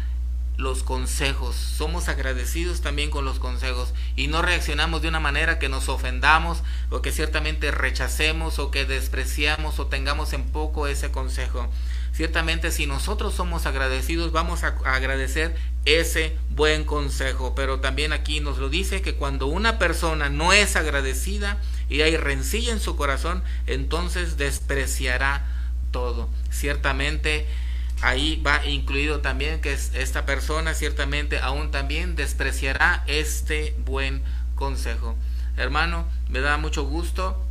los 0.57 0.81
consejos. 0.81 1.55
Somos 1.55 2.09
agradecidos 2.09 2.81
también 2.81 3.11
con 3.11 3.23
los 3.23 3.39
consejos 3.39 3.93
y 4.15 4.27
no 4.27 4.41
reaccionamos 4.41 5.03
de 5.03 5.09
una 5.09 5.19
manera 5.19 5.59
que 5.59 5.69
nos 5.69 5.89
ofendamos 5.89 6.63
o 6.89 7.01
que 7.01 7.11
ciertamente 7.11 7.69
rechacemos 7.69 8.57
o 8.57 8.71
que 8.71 8.85
despreciamos 8.85 9.79
o 9.79 9.85
tengamos 9.85 10.33
en 10.33 10.45
poco 10.45 10.87
ese 10.87 11.11
consejo. 11.11 11.69
Ciertamente 12.13 12.71
si 12.71 12.85
nosotros 12.85 13.33
somos 13.33 13.65
agradecidos 13.65 14.31
vamos 14.31 14.63
a 14.63 14.75
agradecer 14.83 15.55
ese 15.85 16.35
buen 16.49 16.83
consejo. 16.83 17.55
Pero 17.55 17.79
también 17.79 18.13
aquí 18.13 18.39
nos 18.39 18.57
lo 18.57 18.69
dice 18.69 19.01
que 19.01 19.15
cuando 19.15 19.47
una 19.47 19.79
persona 19.79 20.29
no 20.29 20.53
es 20.53 20.75
agradecida 20.75 21.57
y 21.89 22.01
hay 22.01 22.17
rencilla 22.17 22.71
en 22.71 22.79
su 22.79 22.95
corazón, 22.95 23.43
entonces 23.67 24.37
despreciará 24.37 25.45
todo. 25.91 26.29
Ciertamente 26.51 27.47
ahí 28.01 28.41
va 28.45 28.65
incluido 28.65 29.19
también 29.19 29.61
que 29.61 29.73
esta 29.73 30.25
persona 30.25 30.73
ciertamente 30.73 31.39
aún 31.39 31.71
también 31.71 32.15
despreciará 32.15 33.03
este 33.07 33.75
buen 33.85 34.23
consejo. 34.55 35.15
Hermano, 35.57 36.07
me 36.29 36.39
da 36.39 36.57
mucho 36.57 36.83
gusto 36.83 37.43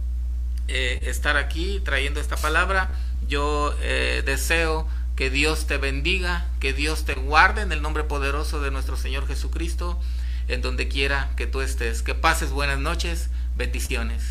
eh, 0.69 1.01
estar 1.03 1.37
aquí 1.37 1.81
trayendo 1.85 2.21
esta 2.21 2.37
palabra. 2.37 2.91
Yo 3.27 3.75
eh, 3.81 4.23
deseo 4.25 4.87
que 5.17 5.31
Dios 5.31 5.67
te 5.67 5.79
bendiga, 5.79 6.47
que 6.61 6.73
Dios 6.73 7.05
te 7.05 7.15
guarde 7.15 7.63
en 7.63 7.73
el 7.73 7.83
nombre 7.83 8.05
poderoso 8.05 8.61
de 8.61 8.71
nuestro 8.71 8.97
Señor 8.97 9.27
Jesucristo, 9.27 9.99
en 10.47 10.63
donde 10.63 10.89
quiera 10.89 11.31
que 11.37 11.47
tú 11.47 11.61
estés. 11.61 12.03
Que 12.03 12.15
pases 12.15 12.51
buenas 12.51 12.79
noches, 12.79 13.31
bendiciones. 13.57 14.23